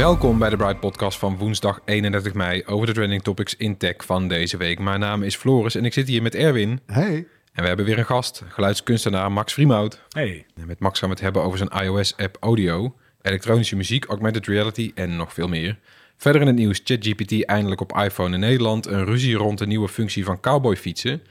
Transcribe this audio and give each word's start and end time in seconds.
Welkom 0.00 0.38
bij 0.38 0.50
de 0.50 0.56
Bright 0.56 0.80
Podcast 0.80 1.18
van 1.18 1.36
woensdag 1.36 1.80
31 1.84 2.34
mei 2.34 2.62
over 2.66 2.86
de 2.86 2.92
trending 2.92 3.22
topics 3.22 3.56
in 3.56 3.76
tech 3.76 3.94
van 4.04 4.28
deze 4.28 4.56
week. 4.56 4.78
Mijn 4.78 5.00
naam 5.00 5.22
is 5.22 5.36
Floris 5.36 5.74
en 5.74 5.84
ik 5.84 5.92
zit 5.92 6.08
hier 6.08 6.22
met 6.22 6.34
Erwin. 6.34 6.80
Hey. 6.86 7.26
En 7.52 7.62
we 7.62 7.66
hebben 7.66 7.86
weer 7.86 7.98
een 7.98 8.04
gast, 8.04 8.42
geluidskunstenaar 8.48 9.32
Max 9.32 9.52
Vriemhout. 9.52 10.00
Hey. 10.08 10.46
En 10.54 10.66
met 10.66 10.78
Max 10.78 10.98
gaan 10.98 11.08
we 11.08 11.14
het 11.14 11.24
hebben 11.24 11.42
over 11.42 11.58
zijn 11.58 11.70
iOS-app 11.84 12.36
Audio, 12.40 12.96
elektronische 13.22 13.76
muziek, 13.76 14.04
augmented 14.04 14.46
reality 14.46 14.92
en 14.94 15.16
nog 15.16 15.32
veel 15.32 15.48
meer. 15.48 15.78
Verder 16.16 16.40
in 16.40 16.46
het 16.46 16.56
nieuws 16.56 16.80
ChatGPT 16.84 17.44
eindelijk 17.44 17.80
op 17.80 17.96
iPhone 17.96 18.34
in 18.34 18.40
Nederland, 18.40 18.86
een 18.86 19.04
ruzie 19.04 19.34
rond 19.34 19.58
de 19.58 19.66
nieuwe 19.66 19.88
functie 19.88 20.24
van 20.24 20.40
cowboyfietsen 20.40 21.22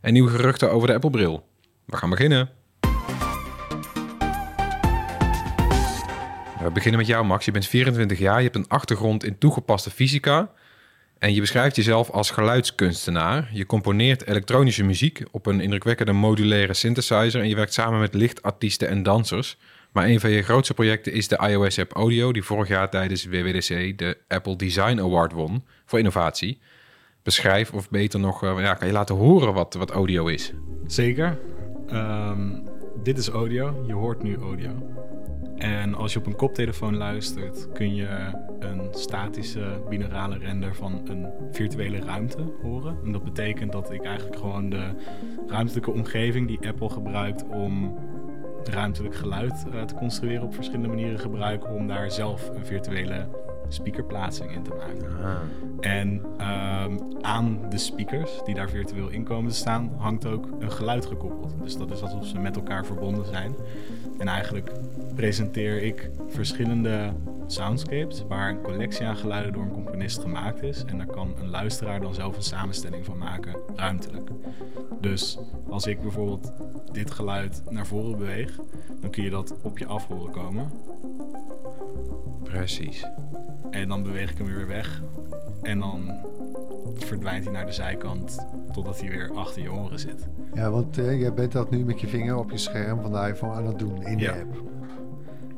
en 0.00 0.12
nieuwe 0.12 0.30
geruchten 0.30 0.70
over 0.70 0.88
de 0.88 0.94
Apple-bril. 0.94 1.46
We 1.84 1.96
gaan 1.96 2.10
beginnen. 2.10 2.55
We 6.66 6.72
beginnen 6.72 7.00
met 7.00 7.08
jou, 7.08 7.24
Max. 7.24 7.44
Je 7.44 7.50
bent 7.50 7.66
24 7.66 8.18
jaar, 8.18 8.36
je 8.36 8.42
hebt 8.42 8.56
een 8.56 8.68
achtergrond 8.68 9.24
in 9.24 9.38
toegepaste 9.38 9.90
fysica. 9.90 10.50
En 11.18 11.34
je 11.34 11.40
beschrijft 11.40 11.76
jezelf 11.76 12.10
als 12.10 12.30
geluidskunstenaar. 12.30 13.50
Je 13.52 13.66
componeert 13.66 14.26
elektronische 14.26 14.84
muziek 14.84 15.22
op 15.30 15.46
een 15.46 15.60
indrukwekkende 15.60 16.12
modulaire 16.12 16.74
synthesizer. 16.74 17.40
En 17.40 17.48
je 17.48 17.54
werkt 17.54 17.72
samen 17.72 18.00
met 18.00 18.14
lichtartiesten 18.14 18.88
en 18.88 19.02
dansers. 19.02 19.56
Maar 19.92 20.04
een 20.04 20.20
van 20.20 20.30
je 20.30 20.42
grootste 20.42 20.74
projecten 20.74 21.12
is 21.12 21.28
de 21.28 21.48
iOS-app 21.48 21.92
Audio, 21.92 22.32
die 22.32 22.44
vorig 22.44 22.68
jaar 22.68 22.90
tijdens 22.90 23.24
WWDC 23.24 23.98
de 23.98 24.18
Apple 24.28 24.56
Design 24.56 24.98
Award 24.98 25.32
won 25.32 25.64
voor 25.84 25.98
innovatie. 25.98 26.58
Beschrijf, 27.22 27.72
of 27.72 27.90
beter 27.90 28.20
nog, 28.20 28.42
eh, 28.42 28.54
ja, 28.58 28.74
kan 28.74 28.86
je 28.86 28.92
laten 28.92 29.14
horen 29.14 29.54
wat, 29.54 29.74
wat 29.74 29.90
audio 29.90 30.26
is? 30.26 30.52
Zeker. 30.86 31.38
Ehm, 31.88 32.58
dit 33.02 33.18
is 33.18 33.28
audio. 33.28 33.84
Je 33.86 33.94
hoort 33.94 34.22
nu 34.22 34.36
audio. 34.36 34.96
En 35.56 35.94
als 35.94 36.12
je 36.12 36.18
op 36.18 36.26
een 36.26 36.36
koptelefoon 36.36 36.96
luistert, 36.96 37.72
kun 37.72 37.94
je 37.94 38.08
een 38.58 38.88
statische 38.90 39.82
binaurale 39.88 40.38
render 40.38 40.74
van 40.74 41.00
een 41.04 41.26
virtuele 41.52 41.98
ruimte 41.98 42.52
horen. 42.62 42.96
En 43.04 43.12
dat 43.12 43.24
betekent 43.24 43.72
dat 43.72 43.92
ik 43.92 44.04
eigenlijk 44.04 44.38
gewoon 44.38 44.70
de 44.70 44.90
ruimtelijke 45.46 45.90
omgeving 45.90 46.48
die 46.48 46.68
Apple 46.68 46.88
gebruikt 46.88 47.44
om 47.48 47.98
ruimtelijk 48.64 49.14
geluid 49.14 49.64
eh, 49.72 49.82
te 49.82 49.94
construeren 49.94 50.42
op 50.42 50.54
verschillende 50.54 50.88
manieren 50.88 51.18
gebruik 51.18 51.70
om 51.70 51.86
daar 51.86 52.10
zelf 52.10 52.48
een 52.48 52.66
virtuele 52.66 53.28
speakerplaatsing 53.68 54.52
in 54.52 54.62
te 54.62 54.70
maken. 54.74 55.40
En 55.80 56.22
ehm, 56.38 56.98
aan 57.20 57.60
de 57.68 57.78
speakers 57.78 58.40
die 58.44 58.54
daar 58.54 58.70
virtueel 58.70 59.08
in 59.08 59.24
komen 59.24 59.50
te 59.50 59.56
staan, 59.56 59.92
hangt 59.96 60.26
ook 60.26 60.48
een 60.58 60.72
geluid 60.72 61.06
gekoppeld. 61.06 61.54
Dus 61.62 61.76
dat 61.76 61.90
is 61.90 62.02
alsof 62.02 62.26
ze 62.26 62.38
met 62.38 62.56
elkaar 62.56 62.86
verbonden 62.86 63.26
zijn. 63.26 63.54
En 64.18 64.28
eigenlijk 64.28 64.70
presenteer 65.14 65.82
ik 65.82 66.10
verschillende 66.28 67.12
soundscapes 67.46 68.24
waar 68.28 68.48
een 68.48 68.62
collectie 68.62 69.06
aan 69.06 69.16
geluiden 69.16 69.52
door 69.52 69.62
een 69.62 69.72
componist 69.72 70.20
gemaakt 70.20 70.62
is. 70.62 70.84
En 70.84 70.98
daar 70.98 71.06
kan 71.06 71.34
een 71.40 71.48
luisteraar 71.48 72.00
dan 72.00 72.14
zelf 72.14 72.36
een 72.36 72.42
samenstelling 72.42 73.04
van 73.04 73.18
maken, 73.18 73.56
ruimtelijk. 73.76 74.30
Dus 75.00 75.38
als 75.68 75.86
ik 75.86 76.00
bijvoorbeeld 76.00 76.52
dit 76.92 77.10
geluid 77.10 77.62
naar 77.70 77.86
voren 77.86 78.18
beweeg, 78.18 78.58
dan 79.00 79.10
kun 79.10 79.22
je 79.22 79.30
dat 79.30 79.54
op 79.62 79.78
je 79.78 79.86
af 79.86 80.06
horen 80.06 80.32
komen. 80.32 80.70
Precies. 82.42 83.06
En 83.70 83.88
dan 83.88 84.02
beweeg 84.02 84.30
ik 84.30 84.38
hem 84.38 84.46
weer 84.46 84.66
weg. 84.66 85.02
En 85.62 85.78
dan 85.78 86.12
verdwijnt 87.04 87.44
hij 87.44 87.52
naar 87.52 87.66
de 87.66 87.72
zijkant 87.72 88.46
totdat 88.72 89.00
hij 89.00 89.10
weer 89.10 89.30
achter 89.34 89.62
je 89.62 89.72
oren 89.72 89.98
zit. 89.98 90.28
Ja, 90.54 90.70
want 90.70 90.98
eh, 90.98 91.20
jij 91.20 91.34
bent 91.34 91.52
dat 91.52 91.70
nu 91.70 91.84
met 91.84 92.00
je 92.00 92.06
vinger 92.06 92.36
op 92.36 92.50
je 92.50 92.58
scherm 92.58 93.00
van 93.00 93.12
de 93.12 93.18
iPhone 93.28 93.52
aan 93.52 93.66
het 93.66 93.78
doen 93.78 94.02
in 94.02 94.18
Ja. 94.18 94.32
de 94.32 94.40
app. 94.40 94.62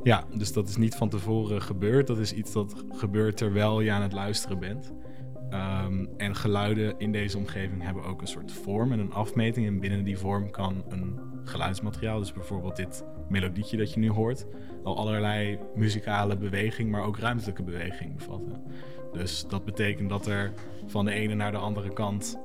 Ja, 0.03 0.25
dus 0.37 0.53
dat 0.53 0.69
is 0.69 0.77
niet 0.77 0.95
van 0.95 1.09
tevoren 1.09 1.63
gebeurd. 1.63 2.07
Dat 2.07 2.19
is 2.19 2.33
iets 2.33 2.53
dat 2.53 2.85
gebeurt 2.93 3.37
terwijl 3.37 3.81
je 3.81 3.91
aan 3.93 4.03
het 4.03 4.13
luisteren 4.13 4.59
bent. 4.59 4.93
Ehm, 5.51 6.07
en 6.17 6.35
geluiden 6.37 6.95
in 6.99 7.13
deze 7.13 7.39
omgeving 7.39 7.83
hebben 7.83 8.05
ook 8.05 8.21
een 8.21 8.27
soort 8.27 8.53
vorm 8.53 8.93
en 8.93 8.99
een 8.99 9.13
afmeting. 9.13 9.67
En 9.67 9.81
binnen 9.81 10.05
die 10.05 10.19
vorm 10.19 10.51
kan 10.51 10.85
een 10.89 11.19
geluidsmateriaal, 11.45 12.19
dus 12.19 12.33
bijvoorbeeld 12.33 12.77
dit 12.77 13.05
melodietje 13.29 13.77
dat 13.77 13.93
je 13.93 14.01
nu 14.01 14.11
hoort, 14.11 14.47
allerlei 14.97 15.59
muzikale 15.75 16.37
beweging, 16.37 16.91
maar 16.91 17.03
ook 17.03 17.19
ruimtelijke 17.19 17.63
beweging 17.63 18.17
bevatten. 18.17 18.63
Dus 19.13 19.45
dat 19.49 19.65
betekent 19.65 20.09
dat 20.09 20.27
er 20.27 20.53
van 20.87 21.05
de 21.05 21.13
ene 21.13 21.35
naar 21.35 21.53
de 21.53 21.59
andere 21.59 21.93
kant 21.93 22.39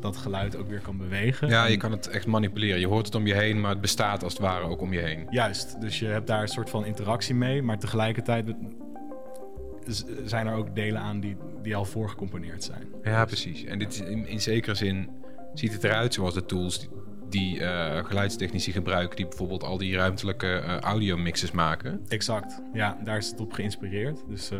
dat 0.00 0.16
geluid 0.16 0.56
ook 0.56 0.68
weer 0.68 0.80
kan 0.80 0.96
bewegen. 0.96 1.48
Ja, 1.48 1.66
je 1.66 1.76
kan 1.76 1.90
het 1.90 2.08
echt 2.08 2.26
manipuleren. 2.26 2.80
Je 2.80 2.86
hoort 2.86 3.06
het 3.06 3.14
om 3.14 3.26
je 3.26 3.34
heen, 3.34 3.60
maar 3.60 3.70
het 3.70 3.80
bestaat 3.80 4.24
als 4.24 4.32
het 4.32 4.42
ware 4.42 4.64
ook 4.64 4.80
om 4.80 4.92
je 4.92 5.00
heen. 5.00 5.26
Juist, 5.30 5.80
dus 5.80 5.98
je 5.98 6.06
hebt 6.06 6.26
daar 6.26 6.42
een 6.42 6.48
soort 6.48 6.70
van 6.70 6.84
interactie 6.84 7.34
mee, 7.34 7.62
maar 7.62 7.78
tegelijkertijd 7.78 8.54
zijn 10.24 10.46
er 10.46 10.54
ook 10.54 10.74
delen 10.74 11.00
aan 11.00 11.20
die, 11.20 11.36
die 11.62 11.76
al 11.76 11.84
voorgecomponeerd 11.84 12.64
zijn. 12.64 12.86
Ja, 13.02 13.24
precies. 13.24 13.64
En 13.64 13.78
dit 13.78 13.92
is 13.92 14.00
in, 14.00 14.26
in 14.26 14.40
zekere 14.40 14.74
zin 14.74 15.10
ziet 15.54 15.72
het 15.72 15.84
eruit 15.84 16.14
zoals 16.14 16.34
de 16.34 16.46
tools 16.46 16.88
die, 17.28 17.60
eh, 17.64 18.04
geluidstechnici 18.04 18.72
gebruiken, 18.72 19.16
die 19.16 19.26
bijvoorbeeld 19.26 19.62
al 19.64 19.78
die 19.78 19.96
ruimtelijke 19.96 20.46
eh 20.52 20.78
audiomixes 20.78 21.50
maken. 21.50 22.00
Exact, 22.08 22.62
ja, 22.72 22.98
daar 23.04 23.16
is 23.16 23.30
het 23.30 23.40
op 23.40 23.52
geïnspireerd. 23.52 24.24
Dus 24.28 24.50
eh, 24.50 24.58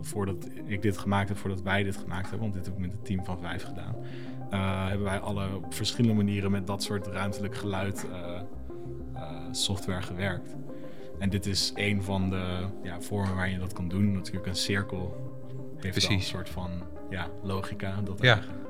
voordat 0.00 0.48
ik 0.66 0.82
dit 0.82 0.98
gemaakt 0.98 1.28
heb, 1.28 1.38
voordat 1.38 1.62
wij 1.62 1.82
dit 1.82 1.96
gemaakt 1.96 2.30
hebben, 2.30 2.40
want 2.40 2.54
dit 2.54 2.64
heb 2.64 2.74
ik 2.74 2.80
met 2.80 2.92
een 2.92 3.02
team 3.02 3.24
van 3.24 3.40
vijf 3.40 3.62
gedaan, 3.62 3.94
hebben 4.88 5.06
wij 5.06 5.18
alle 5.18 5.54
op 5.56 5.74
verschillende 5.74 6.16
manieren 6.16 6.50
met 6.50 6.66
dat 6.66 6.82
soort 6.82 7.06
ruimtelijk 7.06 7.56
geluid 7.56 8.06
software 9.52 10.02
gewerkt. 10.02 10.54
En 11.18 11.28
dit 11.30 11.46
is 11.46 11.72
een 11.74 12.02
van 12.02 12.30
de 12.30 12.66
ja, 12.82 13.00
vormen 13.00 13.34
waar 13.34 13.50
je 13.50 13.58
dat 13.58 13.72
kan 13.72 13.88
doen. 13.88 14.12
Natuurlijk 14.12 14.46
een 14.46 14.54
cirkel 14.56 15.16
heeft 15.48 15.82
wel 15.82 15.84
een 15.84 15.90
Precies. 16.16 16.28
soort 16.28 16.48
van 16.48 16.70
ja, 17.10 17.28
logica. 17.42 18.00
Dat 18.04 18.18
Ja. 18.20 18.32
eigenlijk- 18.32 18.67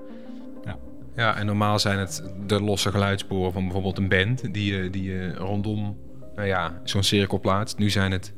ja. 1.19 1.37
En 1.37 1.47
normaal 1.47 1.79
zijn 1.79 1.99
het 1.99 2.23
de 2.47 2.61
losse 2.63 2.91
geluidssporen 2.91 3.53
van 3.53 3.63
bijvoorbeeld 3.63 3.99
een 3.99 4.09
band 4.09 4.55
die 4.55 4.75
je, 4.75 4.91
die 4.91 5.03
je 5.03 5.35
rondom 5.35 5.97
nou 6.35 6.49
ja, 6.49 6.81
zo'n 6.85 7.03
cirkel 7.03 7.41
plaatst. 7.41 7.79
Nu 7.79 7.91
zijn 7.91 8.13
het 8.13 8.33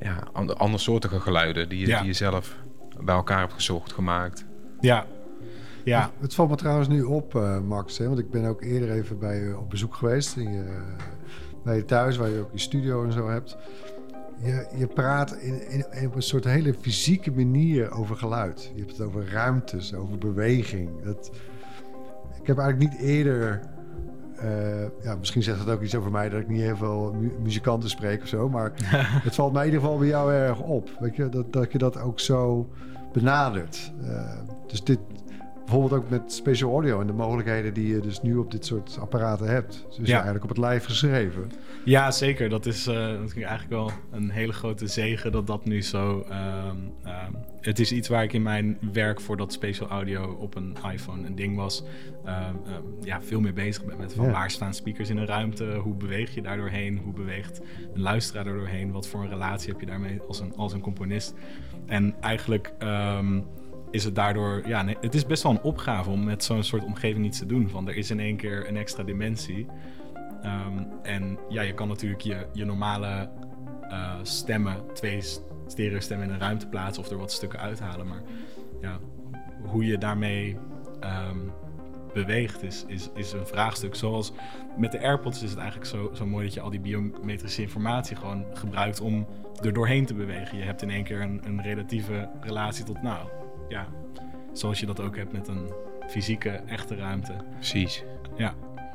ja, 0.00 0.28
ander, 0.32 0.56
andersoortige 0.56 1.20
geluiden 1.20 1.68
die 1.68 1.78
je, 1.78 1.86
Ja. 1.86 1.98
die 1.98 2.06
je 2.06 2.12
zelf 2.12 2.56
bij 3.00 3.14
elkaar 3.14 3.38
hebt 3.38 3.52
gezocht, 3.52 3.92
gemaakt. 3.92 4.44
Ja. 4.80 5.06
Ja. 5.84 6.10
Het 6.20 6.34
valt 6.34 6.50
me 6.50 6.56
trouwens 6.56 6.88
nu 6.88 7.02
op, 7.02 7.34
eh, 7.34 7.60
Max, 7.60 7.98
hè, 7.98 8.06
want 8.06 8.18
ik 8.18 8.30
ben 8.30 8.44
ook 8.44 8.62
eerder 8.62 8.90
even 8.90 9.18
bij 9.18 9.36
je 9.40 9.58
op 9.58 9.70
bezoek 9.70 9.94
geweest. 9.94 10.36
In 10.36 10.52
je, 10.52 10.82
bij 11.64 11.76
je 11.76 11.84
thuis, 11.84 12.16
waar 12.16 12.28
je 12.28 12.38
ook 12.40 12.52
je 12.52 12.58
studio 12.58 13.04
en 13.04 13.12
zo 13.12 13.28
hebt. 13.28 13.56
Je, 14.42 14.66
je 14.76 14.86
praat 14.86 15.32
in, 15.36 15.70
in, 15.70 15.84
in 15.90 16.06
op 16.06 16.14
een 16.14 16.22
soort 16.22 16.44
hele 16.44 16.74
fysieke 16.80 17.30
manier 17.30 17.90
over 17.90 18.16
geluid. 18.16 18.72
Je 18.74 18.80
hebt 18.80 18.96
het 18.96 19.06
over 19.06 19.30
ruimtes, 19.30 19.94
over 19.94 20.18
beweging. 20.18 21.02
Dat, 21.04 21.30
ik 22.40 22.46
heb 22.46 22.58
eigenlijk 22.58 22.90
niet 22.92 23.00
eerder... 23.00 23.60
eh, 24.36 24.82
ja, 25.02 25.16
misschien 25.18 25.42
zegt 25.42 25.58
het 25.58 25.68
ook 25.68 25.82
iets 25.82 25.94
over 25.94 26.10
mij 26.10 26.28
dat 26.28 26.40
ik 26.40 26.48
niet 26.48 26.60
heel 26.60 26.76
veel 26.76 27.14
mu- 27.20 27.32
muzikanten 27.42 27.90
spreek 27.90 28.22
of 28.22 28.28
zo. 28.28 28.48
Maar 28.48 28.72
het 29.26 29.34
valt 29.34 29.52
mij 29.52 29.62
in 29.66 29.68
ieder 29.72 29.82
geval 29.84 29.98
bij 29.98 30.08
jou 30.08 30.32
erg 30.32 30.60
op. 30.60 30.90
Weet 31.00 31.16
je, 31.16 31.28
dat, 31.28 31.52
dat 31.52 31.72
je 31.72 31.78
dat 31.78 32.00
ook 32.00 32.20
zo 32.20 32.68
benadert. 33.12 33.92
Eh, 34.04 34.38
dus 34.66 34.84
dit, 34.84 34.98
bijvoorbeeld 35.70 36.02
ook 36.02 36.10
met 36.10 36.32
special 36.32 36.70
audio 36.70 37.00
en 37.00 37.06
de 37.06 37.12
mogelijkheden 37.12 37.74
die 37.74 37.88
je 37.94 38.00
dus 38.00 38.22
nu 38.22 38.36
op 38.36 38.50
dit 38.50 38.66
soort 38.66 38.98
apparaten 39.00 39.46
hebt. 39.46 39.86
Dus 39.96 40.08
Ja. 40.08 40.12
eigenlijk 40.14 40.42
op 40.42 40.48
het 40.48 40.58
lijf 40.58 40.84
geschreven. 40.84 41.50
Ja, 41.84 42.10
zeker. 42.10 42.48
Dat 42.48 42.66
is 42.66 42.86
natuurlijk 42.86 43.46
eigenlijk 43.46 43.70
wel 43.70 43.90
een 44.10 44.30
hele 44.30 44.52
grote 44.52 44.86
zegen 44.86 45.32
dat 45.32 45.46
dat 45.46 45.64
nu 45.64 45.82
zo. 45.82 46.26
ehm, 46.30 46.76
het 47.60 47.78
is 47.78 47.92
iets 47.92 48.08
waar 48.08 48.22
ik 48.22 48.32
in 48.32 48.42
mijn 48.42 48.78
werk 48.92 49.20
voor 49.20 49.36
dat 49.36 49.52
special 49.52 49.88
audio 49.88 50.36
op 50.40 50.54
een 50.56 50.76
iPhone 50.92 51.26
een 51.26 51.34
ding 51.34 51.56
was. 51.56 51.84
ehm, 52.24 52.54
ja, 53.00 53.22
veel 53.22 53.40
mee 53.40 53.52
bezig 53.52 53.84
ben 53.84 53.96
met 53.98 54.14
van 54.14 54.24
Ja. 54.24 54.30
waar 54.32 54.50
staan 54.50 54.74
speakers 54.74 55.10
in 55.10 55.16
een 55.16 55.26
ruimte, 55.26 55.74
hoe 55.74 55.94
beweeg 55.94 56.34
je 56.34 56.42
daar 56.42 56.56
doorheen, 56.56 56.98
hoe 56.98 57.12
beweegt 57.12 57.60
een 57.94 58.00
luisteraar 58.00 58.46
er 58.46 58.56
doorheen, 58.56 58.92
wat 58.92 59.06
voor 59.08 59.20
een 59.22 59.28
relatie 59.28 59.70
heb 59.70 59.80
je 59.80 59.86
daarmee 59.86 60.20
als 60.28 60.40
een, 60.40 60.52
als 60.56 60.72
een 60.72 60.80
componist. 60.80 61.34
En 61.86 62.14
eigenlijk 62.20 62.72
is 63.90 64.04
het 64.04 64.14
daardoor, 64.14 64.62
ja, 64.66 64.82
nee, 64.82 64.96
het 65.00 65.14
is 65.14 65.26
best 65.26 65.42
wel 65.42 65.52
een 65.52 65.62
opgave 65.62 66.10
om 66.10 66.24
met 66.24 66.44
zo'n 66.44 66.62
soort 66.62 66.84
omgeving 66.84 67.24
iets 67.24 67.38
te 67.38 67.46
doen. 67.46 67.68
Van 67.68 67.88
er 67.88 67.96
is 67.96 68.10
in 68.10 68.20
één 68.20 68.36
keer 68.36 68.68
een 68.68 68.76
extra 68.76 69.02
dimensie. 69.02 69.66
Ehm, 70.42 70.82
en 71.02 71.38
ja, 71.48 71.62
je 71.62 71.74
kan 71.74 71.88
natuurlijk 71.88 72.20
je, 72.20 72.46
je 72.52 72.64
normale 72.64 73.30
eh, 73.88 74.14
stemmen, 74.22 74.76
twee 74.94 75.20
stereo 75.66 76.00
stemmen 76.00 76.26
in 76.26 76.32
een 76.32 76.40
ruimte 76.40 76.66
plaatsen 76.66 77.02
of 77.02 77.10
er 77.10 77.16
wat 77.16 77.32
stukken 77.32 77.58
uithalen. 77.58 78.06
Maar 78.06 78.22
ja, 78.80 78.98
hoe 79.62 79.86
je 79.86 79.98
daarmee 79.98 80.56
ehm, 81.00 81.38
beweegt 82.12 82.62
is, 82.62 82.84
is, 82.86 83.10
is 83.14 83.32
een 83.32 83.46
vraagstuk. 83.46 83.94
Zoals 83.94 84.32
met 84.76 84.92
de 84.92 85.00
AirPods 85.00 85.42
is 85.42 85.50
het 85.50 85.58
eigenlijk 85.58 85.90
zo, 85.90 86.10
zo 86.12 86.26
mooi 86.26 86.44
dat 86.44 86.54
je 86.54 86.60
al 86.60 86.70
die 86.70 86.80
biometrische 86.80 87.62
informatie 87.62 88.16
gewoon 88.16 88.44
gebruikt 88.54 89.00
om 89.00 89.26
er 89.62 89.72
doorheen 89.72 90.06
te 90.06 90.14
bewegen. 90.14 90.58
Je 90.58 90.64
hebt 90.64 90.82
in 90.82 90.90
één 90.90 91.04
keer 91.04 91.20
een, 91.20 91.40
een 91.44 91.62
relatieve 91.62 92.28
relatie 92.40 92.84
tot, 92.84 93.02
nou 93.02 93.28
ja, 93.70 93.86
zoals 94.52 94.80
je 94.80 94.86
dat 94.86 95.00
ook 95.00 95.16
hebt 95.16 95.32
met 95.32 95.48
een 95.48 95.70
fysieke, 96.08 96.50
echte 96.50 96.94
ruimte. 96.94 97.32
Precies. 97.54 98.04
Ja, 98.36 98.54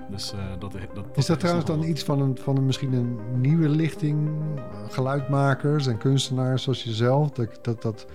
dus 0.10 0.33
eh, 0.33 0.39
dat, 0.60 0.72
dat... 0.94 1.06
Is 1.13 1.25
dat 1.25 1.39
trouwens 1.39 1.66
dan 1.66 1.83
iets 1.83 2.04
van, 2.04 2.22
een, 2.22 2.38
van 2.38 2.57
een, 2.57 2.66
misschien 2.66 2.94
een 2.94 3.19
nieuwe 3.42 3.69
lichting, 3.69 4.30
eh, 4.56 4.63
geluidmakers 4.89 5.88
en 5.88 5.98
kunstenaars 5.98 6.63
zoals 6.63 6.83
jezelf? 6.83 7.31
Dat, 7.31 7.60
dat, 7.62 7.81
dat, 7.81 8.07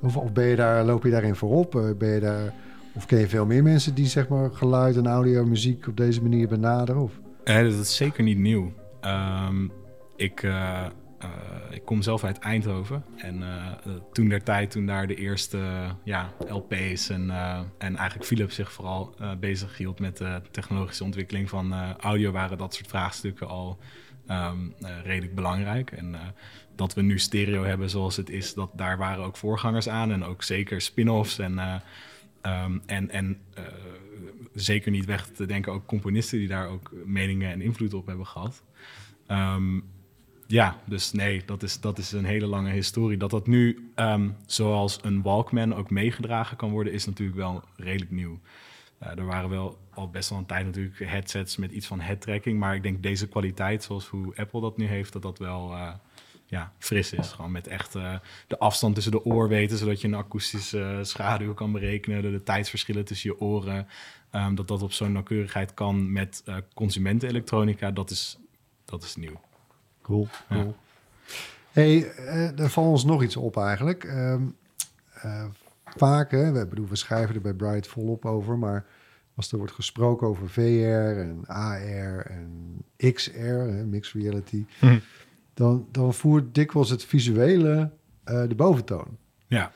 of, 0.00 0.16
of 0.16 0.32
ben 0.32 0.44
je 0.44 0.56
daar, 0.56 0.84
loop 0.84 1.04
je 1.04 1.10
daarin 1.10 1.34
voorop? 1.34 1.74
Eh, 1.74 1.90
Ben 1.98 2.08
je 2.08 2.20
daar, 2.20 2.54
of 2.92 3.06
ken 3.06 3.18
je 3.18 3.28
veel 3.28 3.46
meer 3.46 3.62
mensen 3.62 3.94
die 3.94 4.06
zeg 4.06 4.28
maar, 4.28 4.50
geluid 4.50 4.96
en 4.96 5.06
audio, 5.06 5.44
muziek 5.44 5.86
op 5.86 5.96
deze 5.96 6.22
manier 6.22 6.48
benaderen? 6.48 7.02
Of? 7.02 7.12
Eh, 7.44 7.62
dat 7.62 7.72
is 7.72 7.96
zeker 7.96 8.22
niet 8.22 8.38
nieuw. 8.38 8.72
Ehm, 9.00 9.68
ik, 10.16 10.42
eh, 10.42 10.86
eh, 11.20 11.76
ik 11.76 11.84
kom 11.84 12.02
zelf 12.02 12.24
uit 12.24 12.38
Eindhoven. 12.38 13.04
En 13.16 13.42
eh, 13.42 13.66
eh, 13.66 14.00
toen 14.12 14.28
der 14.28 14.42
tijd, 14.42 14.70
toen 14.70 14.86
daar 14.86 15.06
de 15.06 15.14
eerste 15.14 15.58
ja, 16.04 16.32
LP's 16.48 17.08
en, 17.08 17.30
en 17.78 17.96
eigenlijk 17.96 18.24
Philips 18.24 18.54
zich 18.54 18.72
vooral 18.72 19.14
bezig 19.40 19.76
hield 19.76 20.00
met 20.00 20.16
de 20.16 20.42
technologische 20.50 21.04
ontwikkeling 21.04 21.48
van 21.48 21.94
audio, 21.96 22.30
waren 22.30 22.58
dat 22.58 22.74
soort 22.74 22.88
vraagstukken 22.88 23.48
al 23.48 23.78
ehm, 24.26 24.58
eh, 24.80 24.90
redelijk 25.04 25.34
belangrijk. 25.34 25.90
En 25.90 26.16
dat 26.76 26.94
we 26.94 27.02
nu 27.02 27.18
stereo 27.18 27.64
hebben 27.64 27.90
zoals 27.90 28.16
het 28.16 28.30
is, 28.30 28.54
dat, 28.54 28.70
daar 28.74 28.98
waren 28.98 29.24
ook 29.24 29.36
voorgangers 29.36 29.88
aan. 29.88 30.12
En 30.12 30.24
ook 30.24 30.42
zeker 30.42 30.80
spin-offs 30.80 31.38
en... 31.38 31.58
eh, 31.58 31.74
Ehm, 32.40 32.78
en 32.86 33.10
en 33.10 33.40
zeker 34.54 34.90
niet 34.90 35.04
weg 35.04 35.26
te 35.26 35.46
denken 35.46 35.72
ook 35.72 35.86
componisten 35.86 36.38
die 36.38 36.48
daar 36.48 36.68
ook 36.68 36.92
meningen 37.04 37.50
en 37.50 37.60
invloed 37.60 37.94
op 37.94 38.06
hebben 38.06 38.26
gehad. 38.26 38.64
Ehm, 39.26 39.80
ja, 40.50 40.76
dus 40.84 41.12
nee, 41.12 41.42
dat 41.46 41.62
is, 41.62 41.80
dat 41.80 41.98
is 41.98 42.12
een 42.12 42.24
hele 42.24 42.46
lange 42.46 42.70
historie. 42.70 43.18
Dat 43.18 43.30
dat 43.30 43.46
nu, 43.46 43.90
ehm, 43.94 44.30
zoals 44.46 44.98
een 45.02 45.22
Walkman, 45.22 45.74
ook 45.74 45.90
meegedragen 45.90 46.56
kan 46.56 46.70
worden, 46.70 46.92
is 46.92 47.06
natuurlijk 47.06 47.38
wel 47.38 47.62
redelijk 47.76 48.10
nieuw. 48.10 48.40
Eh, 48.98 49.18
er 49.18 49.26
waren 49.26 49.50
wel 49.50 49.78
al 49.94 50.10
best 50.10 50.30
wel 50.30 50.38
een 50.38 50.46
tijd 50.46 50.64
natuurlijk 50.64 50.98
headsets 50.98 51.56
met 51.56 51.70
iets 51.72 51.86
van 51.86 52.00
headtracking. 52.00 52.58
Maar 52.58 52.74
ik 52.74 52.82
denk 52.82 53.02
deze 53.02 53.28
kwaliteit, 53.28 53.82
zoals 53.82 54.06
hoe 54.06 54.36
Apple 54.36 54.60
dat 54.60 54.76
nu 54.76 54.86
heeft, 54.86 55.12
dat 55.12 55.22
dat 55.22 55.38
wel 55.38 55.72
eh, 55.72 55.92
ja, 56.46 56.72
fris 56.78 57.12
is. 57.12 57.28
Gewoon 57.28 57.52
met 57.52 57.66
echt 57.66 57.94
eh, 57.94 58.14
de 58.46 58.58
afstand 58.58 58.94
tussen 58.94 59.12
de 59.12 59.24
oor 59.24 59.48
weten, 59.48 59.78
zodat 59.78 60.00
je 60.00 60.06
een 60.08 60.14
akoestische 60.14 61.00
schaduw 61.02 61.54
kan 61.54 61.72
berekenen. 61.72 62.22
De, 62.22 62.30
de 62.30 62.42
tijdsverschillen 62.42 63.04
tussen 63.04 63.30
je 63.30 63.40
oren. 63.40 63.88
ehm, 64.30 64.54
dat 64.54 64.68
dat 64.68 64.82
op 64.82 64.92
zo'n 64.92 65.12
nauwkeurigheid 65.12 65.74
kan 65.74 66.12
met 66.12 66.44
consumentenelektronica, 66.74 67.90
dat 67.90 68.10
is, 68.10 68.38
dat 68.84 69.02
is 69.02 69.16
nieuw. 69.16 69.40
Cool. 70.10 70.28
Ja. 70.48 70.66
Hey, 71.72 72.10
eh, 72.10 72.58
er 72.58 72.70
valt 72.70 72.88
ons 72.88 73.04
nog 73.04 73.22
iets 73.22 73.36
op 73.36 73.56
eigenlijk. 73.56 74.04
Ehm, 74.04 74.42
eh, 75.14 75.44
vaak, 75.96 76.30
hè, 76.30 76.52
we, 76.52 76.66
bedoel, 76.66 76.88
we 76.88 76.96
schrijven 76.96 77.34
er 77.34 77.40
bij 77.40 77.54
Bright 77.54 77.86
volop 77.86 78.24
over, 78.24 78.58
maar 78.58 78.84
als 79.34 79.52
er 79.52 79.58
wordt 79.58 79.72
gesproken 79.72 80.26
over 80.26 80.48
VR 80.48 81.18
en 81.18 81.44
AR 81.46 82.26
en 82.26 82.76
XR, 83.12 83.38
hè, 83.40 83.84
mixed 83.84 84.22
reality, 84.22 84.64
Hm. 84.78 84.98
dan, 85.54 85.86
dan 85.90 86.14
voert 86.14 86.54
dikwijls 86.54 86.90
het 86.90 87.04
visuele 87.04 87.90
eh, 88.24 88.42
de 88.48 88.54
boventoon. 88.54 89.16
Ja, 89.46 89.72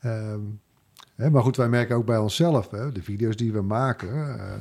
Ehm, 0.00 0.40
hè, 1.14 1.30
maar 1.30 1.42
goed, 1.42 1.56
wij 1.56 1.68
merken 1.68 1.96
ook 1.96 2.06
bij 2.06 2.18
onszelf, 2.18 2.70
hè, 2.70 2.92
de 2.92 3.02
video's 3.02 3.36
die 3.36 3.52
we 3.52 3.62
maken, 3.62 4.38
eh, 4.38 4.52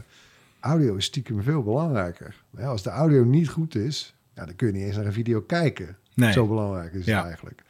audio 0.60 0.95
is 0.95 1.06
stiekem 1.06 1.44
veel 1.44 1.63
belangrijker. 1.63 2.44
Hè, 2.56 2.66
als 2.66 2.83
de 2.83 2.89
audio 2.89 3.24
niet 3.24 3.50
goed 3.50 3.75
is, 3.75 4.16
ja, 4.40 4.46
dan 4.46 4.56
kun 4.56 4.68
je 4.68 4.74
niet 4.74 4.84
eens 4.84 4.96
naar 4.96 5.06
een 5.06 5.14
video 5.14 5.42
kijken. 5.42 5.98
nee. 6.14 6.32
Zo 6.32 6.48
belangrijk 6.48 6.94
is 6.94 7.06
Ja. 7.06 7.18
het 7.18 7.26
eigenlijk. 7.26 7.64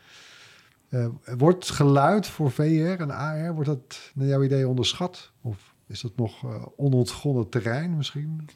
Eh, 0.89 1.07
wordt 1.37 1.69
geluid 1.69 2.27
voor 2.27 2.51
VR 2.51 2.61
en 2.99 3.11
AR, 3.11 3.53
wordt 3.53 3.69
dat 3.69 4.11
naar 4.13 4.27
jouw 4.27 4.43
idee 4.43 4.67
onderschat? 4.67 5.31
Of 5.41 5.73
is 5.87 6.01
dat 6.01 6.15
nog 6.15 6.43
eh, 6.43 6.65
onontgonnen 6.77 7.49
terrein 7.49 7.97
misschien? 7.97 8.49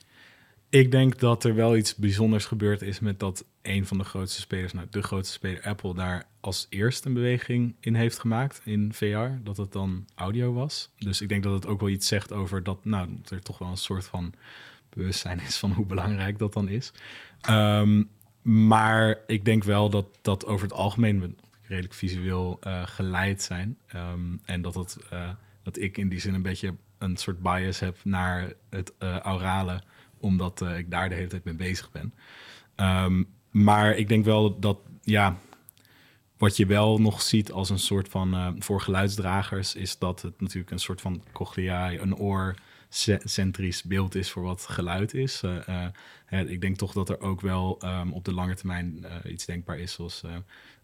Ik 0.70 0.92
denk 0.92 1.20
dat 1.20 1.44
er 1.44 1.56
wel 1.56 1.76
iets 1.78 1.96
bijzonders 1.96 2.46
gebeurd 2.46 2.82
is 2.82 3.00
met 3.00 3.20
dat 3.20 3.46
een 3.62 3.86
van 3.86 3.98
de 3.98 4.04
grootste 4.04 4.42
spelers, 4.42 4.74
nou 4.74 4.88
de 4.90 5.02
grootste 5.02 5.34
speler 5.34 5.62
Apple, 5.64 5.94
daar 5.96 6.24
als 6.40 6.68
eerste 6.70 7.08
een 7.08 7.14
beweging 7.14 7.76
in 7.80 7.96
heeft 7.96 8.20
gemaakt 8.20 8.62
in 8.64 8.94
VR. 8.94 9.28
Dat 9.44 9.58
het 9.58 9.72
dan 9.72 10.06
audio 10.16 10.54
was. 10.54 10.92
Dus 10.98 11.22
ik 11.22 11.30
denk 11.30 11.44
dat 11.44 11.54
het 11.54 11.66
ook 11.68 11.80
wel 11.80 11.90
iets 11.90 12.08
zegt 12.08 12.32
over 12.32 12.64
dat, 12.64 12.86
nou, 12.86 13.08
dat 13.22 13.30
er 13.32 13.42
toch 13.42 13.58
wel 13.58 13.68
een 13.70 13.78
soort 13.78 14.06
van 14.06 14.34
bewustzijn 14.90 15.40
is 15.40 15.58
van 15.58 15.72
hoe 15.72 15.86
belangrijk 15.86 16.38
dat 16.40 16.54
dan 16.54 16.70
is. 16.70 16.92
Ehm, 17.44 18.04
maar 18.42 19.20
ik 19.28 19.46
denk 19.46 19.64
wel 19.64 19.90
dat, 19.90 20.06
dat 20.22 20.46
over 20.46 20.68
het 20.68 20.76
algemeen 20.76 21.20
we 21.20 21.36
redelijk 21.62 21.94
visueel 21.94 22.58
eh, 22.62 22.82
geleid 22.86 23.42
zijn. 23.42 23.78
Ehm, 23.88 24.38
en 24.46 24.62
dat, 24.62 24.76
het, 24.76 24.98
eh, 25.10 25.30
dat 25.64 25.78
ik 25.78 25.98
in 25.98 26.10
die 26.10 26.20
zin 26.20 26.34
een 26.34 26.42
beetje 26.42 26.76
een 26.98 27.18
soort 27.18 27.42
bias 27.42 27.80
heb 27.80 27.98
naar 28.04 28.54
het 28.70 28.94
eh 28.98 29.18
aurale 29.18 29.82
omdat 30.18 30.62
ik 30.62 30.92
daar 30.92 31.10
de 31.10 31.16
hele 31.16 31.28
tijd 31.28 31.44
mee 31.44 31.54
bezig 31.54 31.92
ben. 31.92 32.14
Ehm, 32.76 33.24
maar 33.52 33.96
ik 33.96 34.08
denk 34.08 34.26
wel 34.26 34.60
dat, 34.60 34.78
ja, 35.02 35.38
wat 36.38 36.58
je 36.58 36.66
wel 36.66 36.98
nog 36.98 37.22
ziet 37.22 37.52
als 37.52 37.70
een 37.70 37.80
soort 37.80 38.10
van, 38.10 38.56
voor 38.60 38.82
geluidsdragers, 38.82 39.76
is 39.76 39.98
dat 39.98 40.22
het 40.22 40.42
natuurlijk 40.42 40.72
een 40.72 40.80
soort 40.80 41.02
van 41.02 41.24
cochlea, 41.32 41.92
een 41.92 42.16
oor 42.16 42.56
centrisch 43.24 43.84
beeld 43.84 44.16
is 44.16 44.32
voor 44.32 44.44
wat 44.44 44.62
geluid 44.62 45.14
is. 45.14 45.42
Eh, 45.44 45.86
eh, 46.26 46.50
ik 46.50 46.62
denk 46.62 46.78
toch 46.78 46.94
dat 46.94 47.10
er 47.10 47.20
ook 47.20 47.42
wel 47.42 47.80
ehm, 47.80 48.12
op 48.12 48.26
de 48.26 48.34
lange 48.34 48.56
termijn 48.56 49.06
eh, 49.06 49.32
iets 49.32 49.46
denkbaar 49.46 49.80
is, 49.80 49.94
zoals 49.94 50.24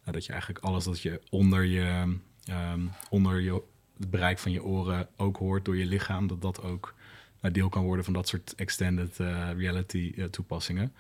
dat 0.04 0.26
je 0.26 0.32
eigenlijk 0.32 0.66
alles 0.66 0.84
dat 0.84 1.02
je 1.02 1.22
onder 1.30 1.64
je, 1.64 2.18
ehm, 2.46 2.82
onder 3.10 3.42
je 3.42 3.62
bereik 3.98 4.40
van 4.40 4.52
je 4.52 4.64
oren 4.64 5.08
ook 5.18 5.38
hoort 5.38 5.66
door 5.66 5.78
je 5.78 5.86
lichaam, 5.86 6.28
dat 6.28 6.42
dat 6.42 6.62
ook 6.62 6.96
deel 7.52 7.70
kan 7.70 7.84
worden 7.84 8.06
van 8.06 8.14
dat 8.14 8.28
soort 8.28 8.56
extended 8.56 9.18
reality 9.58 10.28
toepassingen. 10.30 10.94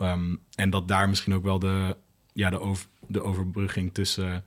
Um, 0.00 0.40
en 0.54 0.70
dat 0.70 0.88
daar 0.88 1.08
misschien 1.08 1.34
ook 1.34 1.42
wel 1.42 1.58
de, 1.58 1.96
ja, 2.32 2.50
de, 2.50 2.60
over, 2.60 2.86
de 3.06 3.22
overbrugging 3.22 3.94
tussen 3.94 4.44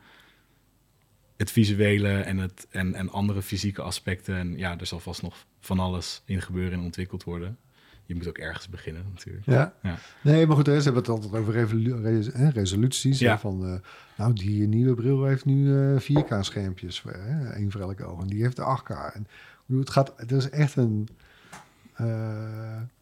het 1.38 1.51
visuele 1.51 2.20
en, 2.22 2.38
het, 2.38 2.68
en, 2.70 2.94
en 2.94 3.10
andere 3.10 3.41
fysieke 3.41 3.82
aspecten. 3.82 4.36
En 4.36 4.58
ja, 4.58 4.80
er 4.80 4.86
zal 4.86 5.00
vast 5.00 5.22
nog 5.22 5.46
van 5.62 5.80
alles 5.80 6.22
in 6.25 6.41
gebeuren 6.41 6.74
en 6.80 6.84
ontwikkeld 6.84 7.24
worden. 7.24 7.58
Je 8.06 8.15
moet 8.15 8.27
ook 8.27 8.38
ergens 8.38 8.70
beginnen 8.70 9.06
natuurlijk. 9.13 9.46
Ja. 9.46 9.74
ja. 9.82 9.98
Nee, 10.22 10.48
maar 10.48 10.56
goed, 10.56 10.65
ze 10.65 10.72
hebben 10.72 10.96
het 10.96 11.10
altijd 11.10 11.34
over 11.34 11.53
resoluties. 12.53 13.20
Ja. 13.20 13.39
van, 13.39 13.65
uh, 13.65 13.74
nou, 14.18 14.34
die 14.34 14.68
nieuwe 14.68 14.94
bril 14.94 15.25
heeft 15.25 15.46
nu 15.46 15.65
uh, 15.65 16.01
4K-schermpjes. 16.01 17.03
één 17.53 17.72
voor 17.72 17.82
elke 17.82 18.03
oog. 18.03 18.22
En 18.22 18.27
die 18.27 18.41
heeft 18.41 18.56
de 18.56 18.80
8K. 18.82 19.13
En, 19.13 19.27
het, 19.77 19.89
gaat, 19.89 20.13
het 20.15 20.32
is 20.32 20.50
echt 20.50 20.75
een... 20.75 21.08
Uh, 22.01 22.08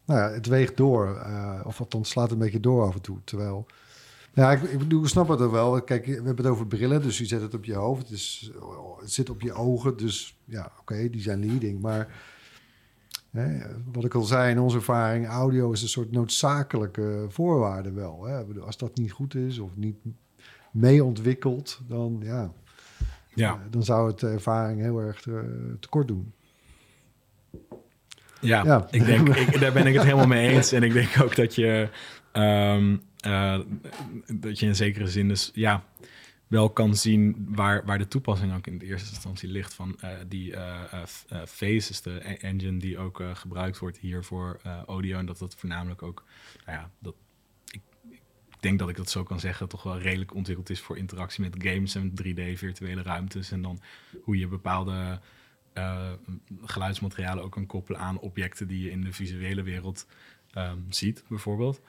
nou 0.04 0.20
ja, 0.20 0.30
het 0.30 0.46
weegt 0.46 0.76
door. 0.76 1.26
Of 1.64 1.80
althans 1.80 2.10
slaat 2.10 2.30
een 2.30 2.38
beetje 2.38 2.60
door 2.60 2.86
af 2.86 2.94
en 2.94 3.00
toe. 3.00 3.18
Terwijl... 3.24 3.66
Ja, 4.34 4.52
ik, 4.52 4.62
ik, 4.62 4.78
bedoel, 4.78 5.02
ik 5.02 5.08
snap 5.08 5.28
het 5.28 5.40
er 5.40 5.50
wel. 5.50 5.82
Kijk, 5.82 6.06
we 6.06 6.12
hebben 6.12 6.36
het 6.36 6.46
over 6.46 6.66
brillen, 6.66 7.02
dus 7.02 7.18
je 7.18 7.26
zet 7.26 7.40
het 7.40 7.54
op 7.54 7.64
je 7.64 7.74
hoofd. 7.74 8.02
Het, 8.02 8.10
is, 8.10 8.50
het 9.00 9.12
zit 9.12 9.30
op 9.30 9.40
je 9.40 9.52
ogen, 9.52 9.96
dus 9.96 10.36
ja, 10.44 10.64
oké, 10.64 10.80
okay, 10.80 11.10
die 11.10 11.22
zijn 11.22 11.46
leading. 11.46 11.80
Maar 11.80 12.08
hè, 13.30 13.58
wat 13.92 14.04
ik 14.04 14.14
al 14.14 14.22
zei 14.22 14.50
in 14.50 14.58
onze 14.58 14.76
ervaring, 14.76 15.26
audio 15.26 15.72
is 15.72 15.82
een 15.82 15.88
soort 15.88 16.12
noodzakelijke 16.12 17.26
voorwaarde 17.28 17.92
wel. 17.92 18.24
Hè? 18.24 18.60
Als 18.60 18.76
dat 18.76 18.96
niet 18.96 19.12
goed 19.12 19.34
is 19.34 19.58
of 19.58 19.70
niet 19.74 19.96
mee 20.70 21.04
ontwikkeld, 21.04 21.80
dan, 21.88 22.20
ja, 22.22 22.52
ja. 23.34 23.54
Uh, 23.54 23.60
dan 23.70 23.84
zou 23.84 24.08
het 24.08 24.18
de 24.18 24.28
ervaring 24.28 24.80
heel 24.80 24.98
erg 24.98 25.20
te, 25.20 25.76
tekort 25.80 26.08
doen. 26.08 26.32
Ja, 28.40 28.64
Ja. 28.64 28.86
Ik 28.90 29.04
denk, 29.04 29.28
ik, 29.46 29.60
daar 29.60 29.72
ben 29.72 29.86
ik 29.86 29.94
het 29.94 30.04
helemaal 30.04 30.26
mee 30.26 30.48
eens. 30.48 30.72
En 30.72 30.82
ik 30.82 30.92
denk 30.92 31.22
ook 31.22 31.36
dat 31.36 31.54
je, 31.54 31.88
ehm, 32.32 32.96
eh, 33.20 33.58
dat 34.26 34.58
je 34.58 34.66
in 34.66 34.76
zekere 34.76 35.06
zin 35.06 35.28
dus 35.28 35.50
ja, 35.54 35.84
wel 36.50 36.70
kan 36.70 36.96
zien 36.96 37.46
waar, 37.48 37.84
waar 37.84 37.98
de 37.98 38.08
toepassing 38.08 38.54
ook 38.54 38.66
in 38.66 38.78
de 38.78 38.86
eerste 38.86 39.10
instantie 39.10 39.48
ligt. 39.48 39.74
Van 39.74 40.00
eh, 40.00 40.10
die 40.28 40.56
is 41.66 42.00
de 42.02 42.20
e- 42.22 42.34
engine 42.34 42.78
die 42.78 42.98
ook 42.98 43.22
gebruikt 43.34 43.78
wordt 43.78 43.98
hier 43.98 44.24
voor 44.24 44.60
audio. 44.86 45.18
En 45.18 45.26
dat 45.26 45.38
dat 45.38 45.54
voornamelijk 45.54 46.02
ook, 46.02 46.24
nou 46.66 46.78
ja, 46.78 46.90
dat, 46.98 47.14
ik, 47.70 47.80
ik 48.48 48.60
denk 48.60 48.78
dat 48.78 48.88
ik 48.88 48.96
dat 48.96 49.10
zo 49.10 49.22
kan 49.22 49.40
zeggen, 49.40 49.68
toch 49.68 49.82
wel 49.82 49.98
redelijk 49.98 50.34
ontwikkeld 50.34 50.70
is 50.70 50.80
voor 50.80 50.96
interactie 50.98 51.42
met 51.42 51.56
games 51.58 51.94
en 51.94 52.10
3D 52.10 52.58
virtuele 52.58 53.02
ruimtes. 53.02 53.50
En 53.50 53.62
dan 53.62 53.80
hoe 54.22 54.38
je 54.38 54.46
bepaalde 54.46 55.20
geluidsmaterialen 56.62 57.44
ook 57.44 57.52
kan 57.52 57.66
koppelen 57.66 58.00
aan 58.00 58.18
objecten 58.18 58.68
die 58.68 58.82
je 58.82 58.90
in 58.90 59.00
de 59.00 59.12
visuele 59.12 59.62
wereld 59.62 60.06
ehm, 60.50 60.78
ziet, 60.88 61.24
bijvoorbeeld. 61.28 61.80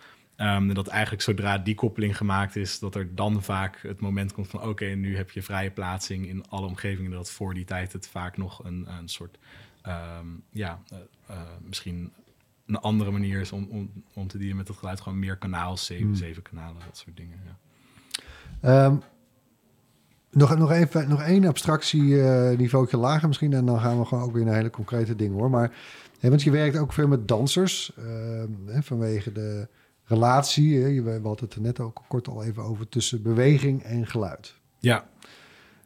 Ehm, 0.42 0.70
en 0.70 0.74
dat 0.74 0.88
eigenlijk 0.88 1.22
zodra 1.24 1.58
die 1.58 1.76
koppeling 1.76 2.18
gemaakt 2.18 2.56
is, 2.56 2.80
dat 2.80 2.96
er 2.96 3.16
dan 3.16 3.44
vaak 3.44 3.80
het 3.82 4.00
moment 4.00 4.34
komt 4.34 4.48
van 4.48 4.64
oké, 4.64 4.86
nu 4.86 5.16
heb 5.16 5.32
je 5.32 5.42
vrije 5.42 5.72
plaatsing 5.72 6.28
in 6.28 6.44
alle 6.50 6.68
omgevingen. 6.68 7.12
Dat 7.12 7.32
voor 7.32 7.54
die 7.54 7.66
tijd 7.66 7.94
het 7.94 8.08
vaak 8.08 8.38
nog 8.38 8.64
een, 8.64 8.88
een 8.98 9.10
soort, 9.10 9.38
ehm, 9.82 10.26
ja, 10.50 10.80
eh, 10.90 10.98
eh, 11.28 11.42
misschien 11.68 12.12
een 12.66 12.80
andere 12.80 13.12
manier 13.12 13.40
is 13.40 13.52
om, 13.52 13.68
om, 13.70 13.92
om 14.14 14.28
te 14.28 14.38
dealen 14.38 14.56
met 14.58 14.68
het 14.68 14.78
geluid. 14.78 15.02
Gewoon 15.02 15.20
meer 15.20 15.38
kanaals, 15.38 15.86
zeven, 15.86 16.06
Hmm. 16.06 16.16
zeven 16.16 16.42
kanalen, 16.42 16.82
dat 16.86 16.98
soort 16.98 17.18
dingen. 17.18 17.40
Ja. 17.46 17.58
Ehm, 18.62 18.96
nog, 20.32 20.58
nog, 20.58 20.72
even, 20.72 21.10
nog 21.10 21.22
één 21.22 21.46
abstractie 21.46 22.04
niveautje 22.58 22.98
lager 22.98 23.28
misschien. 23.28 23.54
En 23.54 23.66
dan 23.66 23.80
gaan 23.80 24.00
we 24.00 24.06
gewoon 24.06 24.24
ook 24.24 24.34
weer 24.34 24.46
naar 24.46 24.56
hele 24.56 24.70
concrete 24.70 25.16
dingen 25.16 25.38
hoor. 25.38 25.50
Maar 25.50 25.72
hè, 26.20 26.30
want 26.30 26.44
je 26.44 26.52
werkt 26.52 26.78
ook 26.78 26.94
veel 26.94 27.08
met 27.08 27.28
dansers. 27.28 27.92
ehm, 27.98 28.50
hè, 28.66 28.84
vanwege 28.84 29.32
de 29.32 29.68
relatie. 30.12 30.82
Hè, 30.82 30.88
je, 30.88 31.02
we 31.02 31.12
hadden 31.12 31.46
het 31.46 31.54
er 31.54 31.62
net 31.62 31.80
ook 31.80 32.02
kort 32.08 32.28
al 32.28 32.44
even 32.44 32.64
over. 32.64 32.90
Tussen 32.90 33.22
beweging 33.22 33.84
en 33.84 34.08
geluid. 34.08 34.56
ja, 34.80 35.10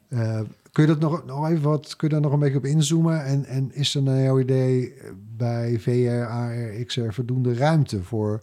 Eh, 0.10 0.41
kun 0.72 0.84
je 0.84 0.89
dat 0.89 1.00
nog, 1.00 1.25
nog 1.25 1.50
even 1.50 1.62
wat, 1.62 1.96
kun 1.96 2.08
je 2.08 2.13
daar 2.13 2.24
nog 2.24 2.34
een 2.34 2.39
beetje 2.39 2.58
op 2.58 2.65
inzoomen? 2.65 3.25
En, 3.25 3.46
en 3.46 3.74
is 3.74 3.96
er 3.96 4.03
naar 4.03 4.22
jouw 4.22 4.39
idee 4.39 4.94
bij 5.38 5.79
VR, 5.79 6.25
AR, 6.27 6.84
XR 6.86 7.10
voldoende 7.10 7.53
ruimte 7.53 8.03
voor, 8.03 8.41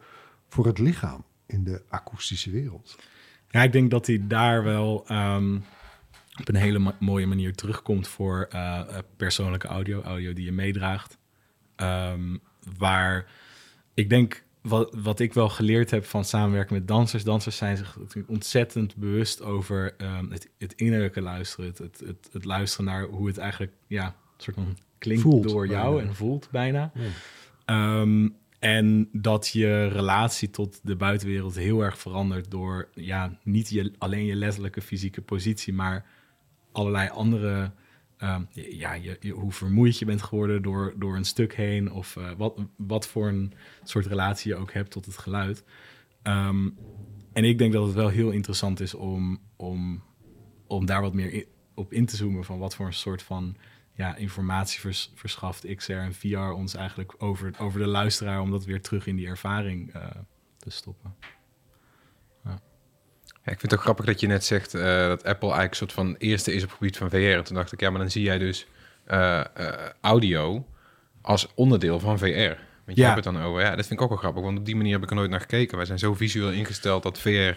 voor 0.48 0.66
het 0.66 0.78
lichaam 0.78 1.24
in 1.46 1.64
de 1.64 1.82
akoestische 1.88 2.50
wereld? 2.50 2.96
Ja, 3.48 3.62
ik 3.62 3.72
denk 3.72 3.90
dat 3.90 4.06
hij 4.06 4.24
daar 4.26 4.64
wel 4.64 5.04
ehm, 5.06 5.54
op 6.40 6.48
een 6.48 6.54
hele 6.54 6.94
mooie 6.98 7.26
manier 7.26 7.54
terugkomt 7.54 8.08
voor 8.08 8.46
eh, 8.50 8.78
eh, 8.78 8.98
persoonlijke 9.16 9.66
audio, 9.68 10.02
audio 10.02 10.32
die 10.32 10.44
je 10.44 10.52
meedraagt. 10.52 11.18
Ehm, 11.76 12.36
waar 12.78 13.26
ik 13.94 14.08
denk, 14.08 14.44
wat, 14.62 14.94
wat 14.94 15.20
ik 15.20 15.32
wel 15.32 15.48
geleerd 15.48 15.90
heb 15.90 16.04
van 16.04 16.24
samenwerken 16.24 16.74
met 16.74 16.88
dansers, 16.88 17.24
dansers 17.24 17.56
zijn 17.56 17.76
zich 17.76 17.98
ontzettend 18.26 18.96
bewust 18.96 19.42
over 19.42 19.94
ehm, 19.98 20.30
het, 20.30 20.50
het 20.58 20.72
innerlijke 20.72 21.20
luisteren, 21.20 21.66
het, 21.66 21.78
het, 21.78 22.02
het, 22.06 22.28
het 22.32 22.44
luisteren 22.44 22.86
naar 22.86 23.04
hoe 23.04 23.26
het 23.26 23.38
eigenlijk 23.38 23.72
ja, 23.86 24.14
soort 24.36 24.56
van 24.56 24.76
klinkt 24.98 25.22
Voelt 25.22 25.48
door 25.48 25.66
jou 25.66 25.94
bijna. 25.94 26.08
en 26.08 26.14
voelt 26.14 26.48
bijna. 26.50 26.92
Ehm, 27.64 28.28
en 28.58 29.08
dat 29.12 29.48
je 29.48 29.86
relatie 29.86 30.50
tot 30.50 30.80
de 30.82 30.96
buitenwereld 30.96 31.54
heel 31.54 31.80
erg 31.80 31.98
verandert 31.98 32.50
door 32.50 32.88
ja, 32.94 33.38
niet 33.42 33.68
je, 33.68 33.92
alleen 33.98 34.24
je 34.24 34.34
letterlijke 34.34 34.82
fysieke 34.82 35.22
positie, 35.22 35.72
maar 35.72 36.06
allerlei 36.72 37.08
andere. 37.08 37.72
Ehm, 38.22 38.42
ja, 38.50 38.92
je, 38.92 39.30
hoe 39.30 39.52
vermoeid 39.52 39.98
je 39.98 40.04
bent 40.04 40.22
geworden 40.22 40.62
door, 40.62 40.94
door 40.96 41.16
een 41.16 41.24
stuk 41.24 41.54
heen, 41.54 41.92
of 41.92 42.16
eh, 42.16 42.30
wat, 42.36 42.60
wat 42.76 43.06
voor 43.06 43.28
een 43.28 43.52
soort 43.84 44.06
relatie 44.06 44.52
je 44.52 44.58
ook 44.58 44.72
hebt 44.72 44.90
tot 44.90 45.06
het 45.06 45.18
geluid. 45.18 45.64
Ehm, 46.22 46.68
en 47.32 47.44
ik 47.44 47.58
denk 47.58 47.72
dat 47.72 47.86
het 47.86 47.94
wel 47.94 48.08
heel 48.08 48.30
interessant 48.30 48.80
is 48.80 48.94
om, 48.94 49.40
om, 49.56 50.02
om 50.66 50.86
daar 50.86 51.00
wat 51.00 51.14
meer 51.14 51.46
op 51.74 51.92
in 51.92 52.06
te 52.06 52.16
zoomen 52.16 52.44
van 52.44 52.58
wat 52.58 52.74
voor 52.74 52.86
een 52.86 52.92
soort 52.92 53.22
van 53.22 53.56
ja, 53.94 54.16
informatie 54.16 54.80
vers- 54.80 55.12
verschaft 55.14 55.74
XR 55.74 55.92
en 55.92 56.14
VR 56.14 56.38
ons 56.38 56.74
eigenlijk 56.74 57.14
over, 57.18 57.52
over 57.58 57.80
de 57.80 57.86
luisteraar 57.86 58.40
om 58.40 58.50
dat 58.50 58.64
weer 58.64 58.82
terug 58.82 59.06
in 59.06 59.16
die 59.16 59.26
ervaring 59.26 59.92
eh, 59.92 60.06
te 60.58 60.70
stoppen. 60.70 61.14
Ja, 63.44 63.52
ik 63.52 63.58
vind 63.60 63.62
het 63.62 63.74
ook 63.74 63.80
grappig 63.80 64.04
dat 64.04 64.20
je 64.20 64.26
net 64.26 64.44
zegt 64.44 64.74
eh, 64.74 64.82
dat 65.06 65.24
Apple 65.24 65.48
eigenlijk 65.48 65.70
een 65.70 65.76
soort 65.76 65.92
van 65.92 66.14
eerste 66.18 66.52
is 66.52 66.62
op 66.62 66.68
het 66.68 66.78
gebied 66.78 66.96
van 66.96 67.10
VR. 67.10 67.16
En 67.16 67.44
toen 67.44 67.56
dacht 67.56 67.72
ik, 67.72 67.80
ja, 67.80 67.90
maar 67.90 68.00
dan 68.00 68.10
zie 68.10 68.22
jij 68.22 68.38
dus 68.38 68.66
eh, 69.04 69.40
eh, 69.40 69.46
audio 70.00 70.66
als 71.22 71.48
onderdeel 71.54 72.00
van 72.00 72.18
VR. 72.18 72.24
Want 72.84 72.96
je 72.96 73.02
Ja. 73.02 73.12
hebt 73.12 73.24
het 73.24 73.34
dan 73.34 73.42
over, 73.42 73.60
ja, 73.60 73.68
dat 73.76 73.86
vind 73.86 73.90
ik 73.92 74.00
ook 74.00 74.08
wel 74.08 74.18
grappig, 74.18 74.42
want 74.42 74.58
op 74.58 74.64
die 74.66 74.76
manier 74.76 74.92
heb 74.92 75.02
ik 75.02 75.10
er 75.10 75.16
nooit 75.16 75.30
naar 75.30 75.40
gekeken. 75.40 75.76
Wij 75.76 75.86
zijn 75.86 75.98
zo 75.98 76.14
visueel 76.14 76.50
ingesteld 76.50 77.02
dat 77.02 77.18
VR 77.18 77.52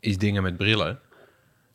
is 0.00 0.18
dingen 0.18 0.42
met 0.42 0.56
brillen. 0.56 1.00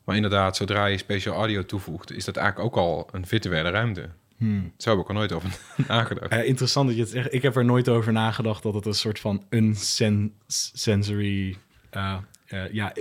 Maar 0.04 0.16
inderdaad, 0.16 0.56
zodra 0.56 0.86
je 0.86 0.98
special 0.98 1.34
audio 1.34 1.64
toevoegt, 1.64 2.12
is 2.12 2.24
dat 2.24 2.36
eigenlijk 2.36 2.66
ook 2.66 2.76
al 2.84 3.08
een 3.12 3.26
virtuele 3.26 3.70
ruimte. 3.70 4.08
Hmm. 4.36 4.72
Zo 4.76 4.90
heb 4.90 4.98
ik 4.98 5.08
er 5.08 5.14
nooit 5.14 5.32
over 5.32 5.58
nagedacht. 5.88 6.32
Interessant 6.44 6.86
dat 6.88 6.96
je 6.96 7.02
het 7.02 7.10
zegt. 7.10 7.32
Ik 7.34 7.42
heb 7.42 7.56
er 7.56 7.64
nooit 7.64 7.88
over 7.88 8.12
nagedacht 8.12 8.62
dat 8.62 8.74
het 8.74 8.86
een 8.86 8.94
soort 8.94 9.18
van 9.20 9.44
een 9.48 9.74
sen- 9.76 10.32
sensory, 10.46 11.56
ja, 12.70 12.92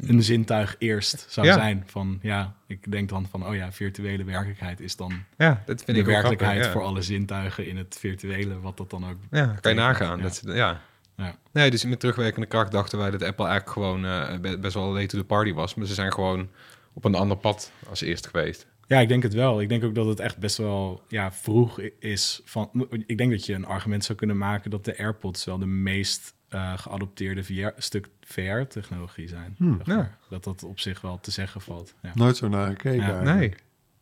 een 0.00 0.22
zintuig 0.22 0.76
eerst 0.78 1.26
zou 1.28 1.46
Ja. 1.46 1.54
zijn. 1.54 1.82
Van 1.86 2.18
ja, 2.22 2.54
ik 2.66 2.90
denk 2.92 3.08
dan 3.08 3.26
van, 3.30 3.46
oh 3.46 3.54
ja, 3.54 3.72
virtuele 3.72 4.24
werkelijkheid 4.24 4.80
is 4.80 4.96
dan 4.96 5.12
Ja, 5.38 5.62
dat 5.66 5.82
vind 5.84 5.96
de 5.96 6.02
ik 6.02 6.06
werkelijkheid 6.06 6.50
grappig, 6.52 6.66
ja. 6.66 6.72
voor 6.80 6.82
alle 6.88 7.02
zintuigen 7.02 7.66
in 7.66 7.76
het 7.76 7.96
virtuele, 7.98 8.60
wat 8.60 8.76
dat 8.76 8.90
dan 8.90 9.08
ook. 9.10 9.16
Ja, 9.30 9.46
kan 9.60 9.72
je 9.72 9.78
nagaan. 9.78 10.16
ja. 10.16 10.22
Dat, 10.22 10.42
ja. 10.44 10.80
Ja. 11.16 11.34
Nee, 11.52 11.70
dus 11.70 11.84
met 11.84 12.00
terugwerkende 12.00 12.46
kracht 12.46 12.72
dachten 12.72 12.98
wij 12.98 13.10
dat 13.10 13.22
Apple 13.22 13.46
eigenlijk 13.46 13.72
gewoon 13.72 14.04
eh, 14.04 14.38
be- 14.38 14.58
best 14.58 14.74
wel 14.74 14.92
late 14.92 15.06
to 15.06 15.18
the 15.18 15.24
party 15.24 15.52
was. 15.52 15.74
Maar 15.74 15.86
ze 15.86 15.94
zijn 15.94 16.12
gewoon 16.12 16.48
op 16.92 17.04
een 17.04 17.14
ander 17.14 17.36
pad 17.36 17.72
als 17.88 18.00
eerst 18.00 18.26
geweest. 18.26 18.66
Ja, 18.86 18.98
ik 19.00 19.08
denk 19.08 19.22
het 19.22 19.34
wel. 19.34 19.60
Ik 19.60 19.68
denk 19.68 19.84
ook 19.84 19.94
dat 19.94 20.06
het 20.06 20.20
echt 20.20 20.38
best 20.38 20.56
wel 20.56 21.02
ja, 21.08 21.32
vroeg 21.32 21.80
is. 21.98 22.40
Van, 22.44 22.88
ik 23.06 23.18
denk 23.18 23.30
dat 23.30 23.46
je 23.46 23.54
een 23.54 23.64
argument 23.66 24.04
zou 24.04 24.18
kunnen 24.18 24.38
maken 24.38 24.70
dat 24.70 24.84
de 24.84 24.98
AirPods 24.98 25.44
wel 25.44 25.58
de 25.58 25.66
meest 25.66 26.34
eh, 26.52 26.78
geadopteerde 26.78 27.44
VR, 27.44 27.68
stuk 27.76 28.08
VR-technologie 28.20 29.28
zijn. 29.28 29.54
Hmm, 29.58 29.76
zeg 29.76 29.96
maar. 29.96 30.18
Dat 30.28 30.44
dat 30.44 30.62
op 30.62 30.78
zich 30.80 31.00
wel 31.00 31.20
te 31.20 31.30
zeggen 31.30 31.60
valt. 31.60 31.94
Ja. 32.02 32.10
Nooit 32.14 32.36
zo 32.36 32.48
naar 32.48 32.66
gekeken 32.68 33.06
Ja. 33.06 33.22
Nee. 33.22 33.54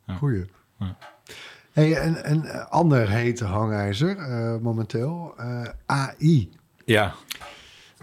Ja. 0.07 0.15
Goeie. 0.15 0.45
Ja. 0.79 0.97
Hey, 1.73 1.97
en 1.97 2.31
een 2.31 2.45
eh, 2.45 2.67
ander 2.67 3.11
hete 3.11 3.45
hangijzer 3.45 4.17
eh, 4.19 4.57
momenteel, 4.61 5.35
eh, 5.37 5.63
AI. 5.87 6.51
ja, 6.85 7.15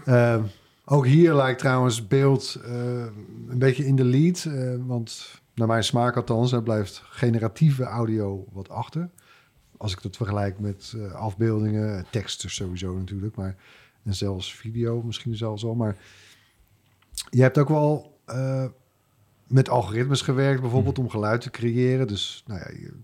Eh, 0.04 0.42
ook 0.84 1.06
hier 1.06 1.34
lijkt 1.34 1.58
trouwens 1.58 2.06
beeld 2.06 2.58
eh, 2.64 2.70
een 3.48 3.58
beetje 3.58 3.86
in 3.86 3.96
de 3.96 4.04
lead. 4.04 4.44
eh, 4.44 4.74
want 4.86 5.40
naar 5.54 5.66
mijn 5.66 5.84
smaak 5.84 6.16
althans, 6.16 6.52
er 6.52 6.62
blijft 6.62 7.02
generatieve 7.04 7.84
audio 7.84 8.46
wat 8.52 8.68
achter. 8.68 9.08
Als 9.76 9.92
ik 9.92 10.02
dat 10.02 10.16
vergelijk 10.16 10.58
met 10.58 10.94
eh, 10.96 11.12
afbeeldingen, 11.12 12.06
teksten 12.10 12.50
sowieso 12.50 12.98
natuurlijk, 12.98 13.36
maar 13.36 13.56
en 14.08 14.14
zelfs 14.14 14.54
video 14.54 15.02
misschien 15.02 15.36
zelfs 15.36 15.64
al. 15.64 15.74
Maar 15.74 15.96
je 17.30 17.42
hebt 17.42 17.58
ook 17.58 17.68
wel 17.68 18.18
eh, 18.24 18.64
met 19.46 19.68
algoritmes 19.68 20.22
gewerkt, 20.22 20.60
bijvoorbeeld 20.60 20.98
om 20.98 21.10
geluid 21.10 21.40
te 21.40 21.50
creëren. 21.50 22.06
Dus 22.06 22.42
nou 22.46 22.60
ja, 22.60 22.68
je- 22.70 23.00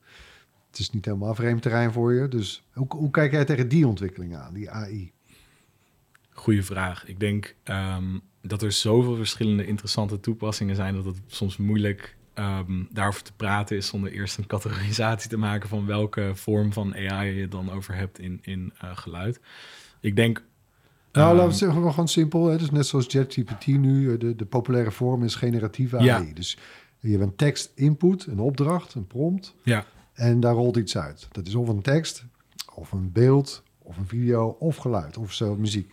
het 0.70 0.78
is 0.78 0.90
niet 0.90 1.04
helemaal 1.04 1.34
vreemd 1.34 1.62
terrein 1.62 1.92
voor 1.92 2.12
je. 2.14 2.28
Dus 2.28 2.62
hoe, 2.72 2.86
hoe 2.88 3.10
kijk 3.10 3.32
jij 3.32 3.44
tegen 3.44 3.68
die 3.68 3.86
ontwikkeling 3.86 4.36
aan, 4.36 4.54
die 4.54 4.70
AI? 4.70 5.12
goede 6.36 6.62
vraag. 6.62 7.06
Ik 7.06 7.20
denk 7.20 7.54
ehm, 7.62 8.18
dat 8.42 8.62
er 8.62 8.72
zoveel 8.72 9.16
verschillende 9.16 9.66
interessante 9.66 10.20
toepassingen 10.20 10.76
zijn 10.76 10.94
dat 10.94 11.04
het 11.04 11.16
soms 11.26 11.56
moeilijk 11.56 12.16
ehm, 12.34 12.82
daarover 12.90 13.22
te 13.22 13.32
praten 13.32 13.76
is 13.76 13.86
zonder 13.86 14.12
eerst 14.12 14.38
een 14.38 14.46
categorisatie 14.46 15.30
te 15.30 15.36
maken 15.36 15.68
van 15.68 15.86
welke 15.86 16.30
vorm 16.34 16.72
van 16.72 16.94
AI 16.94 17.30
je 17.34 17.48
dan 17.48 17.70
over 17.70 17.94
hebt 17.94 18.18
in, 18.18 18.38
in 18.42 18.72
eh, 18.78 18.96
geluid. 18.96 19.40
Ik 20.00 20.16
denk. 20.16 20.44
Nou, 21.14 21.28
ehm, 21.28 21.36
laten 21.36 21.52
we 21.52 21.58
zeggen, 21.58 21.90
gewoon 21.90 22.08
simpel. 22.08 22.46
Hè? 22.46 22.58
Dus 22.58 22.70
net 22.70 22.86
zoals 22.86 23.06
ChatGPT 23.08 23.66
nu, 23.66 24.12
eh, 24.12 24.18
de, 24.18 24.36
de 24.36 24.44
populaire 24.44 24.90
vorm 24.90 25.24
is 25.24 25.34
generatieve 25.34 26.02
Ja. 26.02 26.16
AI. 26.16 26.32
Dus 26.32 26.58
je 26.98 27.10
hebt 27.10 27.22
een 27.22 27.36
tekst 27.36 27.72
input, 27.74 28.26
een 28.26 28.40
opdracht, 28.40 28.94
een 28.94 29.06
prompt. 29.06 29.54
Ja, 29.62 29.84
En 30.12 30.40
daar 30.40 30.54
rolt 30.54 30.76
iets 30.76 30.98
uit. 30.98 31.28
Dat 31.32 31.46
is 31.46 31.54
of 31.54 31.68
een 31.68 31.82
tekst, 31.82 32.24
of 32.74 32.92
een 32.92 33.12
beeld, 33.12 33.62
of 33.78 33.96
een 33.96 34.06
video, 34.06 34.56
of 34.58 34.76
geluid, 34.76 35.16
of 35.16 35.32
zelfs 35.32 35.58
muziek. 35.58 35.92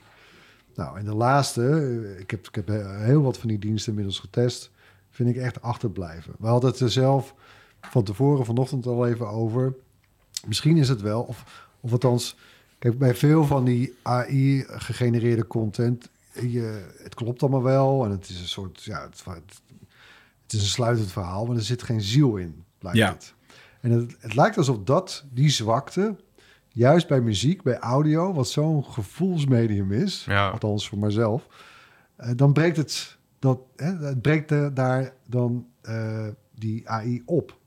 Nou, 0.75 0.97
en 0.99 1.05
de 1.05 1.13
laatste, 1.15 1.61
eh, 1.69 2.19
ik 2.19 2.31
heb, 2.31 2.47
ik 2.47 2.55
heb 2.55 2.69
eh, 2.69 3.03
heel 3.03 3.21
wat 3.21 3.37
van 3.37 3.49
die 3.49 3.59
diensten 3.59 3.89
inmiddels 3.89 4.19
getest, 4.19 4.71
vind 5.09 5.29
ik 5.29 5.35
echt 5.35 5.61
achterblijven. 5.61 6.33
We 6.39 6.47
hadden 6.47 6.69
het 6.69 6.79
er 6.79 6.91
zelf 6.91 7.35
van 7.81 8.03
tevoren 8.03 8.45
vanochtend 8.45 8.85
al 8.85 9.07
even 9.07 9.27
over. 9.29 9.73
Misschien 10.47 10.77
is 10.77 10.89
het 10.89 11.01
wel, 11.01 11.21
of, 11.21 11.67
of 11.79 11.91
althans, 11.91 12.37
kijk, 12.81 12.97
bij 12.97 13.15
veel 13.15 13.45
van 13.45 13.65
die 13.65 13.93
AI-gegenereerde 14.01 15.47
content, 15.47 16.09
je, 16.33 16.85
het 17.03 17.13
klopt 17.15 17.41
allemaal 17.41 17.63
wel 17.63 18.05
en 18.05 18.11
het 18.11 18.29
is 18.29 18.39
een 18.39 18.47
soort, 18.47 18.83
ja, 18.83 19.01
het, 19.03 19.23
het, 19.25 20.53
is 20.53 20.61
een 20.61 20.67
sluitend 20.67 21.11
verhaal, 21.11 21.45
maar 21.45 21.55
er 21.55 21.61
zit 21.61 21.83
geen 21.83 22.01
ziel 22.01 22.35
in, 22.35 22.63
blijkt 22.77 22.97
Ja. 22.97 23.09
het. 23.11 23.33
En 23.81 23.91
het, 23.91 24.15
het 24.19 24.35
lijkt 24.35 24.57
alsof 24.57 24.77
dat, 24.83 25.25
die 25.31 25.49
zwakte, 25.49 26.15
juist 26.67 27.07
bij 27.07 27.21
muziek, 27.21 27.61
bij 27.61 27.77
audio, 27.79 28.33
wat 28.33 28.49
zo'n 28.49 28.85
gevoelsmedium 28.85 29.91
is, 29.91 30.25
Ja. 30.25 30.49
althans 30.49 30.89
voor 30.89 30.97
mezelf, 30.97 31.47
eh, 32.15 32.29
dan 32.35 32.53
breekt 32.53 32.77
het, 32.77 33.17
dat, 33.39 33.59
hè, 33.75 33.97
het 33.97 34.21
breekt 34.21 34.49
daar 34.75 35.13
dan 35.27 35.67
eh, 35.81 36.27
die 36.55 36.89
AI 36.89 37.21
op. 37.25 37.57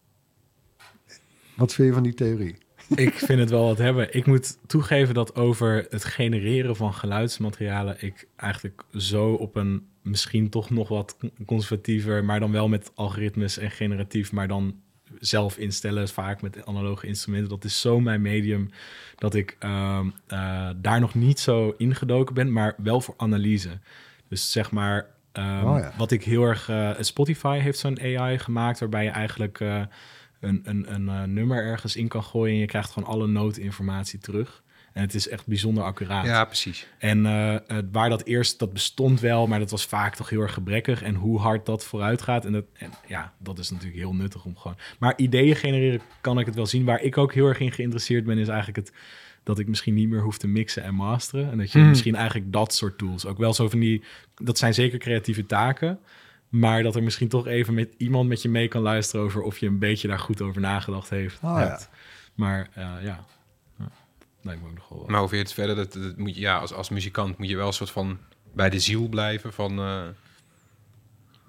Wat 1.57 1.73
vind 1.73 1.89
je 1.89 1.95
van 1.95 2.03
die 2.03 2.15
theorie? 2.15 2.57
Ik 2.89 3.15
vind 3.15 3.39
het 3.41 3.51
wel 3.51 3.65
wat 3.67 3.79
hebben. 3.79 4.15
Ik 4.15 4.27
moet 4.27 4.59
toegeven 4.67 5.15
dat 5.15 5.35
over 5.37 5.87
het 5.91 6.05
genereren 6.05 6.77
van 6.77 6.95
geluidsmaterialen 6.95 7.97
ik 7.99 8.29
eigenlijk 8.37 8.83
zo 8.97 9.33
op 9.33 9.57
een 9.57 9.87
misschien 10.03 10.51
toch 10.51 10.71
nog 10.71 10.89
wat 10.89 11.17
conservatiever, 11.47 12.25
maar 12.25 12.41
dan 12.41 12.53
wel 12.53 12.69
met 12.69 12.91
algoritmes 12.95 13.59
en 13.59 13.71
generatief, 13.71 14.33
maar 14.33 14.49
dan 14.49 14.75
zelf 15.19 15.57
instellen, 15.57 16.09
vaak 16.09 16.43
met 16.43 16.67
analoge 16.67 17.07
instrumenten. 17.07 17.49
Dat 17.51 17.65
is 17.65 17.81
zo 17.81 18.01
mijn 18.01 18.23
medium 18.23 18.71
dat 19.17 19.35
ik 19.35 19.57
ehm, 19.59 20.07
eh, 20.27 20.69
daar 20.77 21.01
nog 21.01 21.15
niet 21.15 21.41
zo 21.41 21.75
ingedoken 21.79 22.35
ben, 22.35 22.53
maar 22.53 22.75
wel 22.77 23.01
voor 23.01 23.15
analyse. 23.17 23.79
Dus 24.29 24.53
zeg 24.53 24.71
maar, 24.71 25.07
ehm, 25.33 25.67
Oh 25.67 25.79
ja. 25.79 25.93
wat 25.99 26.11
ik 26.11 26.25
heel 26.25 26.43
erg. 26.43 26.69
eh, 26.69 26.91
Spotify 27.01 27.59
heeft 27.59 27.79
zo'n 27.79 28.01
AI 28.01 28.39
gemaakt 28.39 28.81
waarbij 28.81 29.05
je 29.05 29.11
eigenlijk 29.11 29.61
eh, 29.61 29.83
een, 30.45 30.61
een, 30.65 30.95
een 30.95 31.09
eh, 31.09 31.23
nummer 31.23 31.65
ergens 31.65 31.97
in 31.97 32.09
kan 32.09 32.23
gooien 32.23 32.55
en 32.55 32.61
je 32.61 32.67
krijgt 32.67 32.91
gewoon 32.91 33.09
alle 33.09 33.27
nootinformatie 33.27 34.19
terug. 34.19 34.63
En 34.93 35.03
het 35.03 35.15
is 35.15 35.29
echt 35.29 35.47
bijzonder 35.47 35.85
accuraat. 35.85 36.27
Ja, 36.27 36.45
precies. 36.45 36.87
En 36.99 37.27
eh, 37.27 37.79
waar 37.93 38.09
dat 38.09 38.25
eerst, 38.25 38.59
dat 38.59 38.73
bestond 38.73 39.21
wel, 39.21 39.47
maar 39.47 39.59
dat 39.59 39.71
was 39.71 39.87
vaak 39.87 40.17
toch 40.17 40.31
heel 40.31 40.41
erg 40.41 40.55
gebrekkig. 40.55 41.03
En 41.03 41.15
hoe 41.15 41.39
hard 41.39 41.67
dat 41.67 41.85
vooruit 41.85 42.23
gaat. 42.23 42.45
En, 42.45 42.53
dat, 42.53 42.65
en 42.73 42.91
ja, 43.07 43.33
dat 43.39 43.59
is 43.59 43.71
natuurlijk 43.71 43.99
heel 43.99 44.15
nuttig 44.15 44.45
om 44.45 44.57
gewoon. 44.57 44.77
Maar 44.99 45.13
ideeën 45.17 45.57
genereren 45.57 46.01
kan 46.21 46.39
ik 46.39 46.47
het 46.47 46.55
wel 46.55 46.67
zien. 46.67 46.85
Waar 46.85 47.03
ik 47.03 47.19
ook 47.19 47.35
heel 47.35 47.47
erg 47.47 47.61
in 47.61 47.73
geïnteresseerd 47.73 48.25
ben, 48.25 48.39
is 48.39 48.49
eigenlijk 48.49 48.77
het 48.77 48.97
dat 49.43 49.59
ik 49.59 49.69
misschien 49.69 49.95
niet 49.95 50.09
meer 50.09 50.23
hoef 50.23 50.39
te 50.39 50.47
mixen 50.47 50.83
en 50.83 50.95
masteren. 50.95 51.51
En 51.51 51.59
dat 51.59 51.73
je 51.73 51.79
Hmm. 51.79 51.89
misschien 51.89 52.15
eigenlijk 52.15 52.53
dat 52.53 52.75
soort 52.75 52.99
tools 52.99 53.27
ook 53.27 53.39
wel 53.39 53.55
zo 53.55 53.69
van 53.69 53.79
die. 53.79 54.03
Dat 54.35 54.59
zijn 54.59 54.75
zeker 54.75 54.99
creatieve 54.99 55.47
taken. 55.47 55.99
Maar 56.55 56.83
dat 56.83 56.97
er 56.97 57.03
misschien 57.03 57.29
toch 57.29 57.47
even 57.47 57.75
met 57.75 57.95
iemand 57.97 58.29
met 58.29 58.43
je 58.43 58.49
mee 58.49 58.69
kan 58.69 58.83
luisteren 58.83 59.25
over 59.25 59.43
of 59.43 59.59
je 59.59 59.67
een 59.67 59.79
beetje 59.79 60.09
daar 60.09 60.19
goed 60.19 60.43
over 60.43 60.61
nagedacht 60.61 61.11
heeft. 61.11 61.39
Oh, 61.43 61.57
hebt. 61.57 61.89
Maar 62.35 62.69
eh, 62.75 62.93
ja. 63.03 63.25
lijkt 64.43 64.63
me 64.63 64.69
ook 64.69 64.75
nog 64.75 64.89
wel 64.89 64.99
wat. 64.99 65.09
Maar 65.09 65.31
je 65.31 65.37
het 65.37 65.53
verder? 65.53 65.77
Dat, 65.77 65.93
dat 65.93 66.17
moet 66.17 66.35
je, 66.35 66.41
ja, 66.41 66.59
als, 66.59 66.73
als 66.73 66.89
muzikant 66.89 67.39
moet 67.39 67.49
je 67.49 67.57
wel 67.57 67.67
een 67.67 67.73
soort 67.73 67.91
van 67.91 68.19
bij 68.53 68.71
de 68.71 68.79
ziel 68.79 69.09
blijven 69.09 69.53
van... 69.53 69.79
eh, 69.79 70.03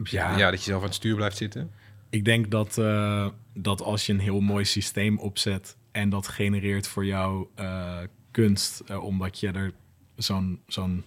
ja, 0.03 0.38
ja, 0.38 0.50
dat 0.50 0.59
je 0.59 0.65
zelf 0.65 0.81
aan 0.81 0.88
het 0.88 0.95
stuur 0.95 1.15
blijft 1.15 1.38
zitten. 1.38 1.71
Ik 2.09 2.25
denk 2.25 2.51
dat, 2.51 2.77
eh, 2.77 3.27
dat 3.53 3.81
als 3.81 4.05
je 4.05 4.13
een 4.13 4.19
heel 4.19 4.39
mooi 4.39 4.65
systeem 4.65 5.19
opzet 5.19 5.77
en 5.91 6.09
dat 6.09 6.27
genereert 6.27 6.88
voor 6.88 7.05
jou 7.05 7.47
eh, 7.55 7.97
kunst, 8.31 8.83
omdat 9.00 9.39
je 9.39 9.51
er 9.51 9.74
zo'n 10.15 10.62
zo'n 10.67 11.03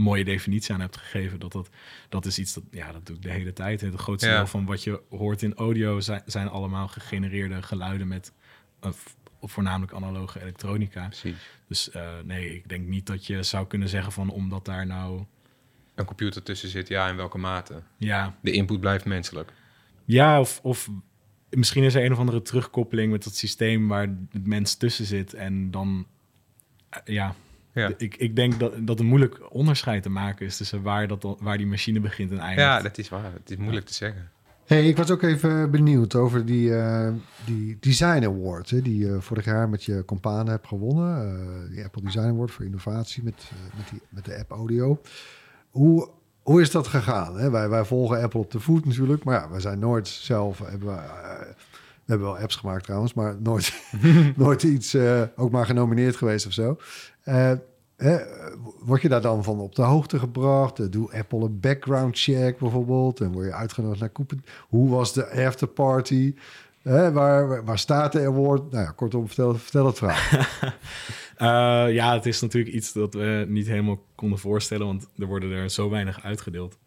mooie 0.00 0.24
definitie 0.24 0.74
aan 0.74 0.80
hebt 0.80 0.96
gegeven, 0.96 1.40
dat 1.40 1.52
dat, 1.52 1.68
dat 2.08 2.26
is 2.26 2.38
iets 2.38 2.52
dat, 2.54 2.62
ja, 2.70 2.92
dat 2.92 3.06
doe 3.06 3.16
ik 3.16 3.22
de 3.22 3.30
hele 3.30 3.52
tijd. 3.52 3.80
Het 3.80 3.94
grootste 3.94 4.28
Ja. 4.28 4.36
deel 4.36 4.46
van 4.46 4.64
wat 4.64 4.84
je 4.84 5.00
hoort 5.10 5.42
in 5.42 5.54
audio 5.54 6.00
zijn, 6.00 6.22
zijn 6.26 6.48
allemaal 6.48 6.88
gegenereerde 6.88 7.62
geluiden 7.62 8.08
met 8.08 8.32
v- 8.80 9.12
voornamelijk 9.42 9.92
analoge 9.92 10.40
elektronica. 10.40 11.06
Precies. 11.06 11.36
Dus 11.68 11.90
eh, 11.90 12.08
nee, 12.24 12.54
ik 12.54 12.68
denk 12.68 12.86
niet 12.86 13.06
dat 13.06 13.26
je 13.26 13.42
zou 13.42 13.66
kunnen 13.66 13.88
zeggen 13.88 14.12
van 14.12 14.30
omdat 14.30 14.64
daar 14.64 14.86
nou, 14.86 15.24
Een 15.94 16.04
computer 16.04 16.42
tussen 16.42 16.68
zit, 16.68 16.88
ja, 16.88 17.08
in 17.08 17.16
welke 17.16 17.38
mate? 17.38 17.82
ja, 17.96 18.36
De 18.42 18.50
input 18.50 18.80
blijft 18.80 19.04
menselijk. 19.04 19.52
Ja, 20.04 20.40
of, 20.40 20.60
of 20.62 20.88
misschien 21.50 21.84
is 21.84 21.94
er 21.94 22.04
een 22.04 22.12
of 22.12 22.18
andere 22.18 22.42
terugkoppeling 22.42 23.12
met 23.12 23.24
dat 23.24 23.34
systeem 23.34 23.88
waar 23.88 24.08
het 24.30 24.46
mens 24.46 24.74
tussen 24.74 25.04
zit. 25.04 25.34
En 25.34 25.70
dan, 25.70 26.06
eh, 26.90 27.00
ja, 27.04 27.34
Ja, 27.72 27.92
ik, 27.96 28.16
ik 28.16 28.36
denk 28.36 28.58
dat, 28.58 28.72
dat 28.78 29.00
een 29.00 29.06
moeilijk 29.06 29.52
onderscheid 29.54 30.02
te 30.02 30.10
maken 30.10 30.46
is 30.46 30.56
tussen 30.56 30.82
waar, 30.82 31.08
dat, 31.08 31.36
waar 31.40 31.56
die 31.56 31.66
machine 31.66 32.00
begint 32.00 32.30
en 32.30 32.38
eindigt. 32.38 32.60
ja 32.68 32.80
dat 32.82 32.98
is 32.98 33.08
waar. 33.08 33.32
Het 33.32 33.50
is 33.50 33.56
moeilijk 33.56 33.86
te 33.86 33.94
zeggen. 33.94 34.30
Hey, 34.66 34.88
ik 34.88 34.96
was 34.96 35.10
ook 35.10 35.22
even 35.22 35.70
benieuwd 35.70 36.14
over 36.14 36.46
die, 36.46 36.76
eh, 36.76 37.12
die 37.44 37.76
Design 37.80 38.24
Award, 38.24 38.70
hè, 38.70 38.82
die 38.82 38.98
je 39.06 39.16
vorig 39.20 39.44
jaar 39.44 39.68
met 39.68 39.84
je 39.84 40.04
companen 40.04 40.52
hebt 40.52 40.66
gewonnen. 40.66 41.38
eh, 41.66 41.70
die 41.74 41.84
Apple 41.84 42.02
Design 42.02 42.26
Award 42.26 42.50
voor 42.50 42.64
innovatie 42.64 43.22
met, 43.22 43.50
eh, 43.50 43.76
met, 43.76 43.88
die, 43.90 44.00
met 44.08 44.24
de 44.24 44.38
app 44.38 44.50
Audio. 44.50 45.00
Hoe, 45.70 46.08
hoe 46.42 46.60
is 46.60 46.70
dat 46.70 46.86
gegaan? 46.86 47.38
Hè? 47.38 47.50
Wij, 47.50 47.68
wij 47.68 47.84
volgen 47.84 48.22
Apple 48.22 48.40
op 48.40 48.50
de 48.50 48.60
voet 48.60 48.84
natuurlijk, 48.86 49.24
maar 49.24 49.40
ja, 49.40 49.50
wij 49.50 49.60
zijn 49.60 49.78
nooit 49.78 50.08
zelf, 50.08 50.58
hebben 50.58 50.88
we, 50.88 50.94
we 52.04 52.16
hebben 52.16 52.26
wel 52.26 52.38
apps 52.38 52.56
gemaakt 52.56 52.84
trouwens, 52.84 53.14
maar 53.14 53.36
nooit, 53.40 53.72
nooit 54.36 54.62
iets 54.62 54.94
eh, 54.94 55.22
ook 55.36 55.50
maar 55.50 55.66
genomineerd 55.66 56.16
geweest 56.16 56.46
of 56.46 56.52
zo. 56.52 56.78
Eh, 57.22 57.52
hè, 57.96 58.18
word 58.80 59.02
je 59.02 59.08
daar 59.08 59.20
dan 59.20 59.44
van 59.44 59.60
op 59.60 59.74
de 59.74 59.82
hoogte 59.82 60.18
gebracht? 60.18 60.78
Eh, 60.78 60.86
Doe 60.90 61.12
Apple 61.12 61.40
een 61.40 61.60
background 61.60 62.18
check 62.18 62.58
bijvoorbeeld? 62.58 63.20
En 63.20 63.32
word 63.32 63.46
je 63.46 63.52
uitgenodigd 63.52 64.00
naar 64.00 64.12
Cooper? 64.12 64.38
Hoe 64.68 64.90
was 64.90 65.12
de 65.12 65.44
afterparty? 65.46 66.34
Hè, 66.82 67.12
waar, 67.12 67.48
waar, 67.48 67.64
waar 67.64 67.78
staat 67.78 68.12
de 68.12 68.26
award? 68.26 68.70
Nou 68.70 68.84
ja, 68.84 68.90
kortom, 68.90 69.26
vertel, 69.26 69.54
vertel 69.54 69.86
het 69.86 69.98
verhaal. 69.98 70.44
Eh, 71.40 71.46
ja, 71.92 72.14
het 72.14 72.26
is 72.26 72.40
natuurlijk 72.40 72.74
iets 72.74 72.92
dat 72.92 73.14
we 73.14 73.44
niet 73.48 73.66
helemaal 73.66 74.04
konden 74.14 74.38
voorstellen, 74.38 74.86
want 74.86 75.08
er 75.18 75.26
worden 75.26 75.50
er 75.50 75.70
zo 75.70 75.90
weinig 75.90 76.22
uitgedeeld. 76.22 76.78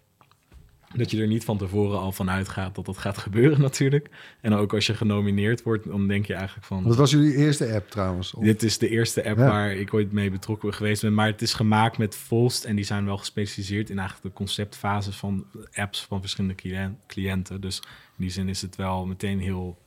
Dat 0.95 1.11
je 1.11 1.21
er 1.21 1.27
niet 1.27 1.43
van 1.43 1.57
tevoren 1.57 1.99
al 1.99 2.11
van 2.11 2.29
uitgaat 2.29 2.75
dat 2.75 2.85
dat 2.85 2.97
gaat 2.97 3.17
gebeuren 3.17 3.61
natuurlijk. 3.69 4.09
En 4.41 4.53
ook 4.53 4.73
als 4.73 4.85
je 4.85 4.93
genomineerd 4.93 5.63
wordt, 5.63 5.87
dan 5.87 6.07
denk 6.07 6.25
je 6.25 6.33
eigenlijk 6.33 6.65
van... 6.67 6.83
Dat 6.83 6.95
was 6.95 7.11
jullie 7.11 7.35
eerste 7.35 7.73
app 7.73 7.89
trouwens. 7.89 8.33
Of- 8.33 8.43
Dit 8.43 8.63
is 8.63 8.77
de 8.77 8.89
eerste 8.89 9.25
app 9.29 9.37
Ja. 9.37 9.47
waar 9.47 9.71
ik 9.75 9.93
ooit 9.93 10.11
mee 10.11 10.29
betrokken 10.31 10.73
geweest 10.73 11.01
ben. 11.01 11.13
Maar 11.13 11.27
het 11.27 11.41
is 11.41 11.53
gemaakt 11.53 11.97
met 11.97 12.15
Volst. 12.15 12.63
En 12.63 12.75
die 12.75 12.85
zijn 12.85 13.05
wel 13.05 13.17
gespecialiseerd 13.17 13.89
in 13.89 13.99
eigenlijk 13.99 14.27
de 14.29 14.33
conceptfases 14.43 15.15
van 15.15 15.45
apps 15.73 16.01
van 16.05 16.19
verschillende 16.19 16.55
cliënt- 16.55 16.97
cliënten. 17.07 17.61
Dus 17.61 17.77
in 18.17 18.23
die 18.23 18.29
zin 18.31 18.49
is 18.49 18.61
het 18.61 18.75
wel 18.75 19.05
meteen 19.05 19.39
heel 19.39 19.77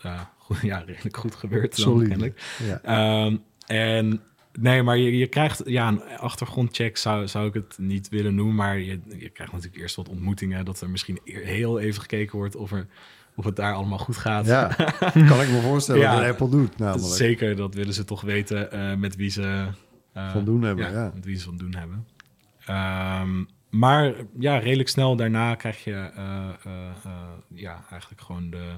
eh, 0.00 0.20
goed, 0.38 0.60
ja, 0.60 0.78
redelijk 0.86 1.16
goed 1.16 1.34
gebeurd. 1.34 1.82
dan 1.84 1.98
kennelijk. 2.08 2.42
Ja. 2.66 2.80
Ehm, 2.82 3.36
en 3.66 4.20
nee, 4.60 4.82
maar 4.82 4.96
je, 4.96 5.18
je 5.18 5.26
krijgt 5.26 5.62
ja, 5.66 5.88
een 5.88 6.02
achtergrondcheck 6.18 6.96
zou, 6.96 7.28
zou 7.28 7.46
ik 7.46 7.54
het 7.54 7.78
niet 7.78 8.08
willen 8.08 8.34
noemen. 8.34 8.54
Maar 8.54 8.78
je, 8.78 9.00
je 9.18 9.28
krijgt 9.28 9.52
natuurlijk 9.52 9.82
eerst 9.82 9.96
wat 9.96 10.08
ontmoetingen. 10.08 10.64
Dat 10.64 10.80
er 10.80 10.90
misschien 10.90 11.20
eer- 11.24 11.44
heel 11.44 11.78
even 11.80 12.00
gekeken 12.00 12.38
wordt 12.38 12.56
of, 12.56 12.72
er, 12.72 12.86
of 13.34 13.44
het 13.44 13.56
daar 13.56 13.74
allemaal 13.74 13.98
goed 13.98 14.16
gaat. 14.16 14.46
ja, 14.46 14.66
kan 15.28 15.40
ik 15.40 15.48
me 15.48 15.60
voorstellen 15.62 16.00
Ja. 16.00 16.16
dat 16.20 16.28
Apple 16.28 16.48
doet 16.48 16.78
namelijk. 16.78 17.14
Zeker, 17.14 17.56
dat 17.56 17.74
willen 17.74 17.94
ze 17.94 18.04
toch 18.04 18.20
weten 18.20 18.70
eh, 18.72 18.94
met 18.94 19.16
wie 19.16 19.30
ze 19.30 19.66
eh, 20.12 20.32
Van 20.32 20.44
doen 20.44 20.62
hebben, 20.62 20.92
ja. 20.92 21.10
Met 21.14 21.24
wie 21.24 21.36
ze 21.36 21.44
van 21.44 21.56
doen 21.56 21.74
hebben. 21.74 22.06
Ehm, 22.66 23.44
maar 23.70 24.14
ja, 24.38 24.58
redelijk 24.58 24.88
snel 24.88 25.16
daarna 25.16 25.54
krijg 25.54 25.84
je 25.84 26.10
eh, 26.16 26.48
ja, 27.54 27.84
eigenlijk 27.90 28.20
gewoon 28.22 28.50
de 28.50 28.72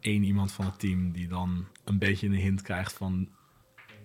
één 0.00 0.22
iemand 0.22 0.52
van 0.52 0.64
het 0.64 0.78
team 0.78 1.12
die 1.12 1.28
dan 1.28 1.64
een 1.84 1.98
beetje 1.98 2.26
een 2.26 2.34
hint 2.34 2.62
krijgt 2.62 2.92
van 2.92 3.28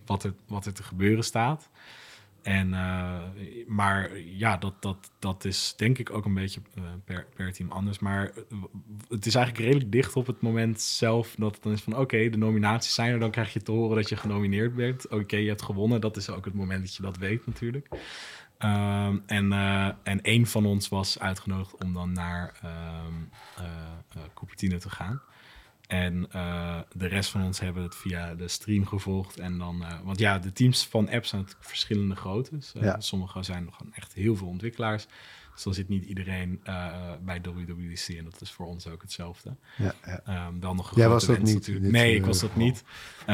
wat 0.06 0.24
er, 0.24 0.34
wat 0.48 0.66
er 0.66 0.74
te 0.74 0.84
gebeuren 0.84 1.24
staat. 1.24 1.70
En, 2.44 2.74
eh, 2.74 3.20
maar 3.68 4.20
ja, 4.20 4.58
dat, 4.58 4.82
dat, 4.82 5.12
dat 5.20 5.46
is 5.46 5.74
denk 5.78 5.98
ik 5.98 6.10
ook 6.10 6.26
een 6.26 6.34
beetje 6.34 6.62
eh, 6.76 6.84
per, 7.06 7.28
per 7.36 7.54
team 7.54 7.72
anders. 7.72 8.00
Maar 8.00 8.32
het 9.10 9.26
is 9.26 9.36
eigenlijk 9.36 9.66
redelijk 9.66 9.92
dicht 9.92 10.16
op 10.16 10.28
het 10.28 10.42
moment 10.42 10.82
zelf 10.82 11.36
dat 11.38 11.54
het 11.54 11.64
dan 11.64 11.72
is 11.72 11.82
van... 11.82 11.98
oké, 11.98 12.30
de 12.30 12.38
nominaties 12.38 12.94
zijn 12.94 13.12
er, 13.14 13.20
dan 13.20 13.32
krijg 13.32 13.54
je 13.54 13.62
te 13.62 13.72
horen 13.72 13.96
dat 13.96 14.10
je 14.10 14.18
genomineerd 14.18 14.76
bent. 14.76 15.08
Oké, 15.08 15.36
je 15.36 15.48
hebt 15.48 15.62
gewonnen, 15.62 16.02
dat 16.02 16.18
is 16.18 16.30
ook 16.30 16.46
het 16.46 16.54
moment 16.54 16.82
dat 16.82 16.96
je 16.96 17.02
dat 17.02 17.18
weet 17.18 17.46
natuurlijk. 17.46 17.88
Ehm, 18.58 19.18
en, 19.26 19.52
eh, 19.52 19.90
en 20.04 20.22
één 20.22 20.46
van 20.46 20.66
ons 20.66 20.90
was 20.90 21.20
uitgenodigd 21.20 21.84
om 21.84 21.94
dan 21.94 22.12
naar 22.12 22.60
eh, 22.62 24.24
Cupertino 24.34 24.78
te 24.78 24.90
gaan. 24.90 25.22
En 25.94 26.26
eh, 26.32 26.80
de 26.96 27.08
rest 27.08 27.30
van 27.30 27.44
ons 27.44 27.60
hebben 27.60 27.84
het 27.84 27.96
via 27.96 28.36
de 28.36 28.48
stream 28.48 28.86
gevolgd. 28.86 29.40
En 29.40 29.58
dan, 29.58 29.84
eh, 29.84 30.00
want 30.04 30.20
ja, 30.20 30.40
de 30.40 30.54
teams 30.54 30.86
van 30.86 31.10
apps 31.10 31.30
zijn 31.30 31.42
natuurlijk 31.42 31.70
verschillende 31.70 32.16
groottes. 32.16 32.74
Eh, 32.74 32.82
Ja. 32.84 33.00
Sommige 33.00 33.44
zijn 33.44 33.68
gewoon 33.74 33.94
echt 33.94 34.14
heel 34.14 34.36
veel 34.36 34.48
ontwikkelaars. 34.48 35.06
Dus 35.54 35.64
dan 35.64 35.74
zit 35.74 35.90
niet 35.90 36.06
iedereen 36.06 36.62
bij 37.22 37.42
WWDC. 37.42 38.08
En 38.08 38.24
dat 38.24 38.42
is 38.42 38.52
voor 38.52 38.66
ons 38.66 38.88
ook 38.88 39.02
hetzelfde. 39.02 39.56
Ja, 39.78 39.94
ja. 40.06 40.22
Ehm, 40.26 40.60
wel 40.60 40.76
nog 40.76 40.96
Jij 40.96 41.10
was 41.10 41.26
dat 41.26 41.42
niet, 41.42 41.66
dit, 41.66 41.82
nee, 41.82 42.16
ik 42.16 42.26
was 42.26 42.40
dat 42.40 42.50
geval. 42.52 42.66
niet. 42.66 42.84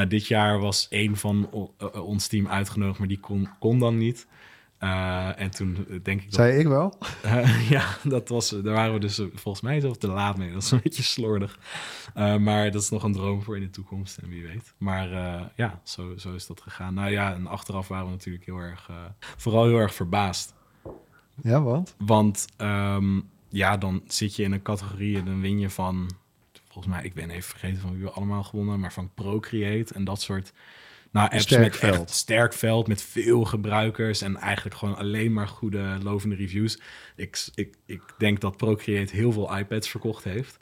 Dit 0.08 0.26
jaar 0.26 0.58
was 0.58 0.88
één 0.88 1.16
van 1.16 1.50
ons 1.94 2.26
team 2.26 2.48
uitgenodigd, 2.48 2.98
maar 2.98 3.08
die 3.08 3.20
kon, 3.20 3.48
kon 3.58 3.78
dan 3.78 3.96
niet. 3.96 4.26
Eh, 4.80 5.40
en 5.40 5.50
toen 5.50 5.86
denk 6.02 6.20
ik 6.20 6.24
dat... 6.24 6.34
Zei 6.34 6.58
ik 6.58 6.66
wel? 6.66 6.98
Eh, 7.22 7.70
ja, 7.70 7.84
dat 8.02 8.28
was, 8.28 8.48
daar 8.48 8.74
waren 8.74 8.92
we 8.92 9.00
dus 9.00 9.18
eh, 9.18 9.26
volgens 9.34 9.64
mij 9.64 9.80
zelf 9.80 9.96
te 9.96 10.06
laat 10.06 10.36
mee. 10.36 10.52
Dat 10.52 10.62
is 10.62 10.70
een 10.70 10.80
beetje 10.84 11.02
slordig. 11.02 11.58
Maar 12.14 12.70
dat 12.70 12.82
is 12.82 12.90
nog 12.90 13.02
een 13.02 13.12
droom 13.12 13.42
voor 13.42 13.56
in 13.56 13.62
de 13.62 13.70
toekomst 13.70 14.18
en 14.18 14.28
wie 14.28 14.42
weet. 14.42 14.74
Maar 14.78 15.08
ja, 15.56 15.80
zo, 15.84 16.16
zo 16.16 16.34
is 16.34 16.46
dat 16.46 16.60
gegaan. 16.60 16.94
Nou 16.94 17.10
ja, 17.10 17.34
en 17.34 17.46
achteraf 17.46 17.88
waren 17.88 18.04
we 18.04 18.10
natuurlijk 18.10 18.44
heel 18.44 18.56
erg, 18.56 18.90
vooral 19.36 19.64
heel 19.64 19.78
erg 19.78 19.94
verbaasd. 19.94 20.54
Ja, 21.42 21.62
want? 21.62 21.94
Want 21.98 22.46
ehm, 22.56 23.20
ja, 23.48 23.76
dan 23.76 24.02
zit 24.06 24.36
je 24.36 24.42
in 24.42 24.52
een 24.52 24.62
categorie 24.62 25.18
en 25.18 25.24
dan 25.24 25.40
win 25.40 25.58
je 25.58 25.70
van, 25.70 26.10
volgens 26.68 26.94
mij, 26.94 27.04
ik 27.04 27.14
ben 27.14 27.30
even 27.30 27.50
vergeten 27.50 27.80
van 27.80 27.92
wie 27.92 28.02
we 28.02 28.10
allemaal 28.10 28.42
gewonnen, 28.42 28.80
maar 28.80 28.92
van 28.92 29.10
Procreate 29.14 29.94
en 29.94 30.04
dat 30.04 30.20
soort 30.20 30.52
Nou, 31.12 31.30
apps 31.30 31.42
sterk 31.42 31.62
met 31.62 31.76
veld. 31.76 32.00
echt 32.00 32.10
sterk 32.10 32.52
veld 32.52 32.86
met 32.88 33.02
veel 33.02 33.44
gebruikers 33.44 34.22
en 34.22 34.36
eigenlijk 34.36 34.76
gewoon 34.76 34.96
alleen 34.96 35.32
maar 35.32 35.48
goede 35.48 35.98
lovende 36.02 36.34
reviews. 36.34 36.80
Ik, 37.16 37.46
ik, 37.54 37.74
ik 37.86 38.02
denk 38.18 38.40
dat 38.40 38.56
Procreate 38.56 39.16
heel 39.16 39.32
veel 39.32 39.56
iPads 39.56 39.88
verkocht 39.88 40.24
heeft. 40.24 40.58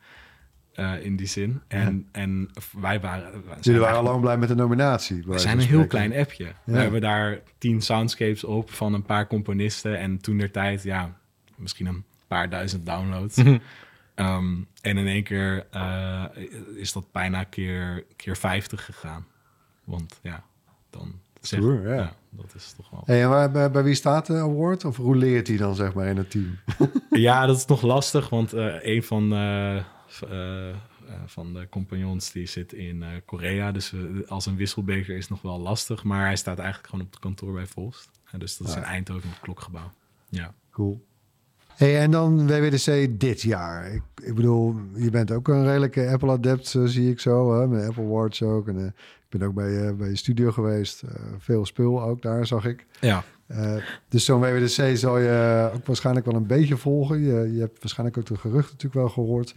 eh, 0.72 1.04
in 1.04 1.16
die 1.16 1.26
zin. 1.26 1.62
En, 1.68 2.08
en 2.12 2.50
wij 2.80 3.00
waren. 3.00 3.42
Jullie 3.60 3.80
waren 3.80 3.96
al 3.96 4.02
lang 4.02 4.20
blij 4.20 4.36
met 4.38 4.48
de 4.48 4.54
nominatie. 4.54 5.22
we 5.26 5.38
zijn 5.38 5.58
een 5.60 5.66
heel 5.66 5.86
klein 5.86 6.16
appje. 6.16 6.52
We 6.64 6.78
hebben 6.78 7.00
daar 7.00 7.40
tien 7.58 7.82
soundscapes 7.82 8.44
op 8.44 8.70
van 8.70 8.94
een 8.94 9.02
paar 9.02 9.26
componisten. 9.26 9.98
En 9.98 10.18
toen 10.18 10.38
der 10.38 10.50
tijd, 10.50 10.82
ja, 10.82 11.18
misschien 11.56 11.86
een 11.86 12.04
paar 12.26 12.50
duizend 12.50 12.86
downloads. 12.86 13.36
Ehm, 14.14 14.54
en 14.80 14.96
in 14.96 15.06
één 15.06 15.22
keer 15.22 15.66
eh, 15.70 16.24
is 16.76 16.92
dat 16.92 17.12
bijna 17.12 17.44
keer, 17.44 18.04
keer 18.16 18.36
50 18.36 18.84
gegaan. 18.84 19.26
Want 19.88 20.18
ja, 20.22 20.44
dan 20.90 21.20
zeg, 21.40 21.60
Stoer, 21.60 21.88
ja. 21.88 22.12
dat 22.30 22.54
is 22.54 22.72
toch 22.76 22.90
wel. 22.90 23.02
Hey, 23.04 23.22
en 23.22 23.28
waar, 23.28 23.50
bij, 23.50 23.70
bij 23.70 23.82
wie 23.82 23.94
staat 23.94 24.26
de 24.26 24.34
award? 24.34 24.84
Of 24.84 24.96
hoe 24.96 25.16
leert 25.16 25.48
hij 25.48 25.56
dan 25.56 25.74
zeg 25.74 25.94
maar 25.94 26.06
in 26.06 26.16
het 26.16 26.30
team? 26.30 26.58
Ja, 27.10 27.46
dat 27.46 27.56
is 27.56 27.66
nog 27.66 27.82
lastig, 27.82 28.28
want 28.28 28.52
eh, 28.52 28.74
een 28.80 29.02
van, 29.02 29.32
eh, 29.32 29.76
eh, 29.76 30.74
van 31.26 31.52
de 31.52 31.68
compagnons 31.68 32.32
die 32.32 32.46
zit 32.46 32.72
in 32.72 33.04
Korea. 33.24 33.72
Dus 33.72 33.94
als 34.26 34.46
een 34.46 34.56
wisselbeker 34.56 35.16
is 35.16 35.28
nog 35.28 35.42
wel 35.42 35.58
lastig. 35.58 36.04
Maar 36.04 36.24
hij 36.24 36.36
staat 36.36 36.58
eigenlijk 36.58 36.88
gewoon 36.88 37.04
op 37.04 37.10
het 37.10 37.20
kantoor 37.20 37.52
bij 37.52 37.66
Volst. 37.66 38.10
Dus 38.38 38.56
dat 38.56 38.68
is 38.68 38.74
in 38.74 38.82
Eindhoven 38.82 39.28
het 39.28 39.40
klokgebouw. 39.40 39.90
Ja. 40.28 40.54
Cool. 40.70 41.06
Hey, 41.78 41.98
en 41.98 42.10
dan 42.10 42.46
WWDC 42.46 43.20
dit 43.20 43.42
jaar. 43.42 43.92
Ik, 43.92 44.02
ik 44.22 44.34
bedoel, 44.34 44.74
je 44.96 45.10
bent 45.10 45.30
ook 45.30 45.48
een 45.48 45.64
redelijke 45.64 46.08
Apple-adept, 46.08 46.74
eh, 46.74 46.82
zie 46.84 47.10
ik 47.10 47.20
zo. 47.20 47.60
Hè? 47.60 47.66
Met 47.66 47.88
Apple 47.88 48.06
Watch 48.06 48.42
ook. 48.42 48.68
En, 48.68 48.78
eh, 48.78 48.84
ik 48.84 49.38
ben 49.38 49.42
ook 49.42 49.54
bij, 49.54 49.70
je 49.70 49.94
bij 49.94 50.08
je 50.08 50.16
studio 50.16 50.50
geweest. 50.50 51.02
Veel 51.38 51.66
spul 51.66 52.02
ook 52.02 52.22
daar, 52.22 52.46
zag 52.46 52.64
ik. 52.64 52.86
Ja. 53.00 53.24
Dus 54.08 54.24
zo'n 54.24 54.40
WWDC 54.40 54.96
zal 54.96 55.18
je 55.18 55.70
ook 55.74 55.86
waarschijnlijk 55.86 56.26
wel 56.26 56.34
een 56.34 56.46
beetje 56.46 56.76
volgen. 56.76 57.20
Je, 57.20 57.52
je 57.54 57.60
hebt 57.60 57.78
waarschijnlijk 57.80 58.18
ook 58.18 58.26
de 58.26 58.36
geruchten 58.36 58.72
natuurlijk 58.72 58.94
wel 58.94 59.08
gehoord. 59.08 59.52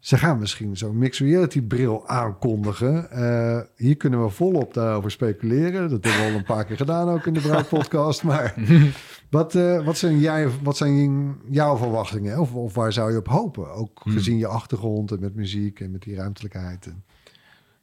Ze 0.00 0.16
gaan 0.18 0.38
misschien 0.38 0.76
zo'n 0.76 0.98
mixed 0.98 1.26
reality 1.26 1.62
bril 1.62 2.08
aankondigen. 2.08 3.10
Eh, 3.10 3.60
hier 3.76 3.96
kunnen 3.96 4.24
we 4.24 4.30
volop 4.30 4.74
daarover 4.74 5.10
speculeren. 5.10 5.90
Dat 5.90 6.04
hebben 6.04 6.24
we 6.26 6.32
al 6.32 6.38
een 6.38 6.44
paar 6.44 6.64
keer 6.64 6.76
gedaan 6.76 7.08
ook 7.08 7.26
in 7.26 7.32
de 7.32 7.40
Bruid 7.40 7.68
podcast. 7.68 8.22
Maar 8.22 8.54
wat, 9.30 9.54
eh, 9.54 9.84
wat, 9.84 9.96
zijn 9.98 10.18
jij, 10.18 10.48
wat 10.62 10.76
zijn 10.76 11.36
jouw 11.48 11.76
verwachtingen? 11.76 12.38
Of, 12.38 12.54
of 12.54 12.74
waar 12.74 12.92
zou 12.92 13.12
je 13.12 13.18
op 13.18 13.28
hopen? 13.28 13.72
Ook 13.72 14.00
gezien 14.04 14.38
je 14.38 14.46
achtergrond 14.46 15.10
en 15.10 15.20
met 15.20 15.34
muziek 15.34 15.80
en 15.80 15.90
met 15.90 16.02
die 16.02 16.14
ruimtelijkheid. 16.14 16.86
En... 16.86 17.04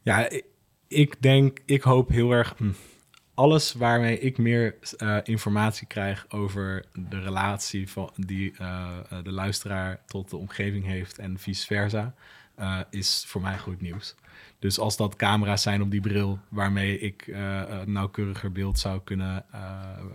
Ja, 0.02 0.30
ik, 0.30 0.46
ik 0.88 1.22
denk, 1.22 1.60
ik 1.66 1.82
hoop 1.82 2.10
heel 2.10 2.32
erg. 2.32 2.54
hm, 2.58 2.70
alles 3.38 3.74
waarmee 3.74 4.20
ik 4.20 4.38
meer 4.38 4.76
eh, 4.98 5.18
informatie 5.24 5.88
krijg 5.88 6.26
over 6.30 6.86
de 7.10 7.20
relatie 7.20 7.90
van 7.90 8.12
die 8.16 8.54
eh, 8.58 8.88
eh, 9.10 9.24
de 9.24 9.32
luisteraar 9.32 10.00
tot 10.06 10.30
de 10.30 10.38
omgeving 10.38 10.86
heeft 10.86 11.18
en 11.18 11.40
vice 11.40 11.66
versa, 11.66 12.14
is 12.90 13.24
voor 13.28 13.42
mij 13.42 13.58
goed 13.58 13.82
nieuws. 13.82 14.16
Dus 14.60 14.80
als 14.80 14.98
dat 14.98 15.16
camera's 15.16 15.62
zijn 15.62 15.82
op 15.82 15.92
die 15.92 16.02
bril 16.02 16.40
waarmee 16.50 17.00
ik 17.00 17.28
eh, 17.28 17.64
nauwkeuriger 17.86 18.52
beeld 18.52 18.80
zou 18.80 19.02
kunnen 19.04 19.46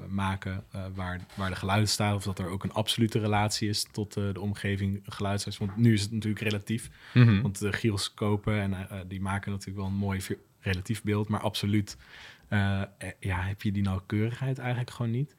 maken 0.09 0.65
waar, 0.95 1.21
waar 1.35 1.51
de 1.51 1.57
geluid 1.57 1.89
staat, 1.89 2.15
of 2.15 2.23
dat 2.23 2.39
er 2.39 2.49
ook 2.49 2.65
een 2.65 2.73
absolute 2.73 3.19
relatie 3.19 3.69
is 3.69 3.87
tot 3.93 4.13
de 4.13 4.41
omgeving 4.41 5.03
geluidshuis. 5.07 5.59
Want 5.59 5.77
nu 5.77 5.93
is 5.93 6.03
het 6.03 6.13
natuurlijk 6.13 6.43
relatief, 6.43 6.91
want 7.43 7.59
de 7.59 7.73
gyroscopen 7.73 8.61
en 8.61 8.89
die 9.09 9.21
maken 9.21 9.51
natuurlijk 9.51 9.79
wel 9.79 9.87
een 9.87 9.95
mooi 9.95 10.21
relatief 10.63 11.03
beeld, 11.03 11.29
maar 11.29 11.41
absoluut 11.41 11.97
ja, 13.21 13.41
heb 13.41 13.63
je 13.63 13.73
die 13.73 13.83
nauwkeurigheid 13.83 14.59
eigenlijk 14.59 14.91
gewoon 14.91 15.11
niet. 15.11 15.37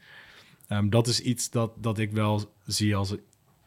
Ehm, 0.68 0.90
dat 0.90 1.08
is 1.08 1.20
iets 1.20 1.50
dat, 1.50 1.72
dat 1.84 1.98
ik 2.00 2.12
wel 2.12 2.54
zie 2.66 2.96
als, 2.96 3.16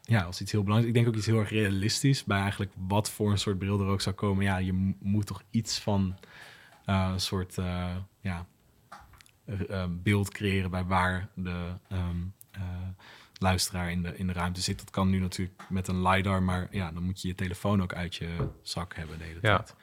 ja, 0.02 0.22
als 0.22 0.40
iets 0.40 0.52
heel 0.52 0.62
belangrijks. 0.62 0.96
Ik 0.96 1.02
denk 1.04 1.14
ook 1.14 1.20
iets 1.20 1.30
heel 1.30 1.40
erg 1.40 1.50
realistisch 1.50 2.24
bij 2.24 2.40
eigenlijk 2.40 2.72
wat 2.88 3.10
voor 3.10 3.30
een 3.30 3.38
soort 3.38 3.58
bril 3.58 3.80
er 3.80 3.86
ook 3.86 4.00
zou 4.00 4.14
komen. 4.14 4.44
Ja, 4.44 4.56
je 4.56 4.72
mo- 4.72 4.94
moet 5.00 5.26
toch 5.26 5.42
iets 5.50 5.78
van 5.78 6.16
eh, 6.84 7.08
een 7.12 7.20
soort 7.20 7.58
eh, 7.58 7.96
ja, 8.20 8.46
r- 9.46 9.62
eh, 9.70 9.84
beeld 9.90 10.30
creëren 10.30 10.70
bij 10.70 10.84
waar 10.84 11.28
de 11.34 11.72
ehm, 11.88 12.16
eh, 12.50 12.62
luisteraar 13.38 13.90
in 13.90 14.02
de, 14.02 14.16
in 14.16 14.26
de 14.26 14.32
ruimte 14.32 14.60
zit. 14.60 14.78
Dat 14.78 14.90
kan 14.90 15.10
nu 15.10 15.18
natuurlijk 15.18 15.62
met 15.68 15.88
een 15.88 16.02
LiDAR, 16.02 16.42
maar 16.42 16.68
ja, 16.70 16.92
dan 16.92 17.02
moet 17.02 17.22
je 17.22 17.28
je 17.28 17.34
telefoon 17.34 17.82
ook 17.82 17.94
uit 17.94 18.14
je 18.16 18.48
zak 18.62 18.94
hebben 18.94 19.18
de 19.18 19.24
hele 19.24 19.38
Ja. 19.42 19.56
tijd. 19.56 19.74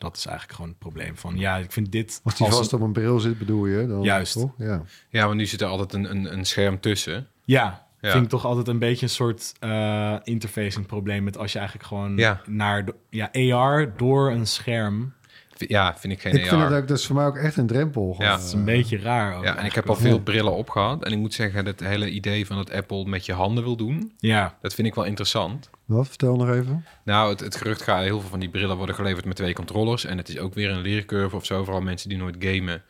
Dat 0.00 0.16
is 0.16 0.26
eigenlijk 0.26 0.56
gewoon 0.56 0.70
het 0.70 0.78
probleem 0.80 1.16
van, 1.16 1.36
ja, 1.38 1.56
ik 1.56 1.72
vind 1.72 1.92
dit... 1.92 2.20
Als 2.24 2.36
die 2.36 2.46
als 2.46 2.56
vast 2.56 2.72
een- 2.72 2.78
op 2.78 2.84
een 2.84 2.92
bril 2.92 3.20
zit, 3.20 3.38
bedoel 3.38 3.66
je? 3.66 3.86
Dan, 3.86 4.02
Juist. 4.02 4.32
Toch? 4.32 4.50
Ja. 4.58 4.82
Ja, 5.08 5.24
want 5.26 5.36
nu 5.36 5.46
zit 5.46 5.60
er 5.60 5.66
altijd 5.66 5.92
een, 5.92 6.10
een, 6.10 6.32
een 6.32 6.44
scherm 6.44 6.80
tussen. 6.80 7.26
Ja, 7.44 7.86
Ja. 8.00 8.10
vind 8.10 8.24
ik 8.24 8.30
toch 8.30 8.44
altijd 8.44 8.68
een 8.68 8.78
beetje 8.78 9.06
een 9.06 9.12
soort 9.12 9.52
eh 9.58 10.16
interfacing 10.22 10.86
probleem 10.86 11.24
met 11.24 11.38
als 11.38 11.52
je 11.52 11.58
eigenlijk 11.58 11.88
gewoon 11.88 12.16
Ja. 12.16 12.40
naar 12.46 12.84
de, 12.84 12.94
ja, 13.10 13.30
AR 13.32 13.96
door 13.96 14.30
een 14.30 14.46
scherm. 14.46 15.12
Ja, 15.56 15.96
vind 15.98 16.12
ik 16.12 16.20
geen 16.20 16.32
Ik 16.34 16.46
vind 16.46 16.62
AR. 16.62 16.70
het 16.70 16.82
ook, 16.82 16.88
dat 16.88 16.98
is 16.98 17.06
voor 17.06 17.16
mij 17.16 17.26
ook 17.26 17.36
echt 17.36 17.56
een 17.56 17.66
drempel. 17.66 18.14
Ja. 18.18 18.30
Dat 18.30 18.44
is 18.44 18.52
een 18.52 18.64
beetje 18.64 18.98
raar. 18.98 19.36
Ook 19.36 19.44
Ja, 19.44 19.56
en 19.56 19.64
ik 19.64 19.74
heb 19.74 19.88
al 19.88 19.96
veel 19.96 20.20
brillen 20.20 20.52
opgehad. 20.54 21.04
En 21.04 21.12
ik 21.12 21.18
moet 21.18 21.34
zeggen, 21.34 21.64
dat 21.64 21.80
hele 21.80 22.10
idee 22.10 22.46
van 22.46 22.56
dat 22.56 22.70
Apple 22.72 23.04
met 23.04 23.26
je 23.26 23.32
handen 23.32 23.64
wil 23.64 23.76
doen, 23.76 24.12
Ja, 24.18 24.56
dat 24.60 24.74
vind 24.74 24.86
ik 24.88 24.94
wel 24.94 25.04
interessant. 25.04 25.70
Wat? 25.90 26.08
Vertel 26.08 26.36
nog 26.36 26.50
even. 26.50 26.84
Nou, 27.04 27.30
het, 27.30 27.40
het 27.40 27.56
gerucht 27.56 27.82
gaat, 27.82 28.02
heel 28.02 28.20
veel 28.20 28.28
van 28.28 28.40
die 28.40 28.48
brillen 28.48 28.76
worden 28.76 28.94
geleverd 28.94 29.24
met 29.24 29.36
twee 29.36 29.54
controllers. 29.54 30.04
En 30.04 30.16
het 30.16 30.28
is 30.28 30.38
ook 30.38 30.54
weer 30.54 30.70
een 30.70 30.80
leercurve 30.80 31.36
of 31.36 31.44
zo, 31.44 31.64
vooral 31.64 31.82
mensen 31.82 32.08
die 32.08 32.18
nooit 32.18 32.36
gamen. 32.38 32.82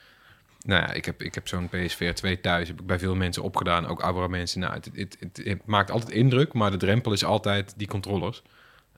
Nou 0.64 0.82
ja, 0.82 0.92
ik 0.92 1.04
heb, 1.04 1.22
ik 1.22 1.34
heb 1.34 1.48
zo'n 1.48 1.68
PSVR 1.68 2.12
2 2.12 2.40
thuis, 2.40 2.68
heb 2.68 2.80
ik 2.80 2.86
bij 2.86 2.98
veel 2.98 3.14
mensen 3.14 3.42
opgedaan, 3.42 3.86
ook 3.86 4.00
oudere 4.00 4.28
mensen. 4.28 4.60
Nou, 4.60 4.72
het, 4.72 4.90
het, 4.94 5.40
het, 5.44 5.66
maakt 5.66 5.90
altijd 5.90 6.10
indruk, 6.10 6.52
maar 6.52 6.70
de 6.70 6.76
drempel 6.76 7.12
is 7.12 7.24
altijd 7.24 7.74
die 7.76 7.88
controllers. 7.88 8.42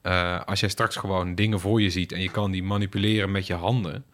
Eh, 0.03 0.41
als 0.45 0.61
jij 0.61 0.69
straks 0.69 0.97
gewoon 0.97 1.35
dingen 1.35 1.61
voor 1.61 1.83
je 1.83 1.91
ziet 1.91 2.13
en 2.13 2.21
je 2.21 2.31
kan 2.31 2.51
die 2.51 2.63
manipuleren 2.63 3.31
met 3.31 3.47
je 3.47 3.55
handen, 3.55 4.05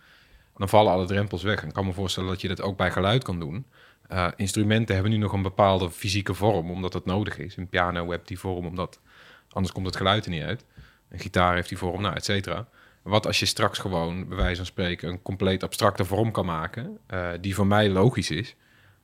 dan 0.57 0.69
vallen 0.69 0.93
alle 0.93 1.07
drempels 1.07 1.43
weg. 1.43 1.63
En 1.63 1.69
ik 1.69 1.75
kan 1.75 1.87
me 1.87 1.93
voorstellen 1.93 2.29
dat 2.29 2.41
je 2.41 2.49
dat 2.49 2.63
ook 2.63 2.77
bij 2.77 2.91
geluid 2.91 3.25
kan 3.25 3.39
doen. 3.39 3.67
Eh, 4.09 4.29
instrumenten 4.37 4.95
hebben 4.95 5.13
nu 5.13 5.19
nog 5.19 5.33
een 5.33 5.43
bepaalde 5.43 5.91
fysieke 5.91 6.35
vorm, 6.35 6.71
omdat 6.71 6.93
dat 6.93 7.05
nodig 7.05 7.39
is. 7.39 7.57
Een 7.57 7.69
piano 7.69 8.11
heeft 8.11 8.29
die 8.29 8.39
vorm, 8.39 8.67
omdat 8.67 9.01
anders 9.51 9.75
komt 9.75 9.87
het 9.87 9.97
geluid 9.97 10.25
er 10.25 10.31
niet 10.31 10.43
uit. 10.43 10.65
Een 11.09 11.19
gitaar 11.19 11.55
heeft 11.55 11.69
die 11.69 11.79
vorm, 11.79 12.03
nou, 12.03 12.15
et 12.15 12.25
cetera. 12.25 12.69
Wat 13.03 13.27
als 13.27 13.39
je 13.41 13.47
straks 13.47 13.79
gewoon, 13.79 14.29
bij 14.29 14.37
wijze 14.37 14.57
van 14.57 14.67
spreken, 14.67 15.09
een 15.09 15.23
compleet 15.23 15.63
abstracte 15.63 16.05
vorm 16.05 16.31
kan 16.31 16.47
maken, 16.47 16.99
eh, 17.07 17.29
die 17.41 17.55
voor 17.55 17.67
mij 17.67 17.89
logisch 17.91 18.31
is. 18.31 18.55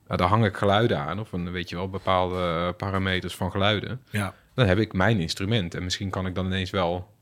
Nou, 0.07 0.19
daar 0.19 0.29
hang 0.29 0.45
ik 0.45 0.57
geluiden 0.57 0.99
aan, 0.99 1.19
of 1.19 1.31
een, 1.31 1.51
weet 1.51 1.69
je 1.69 1.75
wel, 1.75 1.89
bepaalde 1.89 2.35
eh, 2.37 2.75
parameters 2.77 3.35
van 3.35 3.51
geluiden. 3.51 4.01
ja. 4.09 4.33
Dan 4.53 4.67
heb 4.67 4.77
ik 4.77 4.93
mijn 4.93 5.19
instrument. 5.19 5.75
En 5.75 5.83
misschien 5.83 6.09
kan 6.09 6.25
ik 6.27 6.35
dan 6.35 6.45
ineens 6.45 6.69
wel 6.69 7.13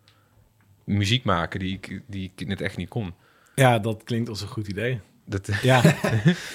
muziek 0.83 1.23
maken 1.23 1.59
die 1.59 1.73
ik, 1.73 2.01
die 2.07 2.31
ik 2.36 2.47
net 2.47 2.62
echt 2.62 2.77
niet 2.77 2.89
kon. 2.89 3.13
ja, 3.55 3.79
dat 3.79 4.03
klinkt 4.03 4.29
als 4.29 4.41
een 4.41 4.47
goed 4.47 4.67
idee. 4.67 4.99
Dat, 5.25 5.49
Ja, 5.62 5.81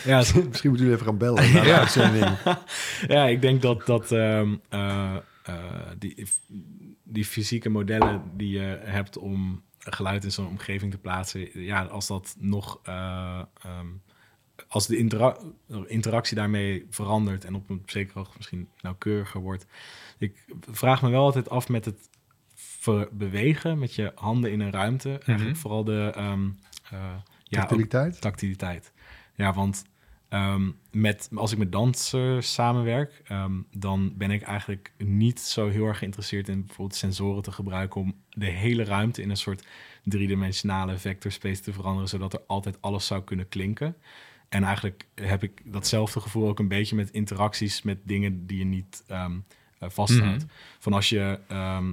ja, 0.04 0.16
Misschien 0.48 0.70
moeten 0.70 0.72
jullie 0.72 0.92
even 0.92 1.07
gaan 1.07 1.18
bellen 1.18 1.52
Ja. 1.52 1.87
ja 3.09 3.26
ik 3.26 3.40
denk 3.42 3.62
dat, 3.62 3.87
dat 3.87 4.12
ehm, 4.12 4.54
eh, 4.68 4.81
eh, 4.81 5.16
die, 5.98 6.28
die 7.02 7.24
fysieke 7.24 7.68
modellen 7.68 8.22
die 8.37 8.50
je 8.50 8.80
hebt 8.84 9.16
om 9.18 9.62
geluid 9.78 10.24
in 10.24 10.32
zo'n 10.32 10.46
omgeving 10.46 10.90
te 10.92 10.98
plaatsen, 10.98 11.62
ja, 11.62 11.84
als 11.84 12.06
dat 12.06 12.37
nog, 12.38 12.80
eh, 12.82 13.42
ehm, 13.62 13.87
als 14.68 14.87
de 14.87 14.96
intera- 14.96 15.38
interactie 15.87 16.37
daarmee 16.37 16.87
verandert 16.90 17.44
en 17.44 17.54
op 17.54 17.70
een 17.70 17.82
zekere 17.87 18.18
hoogte 18.18 18.34
misschien 18.37 18.68
nauwkeuriger 18.80 19.40
wordt. 19.40 19.66
Ik 20.18 20.44
vraag 20.70 21.02
me 21.02 21.11
wel 21.11 21.22
altijd 21.24 21.50
af 21.50 21.68
met 21.68 21.84
het 21.84 22.08
bewegen 23.11 23.78
met 23.78 23.94
je 23.94 24.12
handen 24.14 24.52
in 24.52 24.61
een 24.61 24.72
ruimte. 24.72 25.18
Eigenlijk 25.24 25.58
vooral 25.58 25.84
de 25.84 26.12
ehm, 26.14 26.48
eh, 26.90 27.14
ja, 27.44 27.61
Tactiliteit? 27.61 28.20
tactiliteit. 28.20 28.92
Ja, 29.34 29.52
want 29.52 29.84
ehm, 30.28 30.70
met, 30.90 31.30
als 31.34 31.52
ik 31.52 31.58
met 31.58 31.72
dansers 31.72 32.52
samenwerk, 32.52 33.22
ehm, 33.24 33.52
dan 33.72 34.16
ben 34.16 34.30
ik 34.30 34.42
eigenlijk 34.42 34.92
niet 34.96 35.40
zo 35.40 35.68
heel 35.68 35.86
erg 35.86 35.98
geïnteresseerd 35.98 36.48
in 36.48 36.64
bijvoorbeeld 36.64 36.98
sensoren 36.98 37.42
te 37.42 37.52
gebruiken 37.52 38.00
om 38.00 38.14
de 38.30 38.46
hele 38.46 38.84
ruimte 38.84 39.22
in 39.22 39.30
een 39.30 39.36
soort 39.36 39.66
driedimensionale 40.04 40.98
vector 40.98 41.32
space 41.32 41.62
te 41.62 41.72
veranderen, 41.72 42.08
zodat 42.08 42.32
er 42.32 42.42
altijd 42.46 42.82
alles 42.82 43.06
zou 43.06 43.22
kunnen 43.22 43.48
klinken. 43.48 43.96
En 44.48 44.64
eigenlijk 44.64 45.06
heb 45.14 45.42
ik 45.42 45.60
datzelfde 45.64 46.20
gevoel 46.20 46.48
ook 46.48 46.58
een 46.58 46.68
beetje 46.68 46.96
met 46.96 47.10
interacties 47.10 47.82
met 47.82 47.98
dingen 48.02 48.46
die 48.46 48.58
je 48.58 48.64
niet 48.64 49.04
eh, 49.06 49.26
vasthoudt. 49.78 50.44
Van 50.78 50.92
als 50.92 51.08
je 51.08 51.38
eh, 51.48 51.84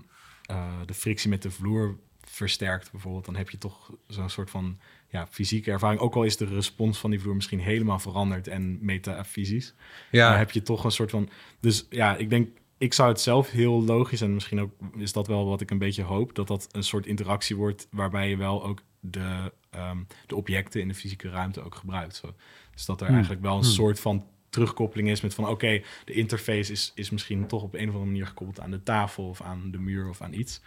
de 0.86 0.94
frictie 0.94 1.30
met 1.30 1.42
de 1.42 1.52
vloer 1.52 1.98
versterkt 2.22 2.92
bijvoorbeeld, 2.92 3.26
dan 3.26 3.36
heb 3.36 3.50
je 3.50 3.58
toch 3.58 3.92
zo'n 4.08 4.30
soort 4.30 4.50
van 4.50 4.78
ja, 5.16 5.28
fysieke 5.28 5.72
ervaring. 5.72 6.02
Ook 6.02 6.16
al 6.16 6.24
is 6.24 6.38
de 6.38 6.46
respons 6.46 6.98
van 6.98 7.10
die 7.10 7.20
vloer 7.20 7.36
misschien 7.36 7.60
helemaal 7.60 8.00
veranderd 8.00 8.48
en 8.48 8.78
metafysisch. 8.82 9.74
ja, 10.12 10.30
Dan 10.30 10.38
heb 10.38 10.52
je 10.52 10.62
toch 10.62 10.84
een 10.84 10.92
soort 10.92 11.10
van... 11.12 11.30
Dus 11.60 11.88
ja, 11.90 12.16
ik 12.16 12.30
denk... 12.30 12.48
Ik 12.78 12.94
zou 12.94 13.10
het 13.10 13.22
zelf 13.22 13.52
heel 13.52 13.84
logisch... 13.84 14.22
en 14.22 14.34
misschien 14.34 14.60
ook 14.62 14.72
is 14.98 15.12
dat 15.14 15.28
wel 15.28 15.46
wat 15.46 15.62
ik 15.62 15.72
een 15.72 15.78
beetje 15.78 16.04
hoop... 16.04 16.36
dat 16.36 16.48
dat 16.48 16.68
een 16.72 16.84
soort 16.84 17.06
interactie 17.06 17.56
wordt... 17.56 17.88
waarbij 17.92 18.30
je 18.30 18.38
wel 18.38 18.64
ook 18.66 18.82
de 19.00 19.52
ehm, 19.70 19.98
de 20.28 20.36
objecten 20.36 20.82
in 20.82 20.88
de 20.88 20.94
fysieke 20.94 21.30
ruimte 21.30 21.62
ook 21.64 21.76
gebruikt. 21.76 22.16
Zo. 22.16 22.34
Dus 22.74 22.86
dat 22.86 23.00
er 23.00 23.06
Hmm. 23.06 23.16
eigenlijk 23.16 23.44
wel 23.44 23.56
een 23.58 23.64
Hmm. 23.64 23.72
soort 23.72 24.00
van 24.00 24.26
terugkoppeling 24.50 25.10
is 25.10 25.22
met 25.22 25.34
van 25.34 25.48
oké, 25.48 25.82
de 26.06 26.14
interface 26.14 26.72
is, 26.72 26.92
is 26.96 27.10
misschien 27.10 27.48
toch 27.48 27.64
op 27.64 27.74
een 27.74 27.88
of 27.88 27.94
andere 27.94 28.06
manier 28.06 28.28
gekoppeld 28.28 28.60
aan 28.60 28.72
de 28.72 28.84
tafel 28.84 29.28
of 29.30 29.42
aan 29.42 29.72
de 29.72 29.80
muur 29.80 30.10
of 30.10 30.22
aan 30.22 30.34
iets. 30.34 30.62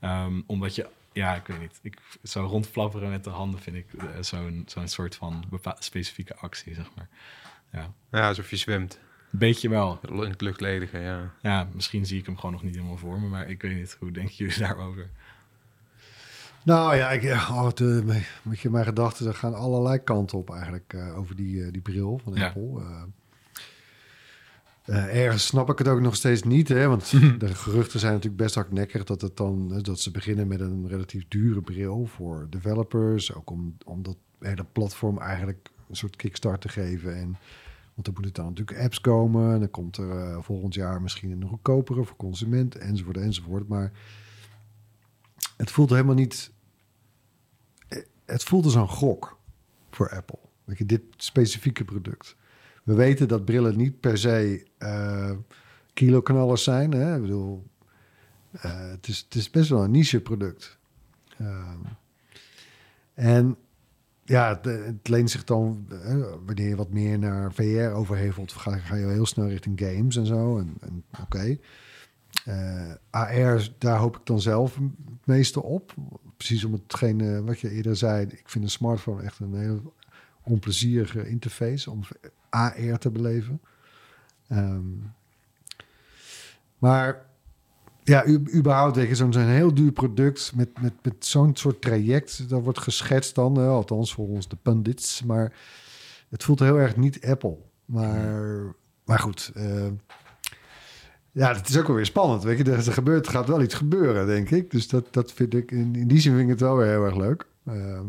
Ehm, 0.00 0.40
omdat 0.46 0.74
je, 0.74 0.86
ja, 1.12 1.34
ik 1.34 1.46
weet 1.46 1.60
niet, 1.60 1.78
ik, 1.82 1.98
zo 2.22 2.44
rondflapperen 2.44 3.10
met 3.10 3.24
de 3.24 3.30
handen 3.30 3.60
vind 3.60 3.76
ik 3.76 3.86
eh, 3.92 4.06
zo'n 4.20 4.62
zo'n 4.66 4.88
soort 4.88 5.14
van 5.16 5.44
specifieke 5.78 6.36
actie, 6.36 6.74
zeg 6.74 6.90
maar. 6.96 7.08
Ja, 7.72 7.92
Ja, 8.10 8.28
alsof 8.28 8.50
je 8.50 8.56
zwemt. 8.56 8.98
beetje 9.30 9.68
wel. 9.68 9.98
In 10.08 10.30
het 10.30 10.40
luchtledige, 10.40 10.98
ja. 10.98 11.32
Ja, 11.42 11.68
misschien 11.74 12.06
zie 12.06 12.18
ik 12.18 12.26
hem 12.26 12.36
gewoon 12.36 12.52
nog 12.52 12.62
niet 12.62 12.74
helemaal 12.74 12.96
voor 12.96 13.20
me, 13.20 13.28
maar 13.28 13.48
ik 13.48 13.62
weet 13.62 13.74
niet, 13.76 13.96
hoe 14.00 14.10
denken 14.10 14.34
jullie 14.34 14.58
daarover? 14.58 15.10
Nou 16.64 16.96
ja, 16.96 17.10
ik, 17.10 17.22
ja 17.22 17.38
af 17.44 17.66
en 17.66 17.74
toe 17.74 18.02
met- 18.42 18.60
je 18.60 18.70
mijn 18.70 18.84
gedachten, 18.84 19.26
er 19.26 19.34
gaan 19.34 19.54
allerlei 19.54 19.98
kanten 19.98 20.38
op 20.38 20.50
eigenlijk 20.50 20.92
eh, 20.92 21.18
over 21.18 21.36
die, 21.36 21.64
eh, 21.64 21.72
die 21.72 21.80
bril 21.80 22.20
van 22.24 22.34
Ja. 22.34 22.46
Apple. 22.46 22.80
Eh, 22.80 23.02
eh, 24.84 25.24
ergens 25.24 25.46
snap 25.46 25.70
ik 25.70 25.78
het 25.78 25.88
ook 25.88 26.00
nog 26.00 26.14
steeds 26.14 26.42
niet, 26.42 26.68
hè? 26.68 26.86
want 26.88 27.10
de 27.40 27.54
geruchten 27.54 28.00
zijn 28.00 28.12
natuurlijk 28.12 28.42
best 28.42 28.54
hardnekkig 28.54 29.04
dat, 29.04 29.20
het 29.20 29.36
dan, 29.36 29.82
dat 29.82 30.00
ze 30.00 30.10
beginnen 30.10 30.48
met 30.48 30.60
een 30.60 30.88
relatief 30.88 31.24
dure 31.28 31.60
bril 31.60 32.06
voor 32.06 32.46
developers. 32.50 33.34
Ook 33.34 33.50
om, 33.50 33.76
om 33.84 34.02
dat 34.02 34.16
hele 34.38 34.64
platform 34.72 35.18
eigenlijk 35.18 35.70
een 35.88 35.96
soort 35.96 36.16
kickstart 36.16 36.60
te 36.60 36.68
geven. 36.68 37.16
En, 37.16 37.36
want 37.94 38.06
er 38.06 38.12
moeten 38.12 38.32
dan 38.32 38.46
natuurlijk 38.48 38.78
apps 38.80 39.00
komen. 39.00 39.52
En 39.54 39.58
dan 39.58 39.70
komt 39.70 39.96
er 39.96 40.10
eh, 40.18 40.38
volgend 40.40 40.74
jaar 40.74 41.02
misschien 41.02 41.30
een 41.30 41.48
goedkopere 41.48 42.04
voor 42.04 42.16
consument, 42.16 42.74
enzovoort, 42.76 43.16
enzovoort. 43.16 43.68
Maar 43.68 43.92
het 45.56 45.70
voelt 45.70 45.90
helemaal 45.90 46.14
niet. 46.14 46.52
eh, 47.88 47.98
Het 48.24 48.42
voelt 48.42 48.64
als 48.64 48.74
een 48.74 48.88
gok 48.88 49.38
voor 49.90 50.10
Apple. 50.10 50.38
Weet 50.64 50.78
je, 50.78 50.86
dit 50.86 51.02
specifieke 51.16 51.84
product. 51.84 52.36
We 52.82 52.94
weten 52.94 53.28
dat 53.28 53.44
brillen 53.44 53.76
niet 53.76 54.00
per 54.00 54.18
se 54.18 54.66
eh 54.78 55.30
kiloknallers 55.92 56.62
zijn. 56.62 56.92
Hè? 56.92 57.14
Ik 57.14 57.20
bedoel, 57.20 57.66
eh, 58.50 58.90
het, 58.90 59.08
is, 59.08 59.18
het 59.18 59.34
is 59.34 59.50
best 59.50 59.68
wel 59.68 59.84
een 59.84 59.90
niche 59.90 60.20
product. 60.20 60.78
Ehm, 61.38 61.78
en 63.14 63.56
ja, 64.24 64.60
het, 64.62 65.08
leent 65.08 65.30
zich 65.30 65.44
dan, 65.44 65.86
eh, 65.90 66.16
wanneer 66.46 66.68
je 66.68 66.76
wat 66.76 66.90
meer 66.90 67.18
naar 67.18 67.52
VR 67.52 67.92
overhevelt, 67.94 68.52
ga, 68.52 68.76
ga 68.76 68.94
je 68.94 69.06
heel 69.06 69.26
snel 69.26 69.48
richting 69.48 69.80
games 69.80 70.16
en 70.16 70.26
zo. 70.26 70.58
En, 70.58 71.04
oké. 71.22 71.58
AR, 73.10 73.68
daar 73.78 73.98
hoop 73.98 74.16
ik 74.16 74.26
dan 74.26 74.40
zelf 74.40 74.74
het 74.74 75.26
meeste 75.26 75.62
op. 75.62 75.94
Precies 76.36 76.64
om 76.64 76.72
hetgene 76.72 77.42
wat 77.42 77.60
je 77.60 77.70
eerder 77.70 77.96
zei. 77.96 78.26
Ik 78.26 78.48
vind 78.48 78.64
een 78.64 78.70
smartphone 78.70 79.22
echt 79.22 79.38
een 79.38 79.54
heel 79.54 79.94
onplezierige 80.42 81.28
interface 81.28 81.90
om 81.90 82.02
AR 82.52 82.98
te 82.98 83.10
beleven. 83.10 83.60
Ehm, 84.48 84.86
maar 86.78 87.26
ja, 88.04 88.26
überhaupt, 88.26 88.96
weet 88.96 89.08
je, 89.08 89.14
zo'n 89.14 89.36
heel 89.36 89.74
duur 89.74 89.92
product 89.92 90.52
met, 90.54 90.80
met, 90.80 90.92
met 91.02 91.26
zo'n 91.26 91.56
soort 91.56 91.82
traject, 91.82 92.48
dat 92.48 92.62
wordt 92.62 92.78
geschetst 92.78 93.34
dan, 93.34 93.56
althans 93.56 94.14
volgens 94.14 94.48
de 94.48 94.56
pundits, 94.56 95.22
maar 95.22 95.52
het 96.28 96.44
voelt 96.44 96.58
heel 96.58 96.78
erg 96.78 96.96
niet 96.96 97.26
Apple. 97.26 97.56
Maar, 97.84 98.74
maar 99.04 99.18
goed, 99.18 99.50
eh, 99.54 99.86
ja, 101.32 101.54
het 101.54 101.68
is 101.68 101.78
ook 101.78 101.86
wel 101.86 101.96
weer 101.96 102.06
spannend, 102.06 102.42
weet 102.42 102.58
je, 102.58 102.72
er, 102.72 102.82
gebeurt, 102.82 103.28
gaat 103.28 103.48
wel 103.48 103.62
iets 103.62 103.74
gebeuren, 103.74 104.26
denk 104.26 104.50
ik. 104.50 104.70
Dus 104.70 104.88
dat, 104.88 105.12
dat 105.12 105.32
vind 105.32 105.54
ik, 105.54 105.70
in, 105.70 105.94
in 105.94 106.08
die 106.08 106.20
zin 106.20 106.32
vind 106.32 106.44
ik 106.44 106.50
het 106.50 106.60
wel 106.60 106.76
weer 106.76 106.86
heel 106.86 107.04
erg 107.04 107.16
leuk. 107.16 107.46
Ehm, 107.66 108.06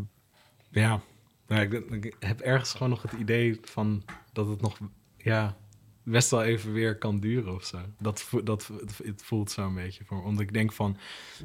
Ja, 0.70 1.00
nou, 1.46 1.62
ik, 1.62 1.72
ik 2.04 2.14
heb 2.18 2.40
ergens 2.40 2.72
gewoon 2.72 2.88
nog 2.90 3.02
het 3.02 3.12
idee 3.12 3.58
van 3.62 4.02
dat 4.32 4.48
het 4.48 4.60
nog 4.60 4.78
ja, 5.16 5.56
best 6.02 6.30
wel 6.30 6.42
even 6.42 6.72
weer 6.72 6.98
kan 6.98 7.20
duren 7.20 7.54
of 7.54 7.64
zo. 7.64 7.78
Dat, 7.98 8.30
dat, 8.44 8.70
het, 9.04 9.22
voelt 9.22 9.50
zo 9.50 9.66
een 9.66 9.74
beetje 9.74 10.04
voor 10.04 10.16
me. 10.16 10.22
Omdat 10.22 10.42
ik 10.42 10.52
denk 10.52 10.72
van, 10.72 10.96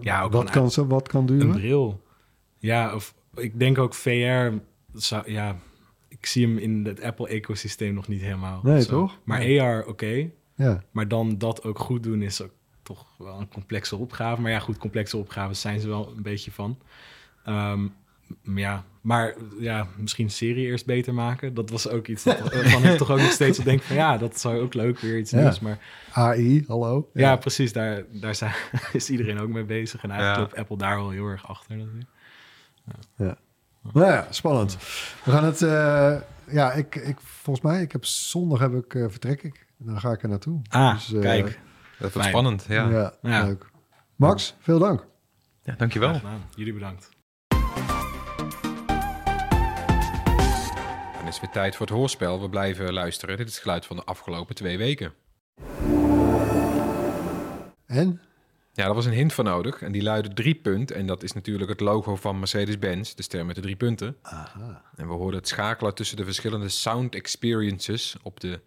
ja, 0.02 0.22
ook 0.22 0.32
wat, 0.32 0.42
een, 0.46 0.52
kan, 0.52 0.72
zo- 0.72 0.88
wat 0.88 1.08
kan 1.08 1.20
een 1.22 1.26
duren? 1.28 1.52
bril. 1.52 2.04
Ja, 2.58 2.96
of 2.96 3.14
ik 3.36 3.60
denk 3.60 3.78
ook 3.78 3.94
VR, 3.94 4.52
zou, 4.94 5.32
ja, 5.32 5.58
ik 6.08 6.26
zie 6.26 6.48
hem 6.48 6.58
in 6.58 6.86
het 6.86 7.02
Apple-ecosysteem 7.02 7.94
nog 7.94 8.08
niet 8.08 8.22
helemaal. 8.22 8.60
Nee, 8.64 8.86
toch? 8.86 9.20
Maar 9.24 9.40
Nee. 9.40 9.62
AR, 9.62 9.86
oké. 9.86 10.30
Ja. 10.56 10.84
Maar 10.92 11.08
dan 11.08 11.38
dat 11.38 11.64
ook 11.64 11.80
goed 11.80 12.04
doen 12.04 12.22
is 12.22 12.42
ook 12.42 12.52
toch 12.84 13.08
wel 13.18 13.40
een 13.40 13.48
complexe 13.50 13.96
opgave. 13.96 14.42
Maar 14.42 14.52
ja, 14.52 14.60
goed, 14.60 14.78
complexe 14.78 15.18
opgaves 15.18 15.62
zijn 15.62 15.80
ze 15.80 15.88
wel 15.88 16.14
een 16.16 16.22
beetje 16.24 16.52
van. 16.52 16.80
Ehm, 17.44 17.88
ja, 18.56 18.84
maar 19.02 19.36
ja, 19.60 19.88
misschien 19.98 20.30
serie 20.30 20.66
eerst 20.66 20.86
beter 20.86 21.14
maken. 21.14 21.54
Dat 21.54 21.70
was 21.70 21.88
ook 21.90 22.08
iets 22.08 22.24
dat, 22.24 22.40
waarvan 22.54 22.84
ik 22.84 22.98
toch 22.98 23.10
ook 23.12 23.18
nog 23.20 23.32
steeds 23.32 23.58
denk 23.58 23.82
van... 23.82 23.96
ja, 23.96 24.18
dat 24.18 24.40
zou 24.40 24.60
ook 24.60 24.74
leuk, 24.74 25.00
weer 25.00 25.18
iets 25.18 25.32
Ja. 25.32 25.40
nieuws. 25.42 25.60
Maar 25.60 25.80
AI, 26.12 26.64
hallo? 26.68 27.10
ja, 27.14 27.36
precies, 27.36 27.74
daar, 27.74 28.04
daar 28.12 28.36
zijn, 28.36 28.54
is 28.94 29.10
iedereen 29.10 29.40
ook 29.40 29.50
mee 29.50 29.64
bezig. 29.64 30.04
En 30.04 30.10
eigenlijk 30.12 30.40
Ja. 30.40 30.46
loopt 30.46 30.60
Apple 30.60 30.78
daar 30.88 30.96
wel 30.98 31.10
heel 31.10 31.26
erg 31.26 31.48
achter. 31.48 31.76
natuurlijk. 31.78 32.08
Nou 33.94 34.06
ja, 34.06 34.28
spannend. 34.30 34.78
We 35.26 35.32
gaan 35.32 35.44
het... 35.44 35.62
eh, 35.62 36.16
ja, 36.52 36.72
ik, 36.72 36.96
ik, 36.96 37.18
volgens 37.20 37.66
mij, 37.66 37.82
ik 37.82 37.92
heb 37.92 38.06
zondag 38.06 38.60
heb 38.60 38.74
ik, 38.74 38.94
eh, 38.96 39.06
vertrek 39.10 39.44
ik. 39.44 39.66
Dan 39.78 40.00
ga 40.00 40.12
ik 40.12 40.24
er 40.24 40.30
naartoe. 40.30 40.62
Ah, 40.70 40.94
Dus, 40.94 41.14
eh, 41.14 41.20
kijk. 41.22 41.46
Dat 41.46 41.60
wordt 42.00 42.14
Fijn. 42.16 42.28
spannend, 42.30 42.66
ja. 42.68 42.90
Ja, 42.90 43.14
Ja. 43.22 43.44
leuk. 43.46 43.70
Max, 44.16 44.56
veel 44.60 44.80
dank. 44.80 45.06
ja 45.64 45.76
dankjewel. 45.78 46.22
Jullie 46.56 46.74
bedankt. 46.74 47.10
Is 51.30 51.40
weer 51.40 51.50
tijd 51.50 51.76
voor 51.76 51.86
het 51.86 51.96
hoorspel. 51.96 52.42
We 52.42 52.50
blijven 52.50 52.94
luisteren. 52.94 53.38
Dit 53.38 53.48
is 53.48 53.54
het 53.54 53.62
geluid 53.62 53.86
van 53.86 53.96
de 53.96 54.04
afgelopen 54.04 54.56
twee 54.56 54.78
weken. 54.78 55.14
En? 57.86 58.22
Ja, 58.74 58.86
daar 58.86 58.94
was 58.94 59.06
een 59.06 59.14
hint 59.14 59.34
voor 59.34 59.44
nodig. 59.44 59.82
En 59.82 59.92
die 59.92 60.02
luidde 60.04 60.34
drie 60.34 60.56
punt. 60.56 60.92
En 60.92 61.06
dat 61.06 61.24
is 61.24 61.34
natuurlijk 61.34 61.70
het 61.70 61.80
logo 61.80 62.16
van 62.16 62.40
Mercedes-Benz. 62.40 63.14
De 63.14 63.24
ster 63.24 63.46
met 63.46 63.56
de 63.56 63.62
drie 63.62 63.76
punten. 63.76 64.18
Aha. 64.22 64.84
En 64.96 65.08
we 65.08 65.14
hoorden 65.14 65.40
het 65.40 65.48
schakelen 65.48 65.96
tussen 65.96 66.18
de 66.18 66.24
verschillende 66.24 66.70
sound 66.70 67.16
experiences 67.16 68.16
op 68.22 68.40
de 68.40 68.60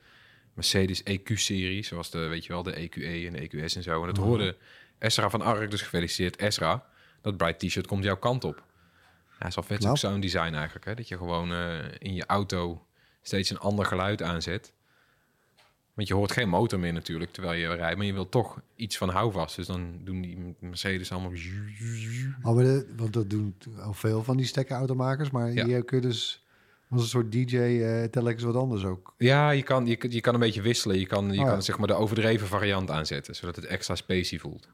Mercedes 0.54 1.02
EQ-serie. 1.02 1.84
Zoals 1.84 2.10
de, 2.10 2.18
weet 2.18 2.44
je 2.44 2.52
wel, 2.52 2.62
de 2.62 2.72
EQE 2.72 3.26
en 3.26 3.32
de 3.32 3.48
EQS 3.48 3.76
en 3.76 3.82
zo. 3.82 4.00
En 4.00 4.06
dat 4.06 4.24
hoorde 4.24 4.56
Esra 4.98 5.30
van 5.30 5.42
Ark. 5.42 5.70
Dus 5.70 5.82
gefeliciteerd 5.82 6.36
Esra. 6.36 6.84
Dat 7.20 7.36
Bright 7.36 7.58
T-shirt 7.58 7.86
komt 7.86 8.04
jouw 8.04 8.16
kant 8.16 8.44
op. 8.44 8.62
Ja, 9.42 9.48
is 9.48 9.54
wel 9.54 9.64
vet 9.64 9.78
Knap. 9.78 9.90
ook 9.90 9.96
sound 9.96 10.22
design 10.22 10.54
eigenlijk. 10.54 10.84
Hè? 10.84 10.94
Dat 10.94 11.08
je 11.08 11.16
gewoon 11.16 11.52
eh, 11.52 11.78
in 11.98 12.14
je 12.14 12.26
auto 12.26 12.86
steeds 13.22 13.50
een 13.50 13.58
ander 13.58 13.84
geluid 13.84 14.22
aanzet. 14.22 14.72
Want 15.94 16.08
je 16.08 16.14
hoort 16.14 16.32
geen 16.32 16.48
motor 16.48 16.78
meer 16.78 16.92
natuurlijk 16.92 17.32
terwijl 17.32 17.60
je 17.60 17.74
rijdt. 17.74 17.96
Maar 17.96 18.06
je 18.06 18.12
wilt 18.12 18.30
toch 18.30 18.60
iets 18.76 18.96
van 18.98 19.08
houvast. 19.08 19.56
Dus 19.56 19.66
dan 19.66 19.98
doen 20.04 20.20
die 20.20 20.56
Mercedes 20.60 21.12
allemaal... 21.12 21.32
Oh, 22.42 22.54
maar 22.54 22.64
de, 22.64 22.92
want 22.96 23.12
dat 23.12 23.30
doen 23.30 23.54
al 23.80 23.92
veel 23.92 24.22
van 24.22 24.36
die 24.36 24.46
stekkerautomakers. 24.46 25.30
Maar 25.30 25.52
Ja. 25.52 25.66
je 25.66 26.00
dus 26.00 26.46
als 26.90 27.02
een 27.02 27.08
soort 27.08 27.32
DJ 27.32 27.56
eh 27.56 28.04
telkens 28.04 28.42
wat 28.42 28.56
anders 28.56 28.84
ook. 28.84 29.14
Ja, 29.18 29.50
je 29.50 29.62
kan, 29.62 29.86
je, 29.86 30.06
je 30.08 30.20
kan 30.20 30.34
een 30.34 30.40
beetje 30.40 30.62
wisselen. 30.62 30.98
Je 30.98 31.06
kan, 31.06 31.24
je 31.24 31.30
Oh 31.40 31.44
ja. 31.46 31.50
kan 31.52 31.62
zeg 31.62 31.78
maar 31.78 31.86
de 31.86 31.94
overdreven 31.94 32.46
variant 32.46 32.90
aanzetten, 32.90 33.34
zodat 33.34 33.56
het 33.56 33.64
extra 33.64 33.94
spacey 33.94 34.38
voelt. 34.38 34.68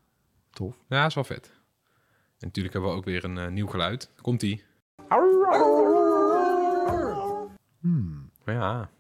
Tof. 0.51 0.75
Ja, 0.89 1.07
is 1.07 1.15
wel 1.15 1.25
vet. 1.25 1.51
En 2.39 2.47
natuurlijk 2.47 2.75
hebben 2.75 2.93
we 2.93 2.97
ook 2.97 3.05
weer 3.05 3.25
een 3.25 3.39
eh, 3.39 3.49
nieuw 3.49 3.67
geluid. 3.67 4.11
Komt-ie. 4.21 4.63
Hmm. 7.81 8.31
Maar 8.45 8.55
ja, 8.55 8.91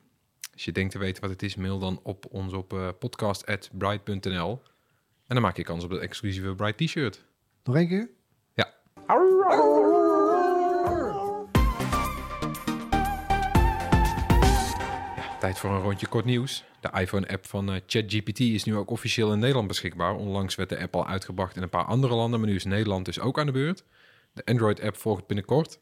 als 0.52 0.64
je 0.64 0.72
denkt 0.72 0.92
te 0.92 0.98
weten 0.98 1.22
wat 1.22 1.30
het 1.30 1.42
is, 1.42 1.56
mail 1.56 1.78
dan 1.78 2.00
op 2.02 2.26
ons 2.30 2.52
op 2.52 2.72
eh, 2.72 2.88
podcast.bright.nl. 2.98 4.62
En 5.26 5.34
dan 5.34 5.42
maak 5.42 5.56
je 5.56 5.62
kans 5.62 5.84
op 5.84 5.90
het 5.90 6.00
exclusieve 6.00 6.54
Bright 6.54 6.78
T-shirt. 6.78 7.24
Nog 7.64 7.76
één 7.76 7.88
keer? 7.88 8.10
Ja. 8.54 8.72
Tijd 15.40 15.58
voor 15.58 15.70
een 15.70 15.80
rondje 15.80 16.06
kort 16.06 16.24
nieuws. 16.24 16.64
De 16.80 16.90
iPhone-app 17.00 17.46
van 17.46 17.72
eh, 17.72 17.80
ChatGPT 17.86 18.40
is 18.40 18.64
nu 18.64 18.76
ook 18.76 18.90
officieel 18.90 19.32
in 19.32 19.38
Nederland 19.38 19.68
beschikbaar. 19.68 20.14
Onlangs 20.14 20.54
werd 20.54 20.68
de 20.68 20.78
app 20.78 20.94
al 20.94 21.06
uitgebracht 21.06 21.56
in 21.56 21.62
een 21.62 21.68
paar 21.68 21.84
andere 21.84 22.14
landen, 22.14 22.40
maar 22.40 22.48
nu 22.48 22.54
is 22.54 22.64
Nederland 22.64 23.04
dus 23.04 23.20
ook 23.20 23.38
aan 23.38 23.46
de 23.46 23.52
beurt. 23.52 23.84
De 24.32 24.44
Android-app 24.44 24.96
volgt 24.96 25.26
binnenkort. 25.26 25.80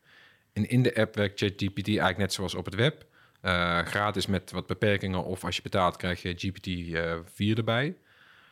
En 0.53 0.69
in 0.69 0.83
de 0.83 0.95
app 0.95 1.15
werkt 1.15 1.39
ChatGPT 1.39 1.89
eigenlijk 1.89 2.19
net 2.19 2.33
zoals 2.33 2.55
op 2.55 2.65
het 2.65 2.75
web. 2.75 3.07
Eh, 3.41 3.79
gratis 3.79 4.27
met 4.27 4.51
wat 4.51 4.67
beperkingen 4.67 5.25
of 5.25 5.45
als 5.45 5.57
je 5.57 5.63
betaalt 5.63 5.97
krijg 5.97 6.23
je 6.23 6.35
GPT-4 6.37 7.57
erbij. 7.57 7.97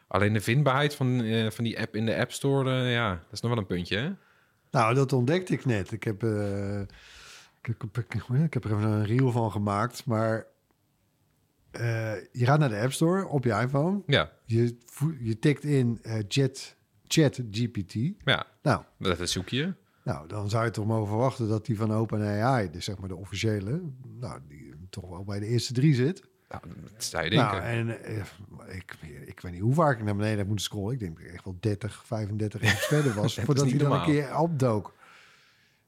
Alleen 0.07 0.33
de 0.33 0.41
vindbaarheid 0.41 0.95
van, 0.95 1.23
eh, 1.23 1.51
van 1.51 1.65
die 1.65 1.81
app 1.81 1.97
in 1.97 2.07
de 2.07 2.17
App 2.17 2.33
Store, 2.33 2.83
eh, 2.83 2.93
ja, 2.93 3.11
dat 3.11 3.33
is 3.33 3.41
nog 3.41 3.51
wel 3.51 3.61
een 3.61 3.67
puntje? 3.67 4.17
Nou, 4.71 4.95
dat 4.95 5.13
ontdekte 5.13 5.53
ik 5.53 5.65
net. 5.65 5.93
Ik 5.93 6.05
heb, 6.05 6.23
eh, 6.23 6.81
ik, 7.63 7.75
heb, 7.79 7.99
ik 8.45 8.55
heb 8.55 8.65
er 8.65 8.71
even 8.71 8.83
een 8.83 9.07
reel 9.07 9.31
van 9.31 9.51
gemaakt. 9.51 10.05
Maar 10.05 10.47
eh, 11.75 12.13
je 12.33 12.45
gaat 12.45 12.59
naar 12.59 12.69
de 12.69 12.81
App 12.81 12.93
Store 12.93 13.27
op 13.27 13.45
je 13.45 13.53
iPhone. 13.53 14.03
Ja, 14.07 14.31
Je, 14.45 14.79
je 15.21 15.39
tikt 15.39 15.65
in 15.65 16.01
Jet, 16.29 16.77
Chat 17.07 17.41
GPT. 17.51 17.93
ja 18.25 18.47
Nou, 18.63 18.83
dat 18.99 19.21
is 19.21 19.33
zoek 19.33 19.49
je. 19.49 19.75
Nou, 20.05 20.29
dan 20.29 20.51
zou 20.51 20.65
je 20.65 20.71
toch 20.71 20.87
mogen 20.87 21.09
verwachten 21.09 21.49
dat 21.49 21.67
die 21.67 21.77
van 21.77 21.93
OpenAI, 21.93 22.71
dus 22.71 22.85
zeg 22.85 22.99
maar 22.99 23.09
de 23.09 23.17
officiële, 23.17 23.81
nou, 24.21 24.41
die 24.49 24.75
toch 24.91 25.09
wel 25.09 25.25
bij 25.25 25.41
de 25.41 25.47
eerste 25.47 25.73
drie 25.73 25.95
zit. 25.95 26.23
Nou, 26.49 26.63
dat 26.93 27.05
zou 27.05 27.25
je 27.25 27.31
denken. 27.31 27.57
Nou, 27.57 27.63
en 27.63 28.05
eh, 28.05 28.77
ik, 28.77 28.97
ik 29.27 29.41
weet 29.41 29.53
niet 29.53 29.61
hoe 29.61 29.75
vaak 29.75 29.99
ik 29.99 30.05
naar 30.05 30.17
beneden 30.17 30.39
heb 30.39 30.47
moeten 30.47 30.65
scrollen. 30.65 30.93
Ik 30.93 31.01
denk 31.01 31.17
dat 31.17 31.27
ik 31.27 31.33
echt 31.33 31.45
wel 31.45 31.57
30, 31.61 32.07
35 32.07 32.63
apps 32.63 32.87
verder 32.95 33.15
was, 33.15 33.35
voordat 33.35 33.71
hij 33.71 33.79
dan 33.79 33.93
een 33.93 34.05
keer 34.05 34.39
opdook. 34.39 34.95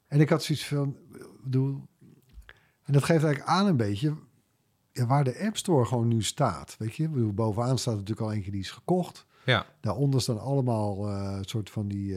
En 0.07 0.19
ik 0.19 0.29
had 0.29 0.43
zoiets 0.43 0.65
van, 0.65 0.97
bedoel, 1.43 1.87
en 2.83 2.93
dat 2.93 3.03
geeft 3.03 3.23
eigenlijk 3.23 3.51
aan 3.51 3.67
een 3.67 3.77
beetje 3.77 4.15
ja, 4.97 5.05
waar 5.05 5.23
de 5.23 5.39
App 5.45 5.57
Store 5.57 5.85
gewoon 5.85 6.07
nu 6.07 6.23
staat. 6.23 6.75
Weet 6.79 6.95
je, 6.95 7.09
bedoel, 7.09 7.33
bovenaan 7.33 7.77
staat 7.77 7.93
natuurlijk 7.93 8.21
al 8.27 8.33
eentje 8.33 8.51
die 8.51 8.59
is 8.59 8.71
gekocht. 8.71 9.25
ja, 9.45 9.65
Daaronder 9.81 10.21
staan 10.21 10.39
allemaal 10.39 11.07
eh 11.07 11.37
soort 11.41 11.69
van 11.69 11.87
die, 11.87 12.15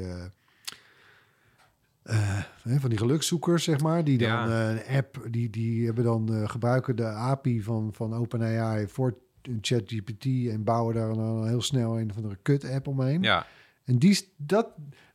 hè, 2.62 2.80
van 2.80 2.88
die 2.90 2.98
gelukszoekers, 2.98 3.64
zeg 3.64 3.80
maar. 3.80 4.04
Die 4.04 4.18
dan 4.18 4.28
Ja. 4.28 4.70
een 4.70 4.96
app, 4.96 5.26
die, 5.30 5.50
die 5.50 5.86
hebben 5.86 6.04
dan 6.04 6.48
gebruiken 6.48 6.96
de 6.96 7.04
API 7.06 7.62
van, 7.62 7.90
van 7.92 8.14
OpenAI 8.14 8.88
voor 8.88 9.14
ChatGPT 9.60 10.24
en 10.24 10.64
bouwen 10.64 10.94
daar 10.94 11.14
dan 11.14 11.46
heel 11.48 11.62
snel 11.62 11.98
een 12.00 12.10
of 12.10 12.16
andere 12.16 12.38
kut-app 12.42 12.86
omheen. 12.86 13.22
ja. 13.22 13.46
En 13.84 13.98
die, 13.98 14.32
dat, 14.36 14.66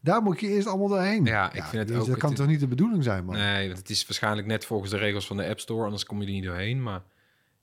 daar 0.02 0.22
moet 0.22 0.40
je 0.40 0.48
eerst 0.48 0.68
allemaal 0.68 0.88
doorheen. 0.88 1.26
Ja, 1.26 1.54
ik 1.54 1.64
vind 1.64 1.90
het 1.90 1.98
ook- 2.00 2.08
Dat 2.08 2.18
kan 2.18 2.30
het- 2.30 2.38
toch 2.40 2.48
niet 2.48 2.60
de 2.60 2.68
bedoeling 2.68 3.04
zijn, 3.04 3.26
man? 3.26 3.36
Nee, 3.36 3.68
want 3.68 3.80
het 3.80 3.90
is 3.90 4.06
waarschijnlijk 4.08 4.48
net 4.48 4.66
volgens 4.66 4.92
de 4.92 4.98
regels 4.98 5.28
van 5.28 5.38
de 5.38 5.48
App 5.48 5.60
Store, 5.60 5.84
anders 5.86 6.06
kom 6.06 6.20
je 6.22 6.26
er 6.26 6.32
niet 6.32 6.44
doorheen. 6.44 6.84
Maar 6.84 7.02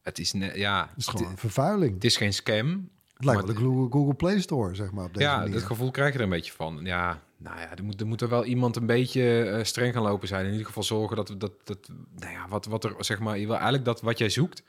het 0.03 0.19
is 0.19 0.33
net, 0.33 0.55
ja, 0.57 0.87
Het 0.89 0.99
is 0.99 1.07
gewoon 1.07 1.31
een 1.31 1.37
vervuiling. 1.39 1.95
het 1.95 2.05
is 2.05 2.17
geen 2.17 2.33
scam. 2.33 2.91
Het 3.15 3.25
lijkt 3.25 3.45
wel 3.47 3.55
de 3.55 3.61
Google, 3.61 3.91
Google 3.91 4.15
Play 4.15 4.41
Store, 4.41 4.75
zeg 4.75 4.91
maar, 4.93 5.05
op 5.05 5.15
deze 5.15 5.27
Ja, 5.27 5.37
manier. 5.39 5.53
dat 5.53 5.63
gevoel 5.63 5.91
krijg 5.91 6.13
je 6.13 6.19
er 6.19 6.25
een 6.25 6.31
beetje 6.31 6.53
van. 6.53 6.81
Ja, 6.85 7.23
nou 7.37 7.59
ja, 7.61 7.77
er 7.77 7.85
moet, 7.85 8.01
er 8.01 8.07
moet 8.07 8.21
er 8.21 8.29
wel 8.29 8.45
iemand 8.45 8.77
een 8.77 8.87
beetje 8.87 9.43
eh, 9.43 9.65
streng 9.65 9.95
gaan 9.95 10.03
lopen 10.03 10.29
zijn. 10.29 10.45
In 10.45 10.51
ieder 10.51 10.67
geval 10.67 10.83
zorgen 10.83 11.17
dat, 11.17 11.35
dat, 11.39 11.53
dat 11.65 11.89
nou 12.19 12.33
ja, 12.33 12.49
wat, 12.49 12.67
wat 12.67 12.85
er, 12.85 12.95
zeg 12.99 13.19
maar, 13.21 13.39
je 13.39 13.45
wil 13.45 13.55
eigenlijk 13.55 13.85
dat 13.85 14.01
wat 14.01 14.19
jij 14.19 14.29
zoekt, 14.29 14.63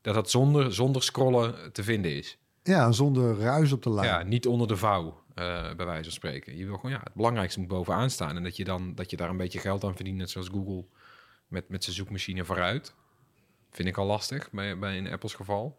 dat 0.00 0.14
dat 0.14 0.30
zonder, 0.30 0.74
zonder 0.74 1.02
scrollen 1.02 1.72
te 1.72 1.82
vinden 1.82 2.16
is. 2.16 2.38
Ja, 2.62 2.92
zonder 2.92 3.38
ruis 3.38 3.72
op 3.72 3.82
de 3.82 3.90
lijn. 3.90 4.06
Ja, 4.08 4.22
niet 4.22 4.46
onder 4.46 4.68
de 4.68 4.76
vouw, 4.76 5.22
eh, 5.34 5.74
bij 5.74 5.86
wijze 5.86 6.02
van 6.02 6.12
spreken. 6.12 6.56
Je 6.56 6.66
wil 6.66 6.74
gewoon, 6.76 6.90
ja, 6.90 7.00
het 7.04 7.14
belangrijkste 7.14 7.60
moet 7.60 7.68
bovenaan 7.68 8.10
staan. 8.10 8.36
En 8.36 8.42
dat 8.42 8.56
je 8.56 8.64
dan, 8.64 8.94
dat 8.94 9.10
je 9.10 9.16
daar 9.16 9.30
een 9.30 9.36
beetje 9.36 9.58
geld 9.58 9.84
aan 9.84 9.94
verdient, 9.96 10.16
net 10.16 10.30
zoals 10.30 10.48
Google 10.48 10.84
met, 11.48 11.68
met 11.68 11.84
zijn 11.84 11.96
zoekmachine 11.96 12.44
vooruit. 12.44 12.94
Vind 13.70 13.88
ik 13.88 13.96
al 13.96 14.06
lastig, 14.06 14.50
bij, 14.50 14.78
bij 14.78 14.96
in 14.96 15.10
Apples 15.12 15.34
geval. 15.34 15.76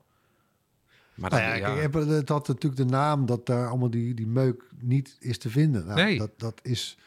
Maar 1.16 1.30
Nou 1.30 1.42
dat, 1.42 1.52
ja, 1.52 1.56
ja, 1.68 1.74
kijk, 1.74 1.86
Apple, 1.86 2.06
het 2.14 2.30
had 2.30 2.48
natuurlijk 2.48 2.82
de 2.82 2.86
naam 2.96 3.26
dat 3.26 3.46
daar 3.46 3.68
allemaal 3.68 3.90
die, 3.90 4.14
die 4.14 4.28
meuk 4.28 4.64
niet 4.80 5.18
is 5.20 5.38
te 5.38 5.50
vinden. 5.50 5.86
Nou, 5.86 6.02
Nee. 6.02 6.18
dat, 6.18 6.32
dat, 6.38 6.60
is, 6.64 6.98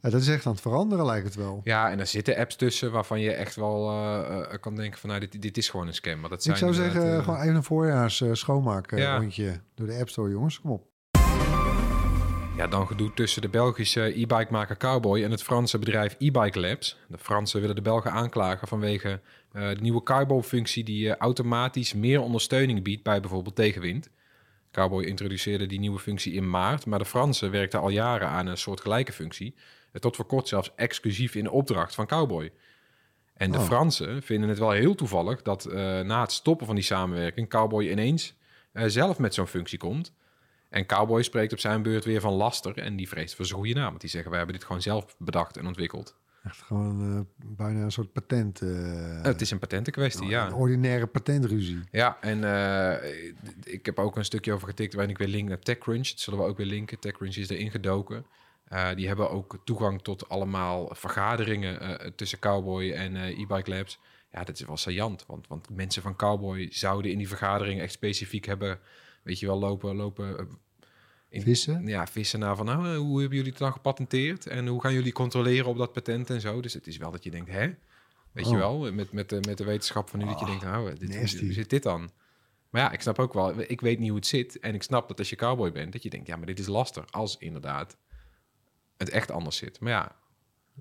ja, 0.00 0.10
dat 0.10 0.20
is 0.20 0.28
echt 0.28 0.46
aan 0.46 0.52
het 0.52 0.60
veranderen, 0.60 1.04
lijkt 1.06 1.24
het 1.26 1.34
wel. 1.34 1.60
Ja, 1.64 1.90
en 1.90 2.00
er 2.00 2.06
zitten 2.06 2.36
apps 2.36 2.56
tussen 2.56 2.92
waarvan 2.92 3.20
je 3.20 3.32
echt 3.32 3.56
wel 3.56 3.90
eh, 3.90 4.40
eh, 4.52 4.60
kan 4.60 4.74
denken 4.76 4.98
van... 5.00 5.08
nou, 5.08 5.20
dit, 5.20 5.42
dit 5.42 5.56
is 5.56 5.68
gewoon 5.68 5.86
een 5.86 5.94
scam. 5.94 6.20
Maar 6.20 6.30
dat 6.30 6.42
zijn 6.42 6.54
Ik 6.56 6.60
zou 6.62 6.74
zeggen, 6.74 7.16
eh, 7.16 7.24
gewoon 7.24 7.40
even 7.40 7.54
een 7.54 7.62
voorjaars 7.64 8.22
schoonmaak 8.32 8.92
eh, 8.92 8.98
Ja. 8.98 9.16
rondje 9.16 9.60
door 9.74 9.86
de 9.86 9.98
App 9.98 10.08
Store, 10.08 10.30
jongens. 10.30 10.60
Kom 10.60 10.70
op. 10.70 10.90
Ja, 12.56 12.66
dan 12.66 12.86
gedoe 12.86 13.12
tussen 13.14 13.42
de 13.42 13.48
Belgische 13.48 14.20
e-bike-maker 14.20 14.76
Cowboy... 14.76 15.22
en 15.24 15.30
het 15.30 15.42
Franse 15.42 15.78
bedrijf 15.78 16.16
e-bike 16.18 16.60
labs. 16.60 16.98
De 17.08 17.18
Fransen 17.18 17.60
willen 17.60 17.76
de 17.76 17.82
Belgen 17.82 18.12
aanklagen 18.12 18.68
vanwege 18.68 19.20
eh, 19.52 19.68
de 19.68 19.80
nieuwe 19.80 20.02
Cowboy-functie... 20.02 20.84
die 20.84 21.10
eh, 21.10 21.16
automatisch 21.16 21.92
meer 21.94 22.20
ondersteuning 22.20 22.82
biedt 22.82 23.02
bij 23.02 23.20
bijvoorbeeld 23.20 23.56
tegenwind. 23.56 24.10
Cowboy 24.70 25.04
introduceerde 25.04 25.66
die 25.66 25.78
nieuwe 25.78 25.98
functie 25.98 26.32
in 26.32 26.50
maart... 26.50 26.86
maar 26.86 26.98
de 26.98 27.04
Fransen 27.04 27.50
werkten 27.50 27.80
al 27.80 27.88
jaren 27.88 28.28
aan 28.28 28.46
een 28.46 28.56
soortgelijke 28.56 29.12
functie... 29.12 29.54
eh, 29.92 30.00
tot 30.00 30.16
voor 30.16 30.24
kort 30.24 30.48
zelfs 30.48 30.72
exclusief 30.76 31.34
in 31.34 31.50
opdracht 31.50 31.94
van 31.94 32.06
Cowboy. 32.06 32.52
En 33.34 33.50
de 33.50 33.58
Oh. 33.58 33.64
Fransen 33.64 34.22
vinden 34.22 34.48
het 34.48 34.58
wel 34.58 34.70
heel 34.70 34.94
toevallig 34.94 35.42
dat 35.42 35.72
na 36.04 36.20
het 36.20 36.32
stoppen 36.32 36.66
van 36.66 36.74
die 36.74 36.84
samenwerking 36.84 37.48
Cowboy 37.48 37.88
ineens 37.88 38.34
zelf 38.72 39.18
met 39.18 39.34
zo'n 39.34 39.46
functie 39.46 39.78
komt. 39.78 40.12
En 40.68 40.86
Cowboy 40.86 41.22
spreekt 41.22 41.52
op 41.52 41.58
zijn 41.58 41.82
beurt 41.82 42.04
weer 42.04 42.20
van 42.20 42.32
laster 42.32 42.78
en 42.78 42.96
die 42.96 43.08
vreest 43.08 43.34
voor 43.34 43.44
zijn 43.44 43.58
goede 43.58 43.74
naam. 43.74 43.88
Want 43.88 44.00
die 44.00 44.10
zeggen, 44.10 44.30
wij 44.30 44.38
hebben 44.38 44.58
dit 44.58 44.66
gewoon 44.66 44.82
zelf 44.82 45.16
bedacht 45.18 45.56
en 45.56 45.66
ontwikkeld. 45.66 46.16
Echt 46.42 46.62
gewoon 46.62 47.00
eh, 47.00 47.46
bijna 47.56 47.82
een 47.82 47.92
soort 47.92 48.12
patent. 48.12 48.60
eh, 48.60 49.22
het 49.22 49.40
is 49.40 49.50
een 49.50 49.58
patentenkwestie, 49.58 50.26
ja. 50.26 50.46
Een 50.46 50.54
ordinaire 50.54 51.06
patentruzie. 51.06 51.80
Ja, 51.90 52.18
en 52.20 52.44
eh, 52.44 53.10
ik 53.62 53.86
heb 53.86 53.98
ook 53.98 54.16
een 54.16 54.24
stukje 54.24 54.52
over 54.52 54.68
getikt 54.68 54.92
waarin 54.94 55.12
ik 55.12 55.18
weer 55.18 55.28
link 55.28 55.48
naar 55.48 55.58
TechCrunch. 55.58 56.08
Dat 56.08 56.20
zullen 56.20 56.38
we 56.38 56.46
ook 56.46 56.56
weer 56.56 56.66
linken. 56.66 56.98
TechCrunch 56.98 57.36
is 57.36 57.48
erin 57.48 57.70
gedoken. 57.70 58.26
Die 58.94 59.06
hebben 59.06 59.30
ook 59.30 59.58
toegang 59.64 60.02
tot 60.02 60.28
allemaal 60.28 60.90
vergaderingen 60.94 62.00
tussen 62.16 62.38
Cowboy 62.38 62.90
en 62.90 63.16
e-bike 63.16 63.70
labs. 63.70 63.98
Ja, 64.30 64.44
dat 64.44 64.60
is 64.60 64.66
wel 64.66 64.76
saillant, 64.76 65.24
want, 65.26 65.46
want 65.48 65.70
mensen 65.70 66.02
van 66.02 66.16
Cowboy 66.16 66.68
zouden 66.70 67.10
in 67.10 67.18
die 67.18 67.28
vergadering 67.28 67.80
echt 67.80 67.92
specifiek 67.92 68.44
hebben, 68.44 68.78
weet 69.22 69.38
je 69.38 69.46
wel, 69.46 69.58
lopen, 69.58 69.96
lopen 69.96 70.48
Vissen? 71.40 71.86
Ja, 71.86 72.06
vissen 72.06 72.38
naar 72.38 72.56
van, 72.56 72.66
nou, 72.66 72.88
eh, 72.88 72.96
hoe 72.96 73.18
hebben 73.20 73.36
jullie 73.36 73.50
het 73.52 73.60
dan 73.60 73.72
gepatenteerd? 73.72 74.46
En 74.46 74.66
hoe 74.66 74.80
gaan 74.80 74.92
jullie 74.92 75.12
controleren 75.12 75.66
op 75.66 75.76
dat 75.78 75.92
patent 75.92 76.30
en 76.30 76.40
zo? 76.40 76.60
Dus 76.60 76.74
het 76.74 76.86
is 76.86 76.96
wel 76.96 77.10
dat 77.10 77.24
je 77.24 77.30
denkt, 77.30 77.50
hè? 77.50 77.70
Weet 78.32 78.44
je 78.48 78.52
Oh. 78.52 78.58
wel, 78.58 78.92
met, 78.92 79.12
met, 79.12 79.28
de, 79.28 79.38
met 79.46 79.58
de 79.58 79.64
wetenschap 79.64 80.08
van 80.08 80.18
nu 80.18 80.24
dat 80.24 80.38
je 80.38 80.44
Ah, 80.44 80.50
denkt, 80.50 80.64
nou, 80.64 80.94
dit, 80.98 81.08
nasty. 81.20 81.44
hoe 81.44 81.52
zit 81.52 81.70
dit 81.70 81.82
dan? 81.82 82.10
Maar 82.70 82.80
ja, 82.82 82.90
ik 82.92 83.00
snap 83.00 83.18
ook 83.18 83.32
wel, 83.32 83.60
ik 83.60 83.80
weet 83.80 83.98
niet 83.98 84.08
hoe 84.08 84.18
het 84.18 84.26
zit. 84.26 84.58
En 84.60 84.74
ik 84.74 84.82
snap 84.82 85.08
dat 85.08 85.18
als 85.18 85.30
je 85.30 85.36
cowboy 85.36 85.72
bent, 85.72 85.92
dat 85.92 86.02
je 86.02 86.10
denkt, 86.10 86.26
ja, 86.26 86.36
maar 86.36 86.46
dit 86.46 86.58
is 86.58 86.66
laster. 86.66 87.04
Als 87.10 87.36
inderdaad 87.38 87.96
het 88.96 89.08
echt 89.10 89.30
anders 89.30 89.56
zit. 89.56 89.80
Maar 89.80 89.92
ja, 89.92 90.16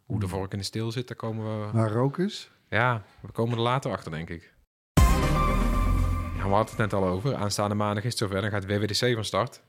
hoe 0.06 0.20
de 0.20 0.28
vork 0.28 0.52
in 0.52 0.58
de 0.58 0.64
steel 0.66 0.92
zit, 0.92 1.08
daar 1.08 1.18
komen 1.18 1.46
we... 1.68 1.74
Maar 1.74 1.92
rook 1.92 2.18
is? 2.18 2.52
Ja, 2.70 3.04
we 3.22 3.32
komen 3.32 3.56
er 3.58 3.64
later 3.64 3.92
achter, 3.92 4.12
denk 4.12 4.30
ik. 4.30 4.54
Ja, 6.36 6.48
we 6.48 6.54
hadden 6.54 6.66
het 6.66 6.78
net 6.78 6.94
al 6.94 7.06
over. 7.08 7.36
Aanstaande 7.36 7.76
maandag 7.76 8.04
is 8.04 8.10
het 8.10 8.18
zover. 8.20 8.42
Dan 8.42 8.50
gaat 8.50 8.66
WWDC 8.66 9.14
van 9.14 9.26
start. 9.26 9.62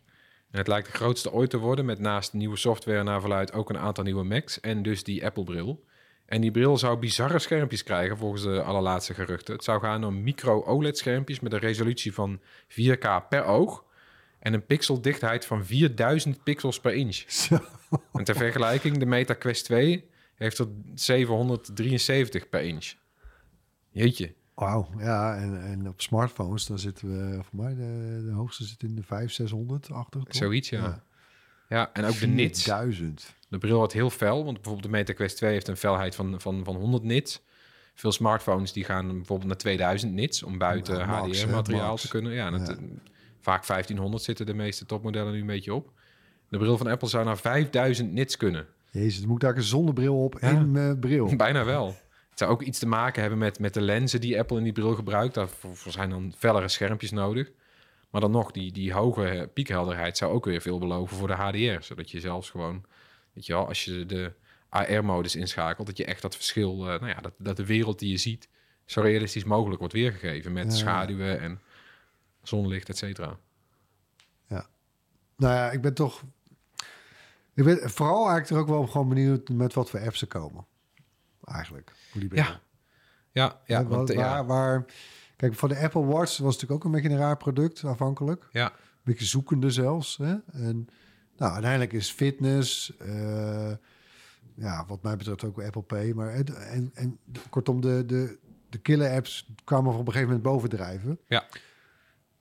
En 0.53 0.59
het 0.59 0.69
lijkt 0.69 0.87
de 0.87 0.97
grootste 0.97 1.33
ooit 1.33 1.51
te 1.51 1.59
worden... 1.59 1.85
met 1.85 1.99
naast 1.99 2.33
nieuwe 2.33 2.57
software 2.57 3.03
naar 3.03 3.21
verluid 3.21 3.53
ook 3.53 3.71
een 3.71 3.79
aantal 3.79 4.05
nieuwe 4.05 4.25
Macs... 4.25 4.61
en 4.61 4.83
dus 4.83 5.05
die 5.05 5.25
Apple-bril. 5.25 5.85
En 6.27 6.41
die 6.41 6.51
bril 6.51 6.79
zou 6.79 6.99
bizarre 6.99 7.39
schermpjes 7.39 7.83
krijgen 7.83 8.17
volgens 8.17 8.43
de 8.43 8.63
allerlaatste 8.63 9.15
geruchten. 9.15 9.55
Het 9.55 9.65
zou 9.65 9.81
gaan 9.81 10.05
om 10.05 10.23
micro-OLED-schermpjes... 10.23 11.41
met 11.41 11.53
een 11.53 11.59
resolutie 11.59 12.15
van 12.15 12.41
4K 12.69 13.29
per 13.29 13.45
oog... 13.45 13.85
en 14.39 14.55
een 14.55 14.67
pixeldichtheid 14.67 15.45
van 15.45 15.65
4000 15.65 16.43
pixels 16.43 16.81
per 16.81 16.95
inch. 16.95 17.17
Zo. 17.33 17.59
En 18.13 18.25
ter 18.25 18.37
vergelijking, 18.37 18.97
de 18.99 19.07
Meta 19.07 19.35
Quest 19.35 19.65
2 19.65 20.09
heeft 20.35 20.59
er 20.59 20.67
773 20.95 22.49
per 22.49 22.63
inch. 22.63 22.95
Jeetje. 23.91 24.35
Wauw, 24.55 24.89
ja. 24.99 25.37
En, 25.37 25.63
en 25.63 25.89
op 25.89 26.01
smartphones, 26.01 26.67
dan 26.67 26.79
zitten 26.79 27.09
we, 27.09 27.43
voor 27.43 27.63
mij, 27.65 27.75
de, 27.75 28.23
de 28.25 28.33
hoogste 28.33 28.65
zit 28.65 28.83
in 28.83 28.95
de 28.95 29.03
500, 29.03 29.35
600 29.35 29.91
achter. 29.91 30.21
toch? 30.25 30.35
Zoiets, 30.37 30.69
ja. 30.69 31.03
Ja, 31.69 31.91
en 31.93 32.05
ook 32.05 32.19
de 32.21 32.27
nits. 32.27 32.65
1000. 32.65 33.35
De 33.49 33.59
bril 33.59 33.77
wordt 33.77 33.93
heel 33.93 34.11
fel, 34.11 34.45
want 34.45 34.55
bijvoorbeeld 34.55 34.85
de 34.85 34.91
Meta 34.91 35.13
Quest 35.13 35.37
2 35.37 35.53
heeft 35.53 35.69
een 35.69 35.77
felheid 35.77 36.15
van, 36.15 36.41
van, 36.41 36.65
van 36.65 36.77
100 36.77 37.03
nits. 37.03 37.43
Veel 37.95 38.13
smartphones 38.13 38.73
die 38.73 38.85
gaan 38.85 39.07
bijvoorbeeld 39.07 39.49
naar 39.49 39.57
2000 39.59 40.13
nits 40.13 40.43
om 40.43 40.59
buiten 40.59 40.99
Ja, 40.99 41.05
HDR-materiaal 41.05 41.97
te 41.97 42.09
kunnen. 42.09 42.33
Ja, 42.33 42.47
en 42.47 42.53
het, 42.53 42.69
Ja. 42.69 42.75
eh, 42.75 42.83
vaak 43.41 43.67
1500 43.67 44.23
zitten 44.23 44.47
de 44.47 44.55
meeste 44.55 44.87
topmodellen 44.87 45.33
nu 45.33 45.41
een 45.41 45.47
beetje 45.47 45.75
op. 45.75 45.93
De 46.49 46.59
bril 46.59 46.77
van 46.77 46.87
Apple 46.87 47.09
zou 47.09 47.25
naar 47.25 47.39
5000 47.39 48.13
nits 48.13 48.37
kunnen. 48.37 48.67
Jezus, 48.91 49.27
moet 49.27 49.35
ik 49.43 49.49
daar 49.49 49.57
een 49.57 49.63
zonnebril 49.63 50.25
op 50.25 50.39
Ja. 50.41 50.49
en 50.49 50.71
mijn 50.71 50.99
bril. 50.99 51.37
Bijna 51.37 51.65
wel. 51.65 51.95
Het 52.33 52.41
zou 52.41 52.51
ook 52.51 52.63
iets 52.63 52.79
te 52.79 52.87
maken 52.87 53.21
hebben 53.21 53.39
met, 53.39 53.59
met 53.59 53.75
de 53.75 53.81
lenzen 53.81 54.21
die 54.21 54.39
Apple 54.39 54.59
in 54.59 54.65
die 54.65 54.73
bril 54.73 54.95
gebruikt. 54.95 55.35
Daarvoor 55.35 55.93
zijn 55.93 56.11
dan 56.11 56.35
fellere 56.39 56.69
schermpjes 56.69 57.11
nodig. 57.11 57.51
Maar 58.11 58.21
dan 58.21 58.31
nog, 58.31 58.51
die, 58.51 58.73
die 58.73 58.93
hoge 58.93 59.51
piekhelderheid 59.55 60.17
zou 60.17 60.33
ook 60.33 60.45
weer 60.45 60.61
veel 60.61 60.79
beloven 60.79 61.17
voor 61.17 61.29
de 61.29 61.35
HDR. 61.35 61.83
Zodat 61.85 62.11
je 62.11 62.21
zelfs 62.21 62.51
gewoon, 62.51 62.85
weet 63.33 63.47
je 63.47 63.53
wel, 63.53 63.69
als 63.69 63.85
je 63.85 64.07
de 64.07 64.33
AR-modus 64.69 65.37
inschakelt, 65.37 65.87
dat 65.87 65.97
je 65.97 66.05
echt 66.05 66.23
dat 66.23 66.35
verschil, 66.35 66.73
eh, 66.73 67.01
nou 67.01 67.07
ja, 67.07 67.21
dat, 67.21 67.33
dat 67.39 67.57
de 67.57 67.67
wereld 67.67 67.99
die 67.99 68.11
je 68.11 68.17
ziet, 68.17 68.49
zo 68.85 69.01
realistisch 69.01 69.45
mogelijk 69.45 69.79
wordt 69.79 69.95
weergegeven. 69.95 70.53
Met 70.53 70.65
Ja. 70.65 70.71
schaduwen 70.71 71.41
en 71.41 71.61
zonlicht, 72.43 72.89
et 72.89 72.99
cetera. 72.99 73.39
Nou 75.37 75.55
ja, 75.55 75.71
ik 75.71 75.81
ben 75.81 75.95
toch... 75.95 76.23
Ik 77.55 77.65
ben 77.65 77.91
vooral 77.91 78.29
eigenlijk 78.29 78.51
er 78.51 78.57
ook 78.59 78.79
wel 78.79 78.87
gewoon 78.87 79.09
benieuwd 79.09 79.49
met 79.49 79.75
wat 79.75 79.91
voor 79.91 80.01
apps 80.01 80.21
er 80.21 80.27
komen. 80.27 80.67
Eigenlijk, 81.45 81.93
voor 82.11 82.21
die 82.21 82.29
bril. 82.29 82.43
Ja, 82.43 82.61
ja, 83.33 83.61
ja, 83.67 83.85
want, 83.85 84.09
waar, 84.09 84.19
ja, 84.19 84.45
waar, 84.45 84.85
Kijk, 85.37 85.55
voor 85.55 85.69
de 85.69 85.79
Apple 85.79 86.05
Watch 86.05 86.17
was 86.19 86.37
het 86.39 86.41
natuurlijk 86.41 86.73
ook 86.73 86.85
een 86.85 86.91
beetje 86.91 87.09
een 87.09 87.17
raar 87.17 87.37
product, 87.37 87.85
afhankelijk. 87.85 88.49
ja, 88.53 88.71
Een 88.73 88.79
beetje 89.03 89.25
zoekende 89.25 89.71
zelfs. 89.71 90.17
Hè? 90.17 90.35
En 90.53 90.89
nou, 91.37 91.53
uiteindelijk 91.53 91.93
is 91.93 92.11
fitness, 92.11 92.97
eh, 92.97 93.73
ja, 94.55 94.85
wat 94.87 95.03
mij 95.03 95.17
betreft 95.17 95.45
ook 95.45 95.63
Apple 95.63 95.83
Pay. 95.83 96.13
Maar 96.13 96.33
het- 96.35 96.55
en, 96.55 96.91
en 96.95 97.19
kortom, 97.51 97.81
de, 97.81 98.03
de, 98.07 98.39
de 98.69 98.79
killer 98.79 99.11
apps 99.11 99.49
kwamen 99.65 99.93
op 99.93 99.99
een 99.99 100.05
gegeven 100.13 100.27
moment 100.27 100.43
bovendrijven. 100.43 101.19
ja. 101.27 101.45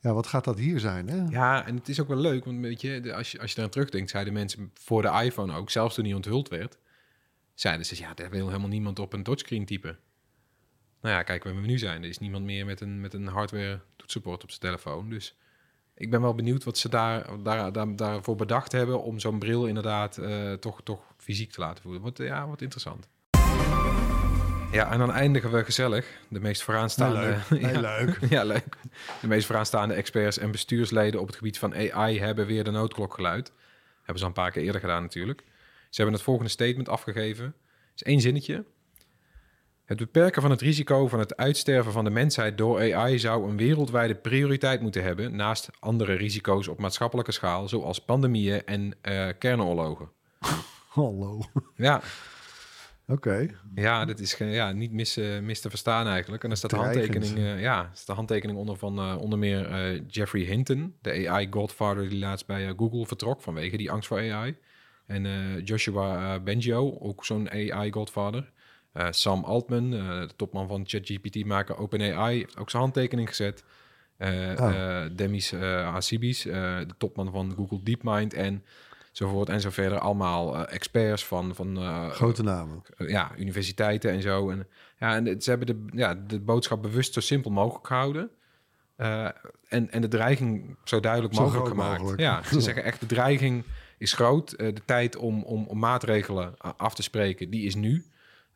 Ja, 0.04 0.14
wat 0.14 0.28
gaat 0.28 0.44
dat 0.44 0.58
hier 0.58 0.80
zijn? 0.80 1.08
Hè? 1.10 1.24
Ja, 1.30 1.66
en 1.66 1.76
het 1.76 1.90
is 1.90 2.00
ook 2.02 2.08
wel 2.08 2.18
leuk, 2.18 2.46
want 2.46 2.60
weet 2.60 2.82
je, 2.82 3.00
de- 3.02 3.14
als 3.16 3.32
je, 3.32 3.40
als 3.40 3.52
je 3.52 3.58
eraan 3.58 3.70
terugdenkt, 3.70 4.10
zeiden 4.10 4.34
mensen 4.34 4.72
voor 4.74 5.02
de 5.02 5.08
iPhone 5.24 5.56
ook, 5.56 5.70
zelfs 5.70 5.96
toen 5.96 6.04
die 6.04 6.16
onthuld 6.16 6.50
werd, 6.50 6.78
zeiden 7.62 7.86
ze, 7.86 7.98
ja, 7.98 8.14
daar 8.14 8.30
wil 8.30 8.48
helemaal 8.48 8.70
niemand 8.70 9.00
op 9.00 9.14
een 9.14 9.24
touchscreen 9.24 9.66
typen. 9.66 10.00
Nou 11.02 11.16
ja, 11.16 11.24
kijk 11.24 11.44
waar 11.44 11.56
we 11.56 11.68
nu 11.68 11.78
zijn. 11.78 12.04
Er 12.04 12.10
is 12.10 12.18
niemand 12.18 12.46
meer 12.46 12.66
met 12.66 12.82
een, 12.82 13.02
met 13.02 13.14
een 13.14 13.28
hardware 13.28 13.80
toetsenbord 13.96 14.44
op 14.44 14.50
zijn 14.50 14.62
telefoon. 14.62 15.10
Dus 15.10 15.38
ik 15.96 16.10
ben 16.10 16.22
wel 16.22 16.36
benieuwd 16.36 16.64
wat 16.64 16.78
ze 16.78 16.90
daar, 16.90 17.44
daar, 17.44 17.72
daar, 17.72 17.96
daarvoor 17.96 18.36
bedacht 18.36 18.72
hebben 18.72 19.04
om 19.04 19.20
zo'n 19.20 19.40
bril 19.40 19.66
inderdaad 19.66 20.18
eh, 20.18 20.54
toch, 20.54 20.82
toch 20.84 21.14
fysiek 21.18 21.52
te 21.52 21.60
laten 21.60 21.84
voelen. 21.84 22.02
Wat, 22.02 22.18
ja, 22.18 22.48
wat 22.48 22.62
interessant. 22.62 23.10
Ja, 24.72 24.92
en 24.92 25.00
dan 25.00 25.12
eindigen 25.12 25.52
we 25.52 25.64
gezellig. 25.64 26.20
De 26.28 26.40
meest 26.40 26.64
vooraanstaande... 26.64 27.38
Heel 27.48 27.60
leuk. 27.60 27.60
ja, 27.72 27.80
leuk. 27.80 28.18
ja, 28.36 28.44
leuk. 28.44 28.78
De 29.22 29.28
meest 29.28 29.46
vooraanstaande 29.46 29.94
experts 29.94 30.38
en 30.38 30.52
bestuursleden 30.52 31.20
op 31.20 31.28
het 31.28 31.36
gebied 31.36 31.60
van 31.60 31.92
AI 31.92 32.20
hebben 32.20 32.46
weer 32.46 32.64
de 32.64 32.72
noodklok 32.72 33.14
geluid. 33.14 33.52
Hebben 33.96 34.18
ze 34.18 34.22
al 34.22 34.28
een 34.28 34.44
paar 34.44 34.52
keer 34.52 34.64
eerder 34.64 34.82
gedaan 34.82 35.02
natuurlijk. 35.02 35.44
Ze 35.92 36.02
hebben 36.02 36.14
het 36.14 36.26
volgende 36.26 36.50
statement 36.50 36.90
afgegeven. 36.90 37.46
Het 37.46 37.56
is 37.96 38.04
één 38.04 38.22
zinnetje. 38.22 38.66
Het 39.86 39.98
beperken 39.98 40.42
van 40.42 40.52
het 40.52 40.62
risico 40.62 41.08
van 41.08 41.20
het 41.20 41.38
uitsterven 41.38 41.92
van 41.92 42.04
de 42.04 42.10
mensheid 42.10 42.58
door 42.58 42.96
AI 42.96 43.20
zou 43.20 43.50
een 43.50 43.58
wereldwijde 43.58 44.16
prioriteit 44.16 44.82
moeten 44.82 45.04
hebben 45.04 45.36
naast 45.36 45.70
andere 45.80 46.14
risico's 46.14 46.68
op 46.68 46.80
maatschappelijke 46.80 47.32
schaal, 47.32 47.68
zoals 47.68 48.00
pandemieën 48.00 48.66
en 48.66 48.94
eh 49.02 49.28
kernoorlogen. 49.38 50.10
Hallo. 50.88 51.42
Ja, 51.76 52.02
Oké. 53.08 53.48
ja, 53.76 54.06
dat 54.06 54.20
is 54.20 54.38
ja, 54.38 54.72
niet 54.72 54.92
mis, 54.92 55.18
eh, 55.18 55.40
mis 55.40 55.62
te 55.62 55.70
verstaan 55.70 56.08
eigenlijk. 56.08 56.44
En 56.44 56.50
er 56.50 56.58
staat 56.58 56.70
de 56.70 56.76
handtekening, 56.76 57.38
eh, 57.38 57.62
ja, 57.62 57.90
staat 57.94 58.08
de 58.08 58.14
handtekening 58.14 58.60
onder 58.60 58.78
van 58.78 59.18
onder 59.18 59.40
meer 59.40 59.96
Jeffrey 60.08 60.44
Hinton, 60.44 60.96
de 61.02 61.30
AI-godfather 61.30 62.10
die 62.10 62.20
laatst 62.20 62.46
bij 62.46 62.74
Google 62.78 63.06
vertrok 63.06 63.42
vanwege 63.42 63.78
die 63.78 63.92
angst 63.92 64.08
voor 64.08 64.32
AI. 64.32 64.58
En 65.12 65.26
eh, 65.26 65.66
Joshua 65.66 66.34
eh, 66.34 66.42
Bengio, 66.44 66.98
ook 67.00 67.26
zo'n 67.26 67.50
AI-godfather. 67.50 68.52
Eh, 68.94 69.08
Sam 69.10 69.44
Altman, 69.44 69.90
de 69.90 70.30
topman 70.36 70.68
van 70.68 70.84
ChatGPT 70.86 71.46
maken 71.46 71.78
OpenAI, 71.78 72.38
heeft 72.38 72.58
ook 72.58 72.70
zijn 72.70 72.84
handtekening 72.84 73.28
gezet. 73.28 73.64
Oh. 74.58 75.06
Demis 75.16 75.52
Hassibis, 75.52 76.42
de 76.42 76.96
topman 76.98 77.32
van 77.32 77.54
Google 77.56 77.84
DeepMind 77.84 78.34
en 78.34 78.64
zovoort 79.12 79.50
en 79.50 79.62
zo 79.62 79.70
verder. 79.70 80.00
Allemaal 80.00 80.68
experts 80.68 81.26
van, 81.26 81.56
van 81.56 81.78
Grote 82.12 82.44
namen. 82.44 82.84
ja, 82.98 83.32
universiteiten 83.38 84.12
en 84.12 84.22
zo. 84.22 84.50
En, 84.50 84.68
ja, 84.98 85.16
en 85.16 85.42
ze 85.42 85.50
hebben 85.50 85.68
de, 85.68 85.98
ja, 85.98 86.16
de 86.28 86.40
boodschap 86.40 86.82
bewust 86.82 87.14
zo 87.14 87.20
simpel 87.20 87.52
mogelijk 87.52 87.88
gehouden. 87.88 88.32
Eh, 89.02 89.28
en, 89.68 89.92
en 89.92 90.02
de 90.02 90.08
dreiging 90.08 90.78
zo 90.84 91.00
duidelijk 91.00 91.34
Zo 91.34 91.42
mogelijk 91.42 91.68
gemaakt. 91.68 91.98
mogelijk. 92.00 92.22
Ja, 92.22 92.44
ze 92.44 92.62
zeggen 92.68 92.84
echt, 92.84 93.00
de 93.00 93.06
dreiging 93.06 93.64
is 94.02 94.14
groot. 94.14 94.52
Eh, 94.52 94.74
de 94.74 94.82
tijd 94.86 95.16
om, 95.16 95.44
om, 95.44 95.66
om 95.68 95.80
maatregelen 95.80 96.54
a- 96.66 96.74
af 96.78 96.96
te 96.96 97.04
spreken, 97.04 97.50
die 97.50 97.66
is 97.66 97.76
nu. 97.76 98.06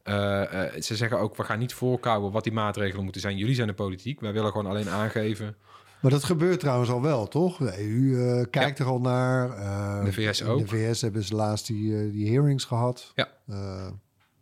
Eh, 0.03 0.63
eh, 0.75 0.81
ze 0.81 0.95
zeggen 0.95 1.19
ook, 1.19 1.35
we 1.37 1.43
gaan 1.43 1.59
niet 1.59 1.73
voorkouwen 1.73 2.31
wat 2.31 2.43
die 2.43 2.53
maatregelen 2.53 3.03
moeten 3.03 3.21
zijn. 3.21 3.37
Jullie 3.37 3.55
zijn 3.55 3.67
de 3.67 3.73
politiek. 3.73 4.19
Wij 4.19 4.33
willen 4.33 4.51
gewoon 4.51 4.65
alleen 4.67 4.89
aangeven. 4.89 5.55
Maar 6.01 6.11
dat 6.11 6.23
gebeurt 6.23 6.59
trouwens 6.59 6.89
al 6.89 7.01
wel, 7.01 7.27
toch? 7.27 7.57
De 7.57 7.79
EU 7.81 8.27
eh, 8.39 8.45
kijkt 8.49 8.79
er 8.79 8.85
al 8.85 8.99
naar. 8.99 9.49
eh, 9.49 10.05
De 10.05 10.13
VS 10.13 10.41
in 10.41 10.47
ook. 10.47 10.59
De 10.59 10.67
VS 10.67 11.01
hebben 11.01 11.23
ze 11.23 11.35
laatst 11.35 11.67
die, 11.67 11.97
eh, 11.97 12.11
die 12.11 12.31
hearings 12.31 12.65
gehad. 12.65 13.11
Ja. 13.15 13.27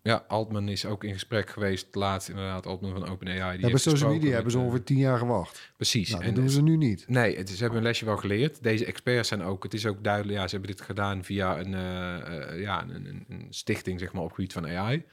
Ja, 0.03 0.23
Altman 0.27 0.69
is 0.69 0.85
ook 0.85 1.03
in 1.03 1.13
gesprek 1.13 1.49
geweest. 1.49 1.95
Laatst 1.95 2.29
inderdaad, 2.29 2.65
Altman 2.65 2.91
van 2.91 3.07
OpenAI. 3.07 3.51
Die 3.57 3.65
ja, 3.65 3.71
bij 3.71 3.79
social 3.79 4.09
media 4.09 4.25
met, 4.25 4.33
hebben 4.33 4.51
ze 4.51 4.57
eh, 4.57 4.63
ongeveer 4.63 4.83
tien 4.83 4.97
jaar 4.97 5.17
gewacht. 5.17 5.71
Precies. 5.75 6.09
Nou, 6.09 6.21
dat 6.21 6.29
En 6.29 6.35
doen 6.35 6.49
ze 6.49 6.61
nu 6.61 6.77
niet. 6.77 7.05
Nee, 7.07 7.37
het, 7.37 7.49
ze 7.49 7.61
hebben 7.61 7.77
een 7.77 7.85
lesje 7.85 8.05
wel 8.05 8.17
geleerd. 8.17 8.63
Deze 8.63 8.85
experts 8.85 9.27
zijn 9.27 9.41
ook, 9.41 9.63
het 9.63 9.73
is 9.73 9.85
ook 9.85 10.03
duidelijk, 10.03 10.37
ja, 10.37 10.47
ze 10.47 10.55
hebben 10.55 10.75
dit 10.75 10.85
gedaan 10.85 11.23
via 11.23 11.59
een, 11.59 11.73
eh, 11.73 12.51
eh, 12.51 12.61
ja, 12.61 12.81
een, 12.81 13.05
een, 13.05 13.25
een 13.29 13.47
stichting, 13.49 13.99
zeg 13.99 14.13
maar, 14.13 14.21
op 14.21 14.27
het 14.27 14.35
gebied 14.35 14.53
van 14.53 14.67
AI. 14.67 15.05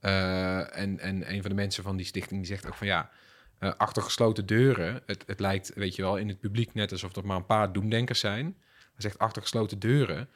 En, 0.00 0.98
en 0.98 1.32
een 1.32 1.40
van 1.40 1.50
de 1.50 1.56
mensen 1.56 1.82
van 1.82 1.96
die 1.96 2.06
stichting 2.06 2.40
die 2.40 2.48
zegt 2.48 2.66
ook 2.66 2.74
van 2.74 2.86
ja, 2.86 3.10
achter 3.58 4.02
gesloten 4.02 4.46
deuren, 4.46 5.02
het, 5.06 5.24
het 5.26 5.40
lijkt, 5.40 5.72
weet 5.74 5.96
je 5.96 6.02
wel, 6.02 6.16
in 6.16 6.28
het 6.28 6.40
publiek 6.40 6.74
net 6.74 6.92
alsof 6.92 7.16
er 7.16 7.26
maar 7.26 7.36
een 7.36 7.46
paar 7.46 7.72
doemdenkers 7.72 8.20
zijn. 8.20 8.44
Hij 8.76 8.90
zegt 8.96 9.18
achter 9.18 9.42
gesloten 9.42 9.78
deuren 9.78 10.28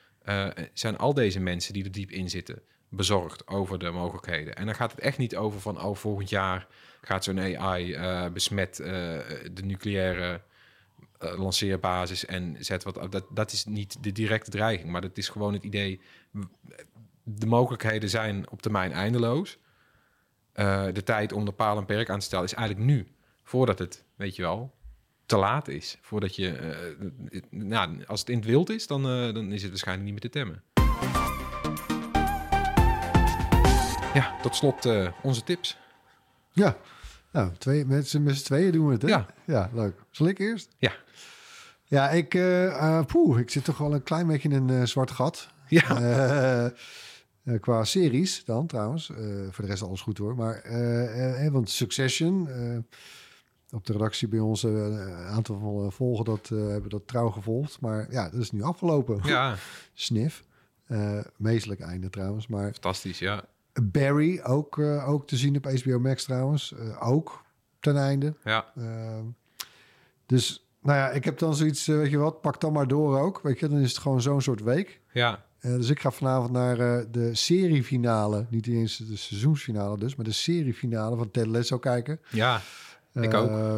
zijn 0.73 0.99
al 0.99 1.15
deze 1.15 1.41
mensen 1.41 1.73
die 1.73 1.85
er 1.85 1.93
diep 1.93 2.11
in 2.11 2.31
zitten 2.31 2.63
bezorgd 2.93 3.47
over 3.47 3.78
de 3.78 3.90
mogelijkheden. 3.90 4.55
En 4.55 4.66
dan 4.66 4.74
gaat 4.74 4.90
het 4.90 5.01
echt 5.01 5.18
niet 5.18 5.36
over 5.36 5.61
van, 5.61 5.82
oh, 5.82 5.97
volgend 5.97 6.28
jaar 6.28 6.66
gaat 7.01 7.24
zo'n 7.24 7.59
AI 7.59 7.93
eh, 7.93 8.26
besmet 8.32 8.80
eh, 8.80 8.88
de 9.53 9.62
nucleaire 9.64 10.40
eh, 11.18 11.38
lanceerbasis 11.38 12.26
en 12.26 12.57
zet 12.59 12.82
wat. 12.82 13.12
Dat, 13.12 13.24
dat 13.30 13.53
is 13.53 13.64
niet 13.64 14.03
de 14.03 14.12
directe 14.12 14.51
dreiging, 14.51 14.90
maar 14.90 15.01
dat 15.01 15.18
is 15.18 15.28
gewoon 15.28 15.53
het 15.53 15.64
idee. 15.64 16.01
De 17.22 17.47
mogelijkheden 17.47 18.09
zijn 18.09 18.51
op 18.51 18.62
termijn 18.62 18.93
eindeloos. 18.93 19.59
De 20.93 21.03
tijd 21.05 21.32
om 21.32 21.47
er 21.47 21.53
paal 21.53 21.78
en 21.78 21.86
perk 21.86 22.11
aan 22.11 22.18
te 22.18 22.24
stellen 22.24 22.45
is 22.45 22.55
eigenlijk 22.55 22.86
nu, 22.86 23.09
voordat 23.43 23.78
het, 23.78 24.05
weet 24.16 24.36
je 24.36 24.43
wel, 24.43 24.74
te 25.26 25.36
laat 25.36 25.68
is. 25.68 25.99
Voordat 26.01 26.36
je, 26.36 26.97
nou, 27.51 28.05
als 28.05 28.20
het 28.20 28.28
in 28.28 28.36
het 28.36 28.47
wild 28.47 28.70
is, 28.70 28.86
dan, 28.86 29.03
dan 29.03 29.53
is 29.53 29.62
het 29.62 29.70
waarschijnlijk 29.70 30.11
niet 30.11 30.22
meer 30.22 30.30
te 30.30 30.38
temmen. 30.38 30.62
Ja, 34.15 34.37
tot 34.43 34.55
slot 34.55 34.85
eh, 34.85 35.09
onze 35.23 35.43
tips. 35.43 35.79
Ja. 36.53 36.77
Nou, 37.33 37.51
twee, 37.59 37.87
met 37.87 38.09
z'n 38.09 38.27
tweeën 38.27 38.73
doen 38.73 38.87
we 38.87 38.93
het, 38.93 39.03
hè? 39.03 39.09
Ja. 39.09 39.27
Ja, 39.45 39.71
leuk. 39.73 39.95
Zal 40.11 40.27
ik 40.29 40.39
eerst? 40.39 40.69
Ja. 40.79 40.93
Ja, 41.85 42.11
ik... 42.11 42.35
eh 42.35 42.99
eh, 42.99 43.05
poeh, 43.05 43.39
ik 43.39 43.51
zit 43.51 43.65
toch 43.65 43.79
wel 43.79 43.95
een 43.95 44.03
klein 44.03 44.27
beetje 44.27 44.49
in 44.49 44.69
een 44.69 44.89
zwart 44.89 45.11
gat. 45.11 45.49
Ja, 45.69 45.99
eh, 47.45 47.61
qua 47.61 47.85
series 47.85 48.45
dan 48.45 48.67
trouwens. 48.67 49.07
Voor 49.51 49.65
de 49.65 49.71
rest 49.71 49.83
alles 49.83 50.01
goed 50.01 50.19
hoor. 50.19 50.35
Maar, 50.35 50.55
eh, 50.55 51.49
want 51.49 51.71
Succession... 51.71 52.49
op 53.71 53.87
de 53.87 53.93
redactie 53.93 54.29
bij 54.29 54.39
ons, 54.39 54.63
een 54.63 55.09
aantal 55.13 55.59
van, 55.59 55.93
volgen 55.93 56.25
dat, 56.25 56.49
hebben 56.49 56.91
dat 56.91 57.07
trouw 57.07 57.29
gevolgd. 57.29 57.81
Maar 57.81 58.07
ja, 58.11 58.31
dat 58.31 58.41
is 58.41 58.51
nu 58.51 58.63
afgelopen. 58.63 59.21
ja, 59.23 59.55
Snif. 59.95 60.45
Meestelijk 61.37 61.81
einde 61.81 62.11
trouwens. 62.11 62.47
Maar 62.47 62.73
fantastisch, 62.73 63.19
ja. 63.19 63.45
Barry, 63.83 64.41
ook, 64.45 64.79
eh, 64.79 65.09
ook 65.09 65.27
te 65.27 65.37
zien 65.37 65.57
op 65.57 65.64
HBO 65.64 65.99
Max 65.99 66.25
trouwens. 66.25 66.75
Eh, 66.75 67.09
ook 67.09 67.45
ten 67.81 67.97
einde. 67.97 68.35
Ja, 68.45 68.73
Ehm, 68.77 69.25
dus, 70.27 70.66
nou 70.83 70.99
ja, 70.99 71.11
ik 71.11 71.25
heb 71.25 71.39
dan 71.39 71.55
zoiets, 71.55 71.89
eh, 71.89 71.97
weet 71.97 72.11
je 72.11 72.16
wat, 72.18 72.41
pak 72.41 72.61
dan 72.61 72.73
maar 72.73 72.89
door 72.89 73.18
ook. 73.20 73.41
Weet 73.43 73.59
je, 73.59 73.68
dan 73.68 73.79
is 73.79 73.89
het 73.89 73.99
gewoon 74.01 74.23
zo'n 74.23 74.41
soort 74.41 74.62
week. 74.62 75.01
ja, 75.12 75.45
dus 75.61 75.89
ik 75.91 76.01
ga 76.01 76.11
vanavond 76.11 76.51
naar 76.53 76.77
de 77.11 77.35
seriefinale. 77.35 78.47
Niet 78.49 78.66
eens 78.66 78.97
de 78.97 79.16
seizoensfinale 79.16 79.99
dus, 79.99 80.14
maar 80.16 80.25
de 80.25 80.33
seriefinale 80.33 81.16
van 81.16 81.31
Ted 81.31 81.47
Lasso 81.47 81.79
kijken. 81.79 82.20
ja. 82.31 82.61
Ik 83.12 83.33
Eh, 83.33 83.77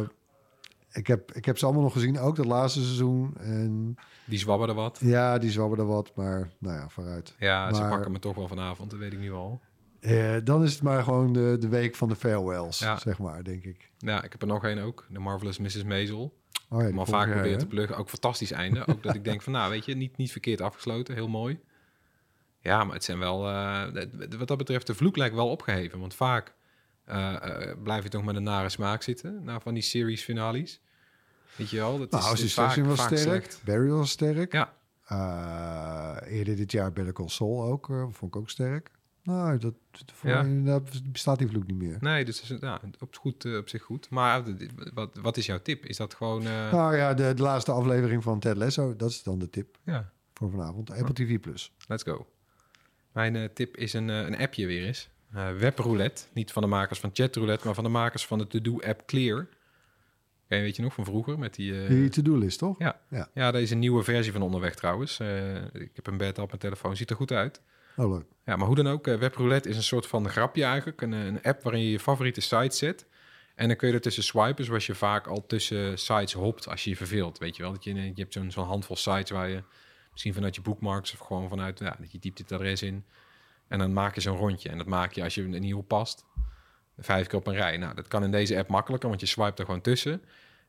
Ik 0.91 1.07
heb, 1.07 1.31
ik 1.33 1.45
heb 1.45 1.57
ze 1.57 1.65
allemaal 1.65 1.83
nog 1.83 1.93
gezien, 1.93 2.19
ook 2.19 2.35
dat 2.35 2.45
laatste 2.45 2.81
seizoen. 2.81 3.33
En 3.39 3.95
Die 4.25 4.39
zwabberde 4.39 4.73
wat. 4.73 4.97
ja, 5.01 5.37
die 5.37 5.51
zwabberden 5.51 5.87
wat, 5.87 6.11
maar 6.15 6.49
nou 6.59 6.75
ja, 6.77 6.89
vooruit. 6.89 7.35
Ja, 7.39 7.73
ze 7.73 7.81
Maar- 7.81 7.89
pakken 7.89 8.11
me 8.11 8.19
toch 8.19 8.35
wel 8.35 8.47
vanavond, 8.47 8.89
dat 8.89 8.99
weet 8.99 9.13
ik 9.13 9.19
nu 9.19 9.31
al. 9.31 9.61
Eh, 10.05 10.35
dan 10.43 10.63
is 10.63 10.73
het 10.73 10.81
maar 10.81 11.03
gewoon 11.03 11.33
de, 11.33 11.55
de 11.59 11.67
week 11.67 11.95
van 11.95 12.09
de 12.09 12.15
farewells, 12.15 12.79
Ja. 12.79 12.97
zeg 12.97 13.19
maar, 13.19 13.43
denk 13.43 13.63
ik. 13.63 13.91
Ja, 13.97 14.23
ik 14.23 14.31
heb 14.31 14.41
er 14.41 14.47
nog 14.47 14.63
één 14.65 14.79
ook. 14.79 15.05
De 15.09 15.19
Marvelous 15.19 15.57
Mrs. 15.57 15.83
Maisel. 15.83 16.37
Oh 16.69 16.81
ja, 16.81 16.89
volg 16.91 17.07
vaak 17.09 17.33
hè? 17.33 17.57
te 17.57 17.65
pluggen. 17.65 17.97
Ook 17.97 18.09
fantastisch 18.09 18.51
einde. 18.51 18.87
Ook 18.87 19.03
dat 19.03 19.15
ik 19.15 19.23
denk 19.23 19.41
van, 19.41 19.53
nou, 19.53 19.69
weet 19.71 19.85
je, 19.85 19.95
niet, 19.95 20.17
niet 20.17 20.31
verkeerd 20.31 20.61
afgesloten. 20.61 21.13
Heel 21.13 21.27
mooi. 21.27 21.59
Ja, 22.59 22.83
maar 22.83 22.93
het 22.95 23.03
zijn 23.03 23.19
wel... 23.19 23.47
eh, 23.49 23.83
wat 24.37 24.47
dat 24.47 24.57
betreft, 24.57 24.87
de 24.87 24.95
vloek 24.95 25.17
lijkt 25.17 25.35
wel 25.35 25.49
opgeheven. 25.49 25.99
Want 25.99 26.13
vaak 26.15 26.53
eh, 27.05 27.35
blijf 27.83 28.03
je 28.03 28.09
toch 28.09 28.23
met 28.23 28.35
een 28.35 28.43
nare 28.43 28.69
smaak 28.69 29.01
zitten. 29.01 29.43
Na 29.43 29.59
van 29.59 29.73
die 29.73 29.83
series 29.83 30.23
finales. 30.23 30.81
Weet 31.55 31.69
je 31.69 31.77
wel? 31.77 31.97
Dat 31.97 32.11
Nou, 32.11 32.33
is, 32.33 32.53
vaak, 32.53 32.75
was 32.75 32.97
vaak 32.99 33.07
sterk. 33.07 33.21
slecht. 33.21 33.61
Barry 33.65 33.89
was 33.89 34.09
sterk. 34.09 34.51
Ja, 34.53 34.73
eerder 36.25 36.55
dit 36.55 36.71
jaar 36.71 36.93
Better 36.93 37.13
Call 37.13 37.29
Saul 37.29 37.63
ook. 37.63 37.85
vond 37.85 38.21
ik 38.21 38.35
ook 38.35 38.49
sterk. 38.49 38.91
Nou, 39.25 39.57
dat, 39.57 39.73
voor 40.13 40.29
Ja. 40.29 40.41
mij 40.41 40.51
inderdaad 40.51 41.11
bestaat 41.11 41.37
die 41.37 41.47
vloek 41.47 41.67
niet 41.67 41.77
meer. 41.77 41.97
nee, 41.99 42.25
dus 42.25 42.41
is, 42.41 42.57
ja, 42.59 42.81
op, 42.99 43.15
goed, 43.15 43.45
eh, 43.45 43.57
op 43.57 43.69
zich 43.69 43.81
goed. 43.81 44.09
Maar 44.09 44.47
eh, 44.47 44.67
wat, 44.93 45.17
wat 45.21 45.37
is 45.37 45.45
jouw 45.45 45.61
tip? 45.61 45.85
Is 45.85 45.97
dat 45.97 46.13
gewoon... 46.13 46.45
eh, 46.45 46.71
Nou 46.71 46.95
ja, 46.95 47.13
de, 47.13 47.33
de 47.33 47.41
laatste 47.41 47.71
aflevering 47.71 48.23
van 48.23 48.39
Ted 48.39 48.57
Lasso, 48.57 48.95
dat 48.95 49.09
is 49.09 49.23
dan 49.23 49.39
de 49.39 49.49
tip 49.49 49.77
ja, 49.83 50.11
voor 50.33 50.49
vanavond. 50.51 50.91
Apple 50.91 51.13
TV+. 51.13 51.39
Plus. 51.39 51.71
Let's 51.87 52.03
go. 52.03 52.27
Mijn 53.11 53.53
tip 53.53 53.77
is 53.77 53.93
een, 53.93 54.07
een 54.07 54.37
appje 54.37 54.65
weer 54.65 54.85
eens. 54.85 55.09
Webroulette. 55.57 56.23
Niet 56.33 56.51
van 56.51 56.61
de 56.61 56.67
makers 56.67 56.99
van 56.99 57.09
Chatroulette, 57.13 57.65
maar 57.65 57.75
van 57.75 57.83
de 57.83 57.89
makers 57.89 58.25
van 58.25 58.37
de 58.37 58.47
to-do-app 58.47 59.05
Clear. 59.05 59.47
Je, 60.47 60.55
weet 60.59 60.75
je 60.75 60.81
nog, 60.81 60.93
van 60.93 61.05
vroeger? 61.05 61.39
Met 61.39 61.55
die, 61.55 61.87
Die 61.87 62.09
to-do-list, 62.09 62.59
toch? 62.59 62.79
ja. 62.79 62.99
Ja. 63.09 63.29
Ja. 63.33 63.51
deze 63.51 63.73
een 63.73 63.79
nieuwe 63.79 64.03
versie 64.03 64.31
van 64.31 64.41
onderweg 64.41 64.75
trouwens. 64.75 65.19
Ik 65.73 65.91
heb 65.93 66.07
een 66.07 66.17
beta 66.17 66.41
op 66.41 66.47
mijn 66.47 66.59
telefoon. 66.59 66.95
Ziet 66.95 67.09
er 67.09 67.15
goed 67.15 67.31
uit. 67.31 67.61
Oh. 67.97 68.21
Ja, 68.45 68.55
maar 68.55 68.67
hoe 68.67 68.75
dan 68.75 68.87
ook, 68.87 69.07
eh, 69.07 69.17
Webroulette 69.17 69.69
is 69.69 69.77
een 69.77 69.83
soort 69.83 70.07
van 70.07 70.29
grapje 70.29 70.63
eigenlijk. 70.63 71.01
Een, 71.01 71.13
eh, 71.13 71.25
een 71.25 71.41
app 71.41 71.63
waarin 71.63 71.81
je 71.81 71.91
je 71.91 71.99
favoriete 71.99 72.41
sites 72.41 72.77
zet. 72.77 73.05
En 73.55 73.67
dan 73.67 73.77
kun 73.77 73.87
je 73.87 73.93
er 73.93 74.01
tussen 74.01 74.23
swipen, 74.23 74.65
zoals 74.65 74.85
je 74.85 74.95
vaak 74.95 75.27
al 75.27 75.45
tussen 75.45 75.97
sites 75.97 76.33
hopt 76.33 76.67
als 76.67 76.83
je 76.83 76.89
je 76.89 76.95
verveelt. 76.95 77.37
Weet 77.37 77.55
je 77.55 77.61
wel, 77.61 77.71
dat 77.71 77.83
je, 77.83 77.93
je 77.93 78.13
hebt 78.15 78.33
zo'n 78.53 78.65
handvol 78.65 78.95
sites 78.95 79.29
waar 79.29 79.49
je 79.49 79.63
misschien 80.11 80.33
vanuit 80.33 80.55
je 80.55 80.61
bookmarks 80.61 81.13
of 81.13 81.19
gewoon 81.19 81.49
vanuit, 81.49 81.79
ja, 81.79 81.95
dat 81.99 82.11
je 82.11 82.19
typt 82.19 82.37
het 82.37 82.51
adres 82.51 82.81
in. 82.81 83.05
En 83.67 83.79
dan 83.79 83.93
maak 83.93 84.15
je 84.15 84.21
zo'n 84.21 84.37
rondje. 84.37 84.69
En 84.69 84.77
dat 84.77 84.87
maak 84.87 85.11
je 85.11 85.23
als 85.23 85.35
je 85.35 85.43
een 85.43 85.61
nieuwe 85.61 85.83
past. 85.83 86.25
Vijf 86.97 87.27
keer 87.27 87.39
op 87.39 87.47
een 87.47 87.53
rij. 87.53 87.77
Nou, 87.77 87.95
dat 87.95 88.07
kan 88.07 88.23
in 88.23 88.31
deze 88.31 88.57
app 88.57 88.69
makkelijker, 88.69 89.09
want 89.09 89.21
je 89.21 89.27
swipe 89.27 89.57
er 89.57 89.65
gewoon 89.65 89.81
tussen. 89.81 90.21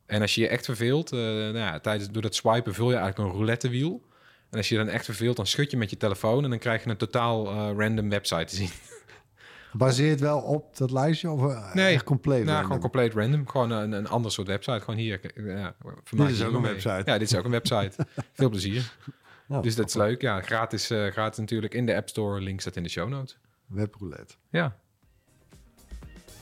En 0.06 0.20
als 0.20 0.34
je 0.34 0.40
je 0.40 0.48
echt 0.48 0.64
verveelt, 0.64 1.12
eh, 1.12 1.18
nou 1.18 1.56
ja, 1.56 1.80
tijdens, 1.80 2.10
door 2.10 2.22
dat 2.22 2.34
swipen 2.34 2.74
vul 2.74 2.90
je 2.90 2.96
eigenlijk 2.96 3.28
een 3.28 3.36
roulettewiel. 3.36 4.05
En 4.50 4.56
als 4.58 4.68
je 4.68 4.76
dan 4.76 4.88
echt 4.88 5.04
verveelt, 5.04 5.36
dan 5.36 5.46
schud 5.46 5.70
je 5.70 5.76
met 5.76 5.90
je 5.90 5.96
telefoon... 5.96 6.44
en 6.44 6.50
dan 6.50 6.58
krijg 6.58 6.84
je 6.84 6.90
een 6.90 6.96
totaal 6.96 7.46
eh, 7.50 7.70
random 7.76 8.08
website 8.08 8.44
te 8.44 8.56
zien. 8.56 8.68
Gebaseerd 9.70 10.20
wel 10.20 10.38
op 10.40 10.76
dat 10.76 10.90
lijstje 10.90 11.30
of 11.30 11.52
eh, 11.52 11.74
Nee, 11.74 11.94
echt 11.94 12.04
compleet? 12.04 12.36
Nou, 12.38 12.46
random? 12.48 12.64
gewoon 12.66 12.80
compleet 12.80 13.14
random. 13.14 13.48
Gewoon 13.48 13.70
een, 13.70 13.92
een 13.92 14.08
ander 14.08 14.32
soort 14.32 14.46
website. 14.46 14.80
Gewoon 14.80 15.00
hier. 15.00 15.20
eh, 15.36 15.46
Ja, 15.58 15.74
vermaak 16.04 16.28
is 16.28 16.42
ook 16.44 16.54
een 16.54 16.60
mee. 16.60 16.70
website. 16.72 17.02
Ja, 17.04 17.18
dit 17.18 17.30
is 17.30 17.36
ook 17.36 17.44
een 17.44 17.50
website. 17.50 18.06
Veel 18.32 18.48
plezier. 18.50 18.92
Nou, 19.48 19.62
dus 19.62 19.74
dat 19.74 19.88
is 19.88 19.94
leuk. 19.94 20.20
Ja, 20.22 20.40
gratis, 20.40 20.90
eh, 20.90 21.06
gratis 21.06 21.38
natuurlijk 21.38 21.74
in 21.74 21.86
de 21.86 21.96
App 21.96 22.08
Store. 22.08 22.40
Link 22.40 22.60
staat 22.60 22.76
in 22.76 22.82
de 22.82 22.88
show 22.88 23.08
notes. 23.08 23.38
Webroulette. 23.66 24.34
Ja. 24.50 24.76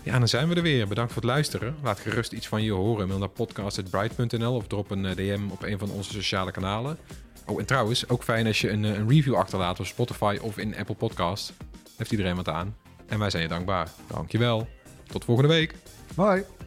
Ja, 0.03 0.19
dan 0.19 0.29
zijn 0.29 0.49
we 0.49 0.55
er 0.55 0.63
weer. 0.63 0.89
Bedankt 0.89 1.13
voor 1.13 1.23
het 1.23 1.31
luisteren. 1.31 1.77
Laat 1.83 2.01
gerust 2.01 2.33
iets 2.33 2.49
van 2.49 2.63
je 2.63 2.73
horen. 2.73 3.09
Mail 3.09 3.19
naar 3.19 3.29
podcast.bright.nl 3.29 4.55
of 4.55 4.67
drop 4.67 4.91
een 4.91 5.07
eh, 5.07 5.17
DM 5.17 5.41
op 5.51 5.63
een 5.63 5.79
van 5.79 5.91
onze 5.91 6.13
sociale 6.13 6.51
kanalen. 6.51 6.99
Oh, 7.47 7.61
en 7.61 7.67
trouwens, 7.67 8.09
ook 8.09 8.23
fijn 8.23 8.47
als 8.47 8.61
je 8.61 8.71
een, 8.71 8.85
eh, 8.85 8.95
een 8.95 9.09
review 9.09 9.35
achterlaat 9.35 9.81
op 9.81 9.87
Spotify 9.87 10.39
of 10.41 10.59
in 10.59 10.77
Apple 10.77 10.95
Podcast. 10.95 11.53
Heeft 11.97 12.11
iedereen 12.11 12.37
wat 12.37 12.49
aan. 12.49 12.77
En 13.07 13.19
wij 13.19 13.31
zijn 13.31 13.43
je 13.43 13.49
dankbaar. 13.49 13.89
Dankjewel. 14.07 14.69
Tot 15.07 15.25
volgende 15.25 15.51
week. 15.51 15.75
Bye. 16.15 16.64